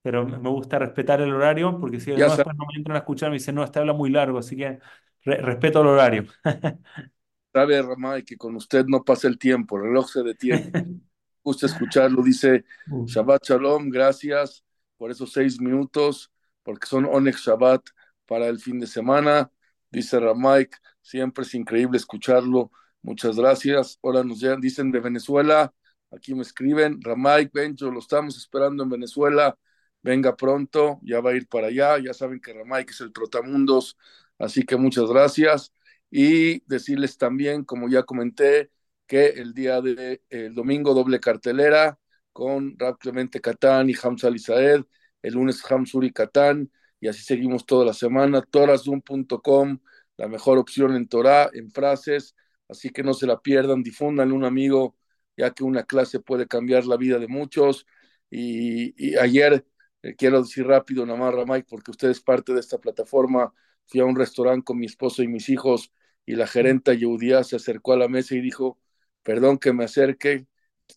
pero 0.00 0.26
me 0.26 0.48
gusta 0.48 0.78
respetar 0.78 1.20
el 1.20 1.34
horario, 1.34 1.78
porque 1.78 2.00
si 2.00 2.12
no, 2.12 2.16
después 2.16 2.56
no 2.56 2.64
me 2.72 2.78
entran 2.78 2.96
a 2.96 3.00
escuchar, 3.00 3.28
me 3.28 3.36
dicen, 3.36 3.54
no, 3.54 3.62
este 3.62 3.78
habla 3.78 3.92
muy 3.92 4.08
largo, 4.08 4.38
así 4.38 4.56
que 4.56 4.78
respeto 5.22 5.82
el 5.82 5.88
horario. 5.88 6.24
Sabe, 7.52 7.80
Ramay, 7.82 8.22
que 8.22 8.36
con 8.36 8.56
usted 8.56 8.86
no 8.86 9.04
pasa 9.04 9.28
el 9.28 9.38
tiempo, 9.38 9.76
el 9.76 9.84
reloj 9.84 10.08
se 10.08 10.22
detiene. 10.22 10.70
gusta 11.46 11.66
escucharlo, 11.66 12.22
dice 12.22 12.64
Shabbat 13.06 13.44
Shalom, 13.44 13.88
gracias 13.88 14.64
por 14.96 15.12
esos 15.12 15.32
seis 15.32 15.60
minutos, 15.60 16.32
porque 16.64 16.88
son 16.88 17.04
Onex 17.04 17.46
Shabbat 17.46 17.82
para 18.26 18.48
el 18.48 18.58
fin 18.60 18.78
de 18.80 18.86
semana. 18.86 19.50
Dice 19.90 20.20
Ramaik, 20.20 20.76
siempre 21.00 21.44
es 21.44 21.54
increíble 21.54 21.96
escucharlo. 21.96 22.70
Muchas 23.02 23.36
gracias. 23.36 23.98
Hola, 24.00 24.24
nos 24.24 24.40
dicen 24.60 24.90
de 24.92 25.00
Venezuela. 25.00 25.72
Aquí 26.10 26.34
me 26.34 26.42
escriben, 26.42 27.00
Ramaik, 27.02 27.52
Bencho, 27.52 27.90
lo 27.90 28.00
estamos 28.00 28.36
esperando 28.36 28.82
en 28.82 28.90
Venezuela. 28.90 29.56
Venga 30.02 30.36
pronto, 30.36 31.00
ya 31.02 31.20
va 31.20 31.30
a 31.30 31.36
ir 31.36 31.48
para 31.48 31.68
allá. 31.68 31.98
Ya 31.98 32.14
saben 32.14 32.40
que 32.40 32.52
Ramaik 32.52 32.90
es 32.90 33.00
el 33.00 33.12
trotamundos, 33.12 33.96
así 34.38 34.64
que 34.64 34.76
muchas 34.76 35.06
gracias. 35.08 35.72
Y 36.10 36.60
decirles 36.66 37.18
también, 37.18 37.64
como 37.64 37.88
ya 37.88 38.04
comenté, 38.04 38.70
que 39.06 39.28
el 39.28 39.54
día 39.54 39.80
de 39.80 40.22
el 40.30 40.54
domingo 40.54 40.94
doble 40.94 41.20
cartelera 41.20 41.98
con 42.32 42.78
Rab 42.78 42.98
Clemente 42.98 43.40
Catán 43.40 43.88
y 43.90 43.94
Hamza 44.00 44.30
Lizaed, 44.30 44.84
el 45.22 45.34
lunes 45.34 45.62
Hamzuri 45.70 46.12
Catán, 46.12 46.70
y 47.06 47.08
así 47.08 47.22
seguimos 47.22 47.64
toda 47.66 47.84
la 47.84 47.92
semana. 47.92 48.42
Torazum.com, 48.42 49.78
la 50.16 50.26
mejor 50.26 50.58
opción 50.58 50.96
en 50.96 51.06
Torah, 51.06 51.48
en 51.52 51.70
frases, 51.70 52.34
así 52.68 52.90
que 52.90 53.04
no 53.04 53.14
se 53.14 53.28
la 53.28 53.40
pierdan, 53.40 53.84
difúndanle 53.84 54.34
un 54.34 54.44
amigo, 54.44 54.96
ya 55.36 55.52
que 55.52 55.62
una 55.62 55.84
clase 55.84 56.18
puede 56.18 56.48
cambiar 56.48 56.84
la 56.84 56.96
vida 56.96 57.20
de 57.20 57.28
muchos. 57.28 57.86
Y, 58.28 59.16
ayer, 59.18 59.64
eh, 60.02 60.16
quiero 60.16 60.42
decir 60.42 60.66
rápido, 60.66 61.06
Namarra 61.06 61.44
Mike, 61.46 61.68
porque 61.70 61.92
usted 61.92 62.10
es 62.10 62.20
parte 62.20 62.52
de 62.52 62.58
esta 62.58 62.78
plataforma, 62.78 63.54
fui 63.86 64.00
a 64.00 64.04
un 64.04 64.16
restaurante 64.16 64.64
con 64.64 64.78
mi 64.78 64.86
esposo 64.86 65.22
y 65.22 65.28
mis 65.28 65.48
hijos, 65.48 65.92
y 66.24 66.34
la 66.34 66.48
gerenta 66.48 66.92
Yehudía 66.92 67.44
se 67.44 67.54
acercó 67.54 67.92
a 67.92 67.98
la 67.98 68.08
mesa 68.08 68.34
y 68.34 68.40
dijo, 68.40 68.80
perdón 69.22 69.58
que 69.58 69.72
me 69.72 69.84
acerque, 69.84 70.48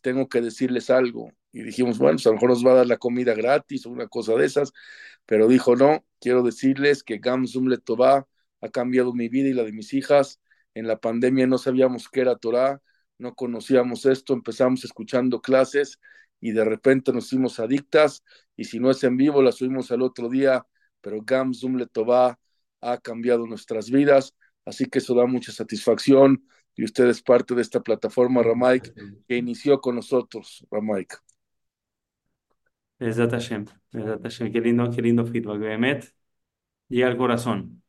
tengo 0.01 0.29
que 0.29 0.41
decirles 0.41 0.89
algo. 0.89 1.31
Y 1.51 1.63
dijimos, 1.63 1.97
bueno, 1.97 2.15
pues 2.17 2.27
a 2.27 2.29
lo 2.29 2.35
mejor 2.35 2.49
nos 2.49 2.65
va 2.65 2.71
a 2.71 2.75
dar 2.75 2.87
la 2.87 2.97
comida 2.97 3.33
gratis 3.33 3.85
o 3.85 3.89
una 3.89 4.07
cosa 4.07 4.35
de 4.35 4.45
esas, 4.45 4.71
pero 5.25 5.47
dijo, 5.47 5.75
no, 5.75 6.05
quiero 6.19 6.43
decirles 6.43 7.03
que 7.03 7.17
Gamsum 7.17 7.67
Letová 7.67 8.27
ha 8.61 8.69
cambiado 8.69 9.13
mi 9.13 9.29
vida 9.29 9.49
y 9.49 9.53
la 9.53 9.63
de 9.63 9.71
mis 9.71 9.93
hijas. 9.93 10.39
En 10.73 10.87
la 10.87 10.99
pandemia 10.99 11.47
no 11.47 11.57
sabíamos 11.57 12.09
qué 12.09 12.21
era 12.21 12.35
Torah, 12.35 12.81
no 13.17 13.35
conocíamos 13.35 14.05
esto, 14.05 14.33
empezamos 14.33 14.83
escuchando 14.83 15.41
clases 15.41 15.99
y 16.39 16.51
de 16.51 16.63
repente 16.63 17.11
nos 17.11 17.27
hicimos 17.27 17.59
adictas. 17.59 18.23
Y 18.55 18.65
si 18.65 18.79
no 18.79 18.91
es 18.91 19.03
en 19.03 19.17
vivo 19.17 19.41
la 19.41 19.51
subimos 19.51 19.91
al 19.91 20.01
otro 20.01 20.29
día, 20.29 20.65
pero 21.01 21.21
Gamsum 21.21 21.75
Letová 21.77 22.39
ha 22.81 22.97
cambiado 22.99 23.45
nuestras 23.47 23.89
vidas, 23.89 24.35
así 24.65 24.85
que 24.85 24.99
eso 24.99 25.13
da 25.15 25.25
mucha 25.25 25.51
satisfacción 25.51 26.45
y 26.79 26.85
usted 26.85 27.09
es 27.09 27.21
parte 27.21 27.53
de 27.55 27.61
esta 27.61 27.81
plataforma 27.81 28.41
Ramaik 28.41 28.93
que 29.27 29.35
inició 29.35 29.81
con 29.81 29.95
nosotros, 29.95 30.65
Ramaik. 30.71 31.13
Besat 32.97 33.31
Hashem, 33.31 33.65
Qué 33.91 34.61
lindo, 34.61 34.89
qué 34.89 35.01
lindo 35.01 35.25
feedback. 35.25 35.59
Behemet, 35.59 36.15
llega 36.87 37.07
al 37.07 37.17
corazón. 37.17 37.83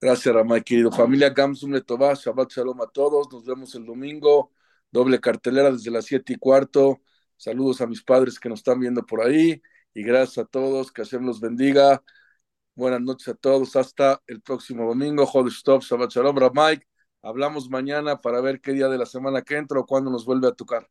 Gracias, 0.00 0.34
Ramay, 0.34 0.62
querido. 0.62 0.90
Familia 0.90 1.30
Gamsum 1.30 1.70
Letová, 1.70 2.14
Shabbat 2.14 2.50
Shalom 2.50 2.80
a 2.82 2.88
todos. 2.88 3.32
Nos 3.32 3.44
vemos 3.44 3.72
el 3.76 3.86
domingo. 3.86 4.50
Doble 4.90 5.20
cartelera 5.20 5.70
desde 5.70 5.92
las 5.92 6.06
siete 6.06 6.32
y 6.32 6.36
cuarto. 6.36 7.00
Saludos 7.36 7.80
a 7.82 7.86
mis 7.86 8.02
padres 8.02 8.40
que 8.40 8.48
nos 8.48 8.58
están 8.58 8.80
viendo 8.80 9.06
por 9.06 9.22
ahí. 9.22 9.62
Y 9.94 10.02
gracias 10.02 10.44
a 10.44 10.48
todos. 10.48 10.90
Que 10.90 11.04
Hashem 11.04 11.24
los 11.24 11.38
bendiga. 11.40 12.02
Buenas 12.74 13.00
noches 13.00 13.28
a 13.28 13.34
todos. 13.34 13.76
Hasta 13.76 14.20
el 14.26 14.40
próximo 14.40 14.88
domingo. 14.88 15.22
Stop, 15.50 15.82
Shabbat 15.82 16.10
Shalom. 16.10 16.36
Ramay, 16.36 16.80
hablamos 17.22 17.70
mañana 17.70 18.20
para 18.20 18.40
ver 18.40 18.60
qué 18.60 18.72
día 18.72 18.88
de 18.88 18.98
la 18.98 19.06
semana 19.06 19.42
que 19.42 19.56
entra 19.56 19.80
o 19.80 19.86
cuándo 19.86 20.10
nos 20.10 20.24
vuelve 20.24 20.48
a 20.48 20.52
tocar. 20.52 20.88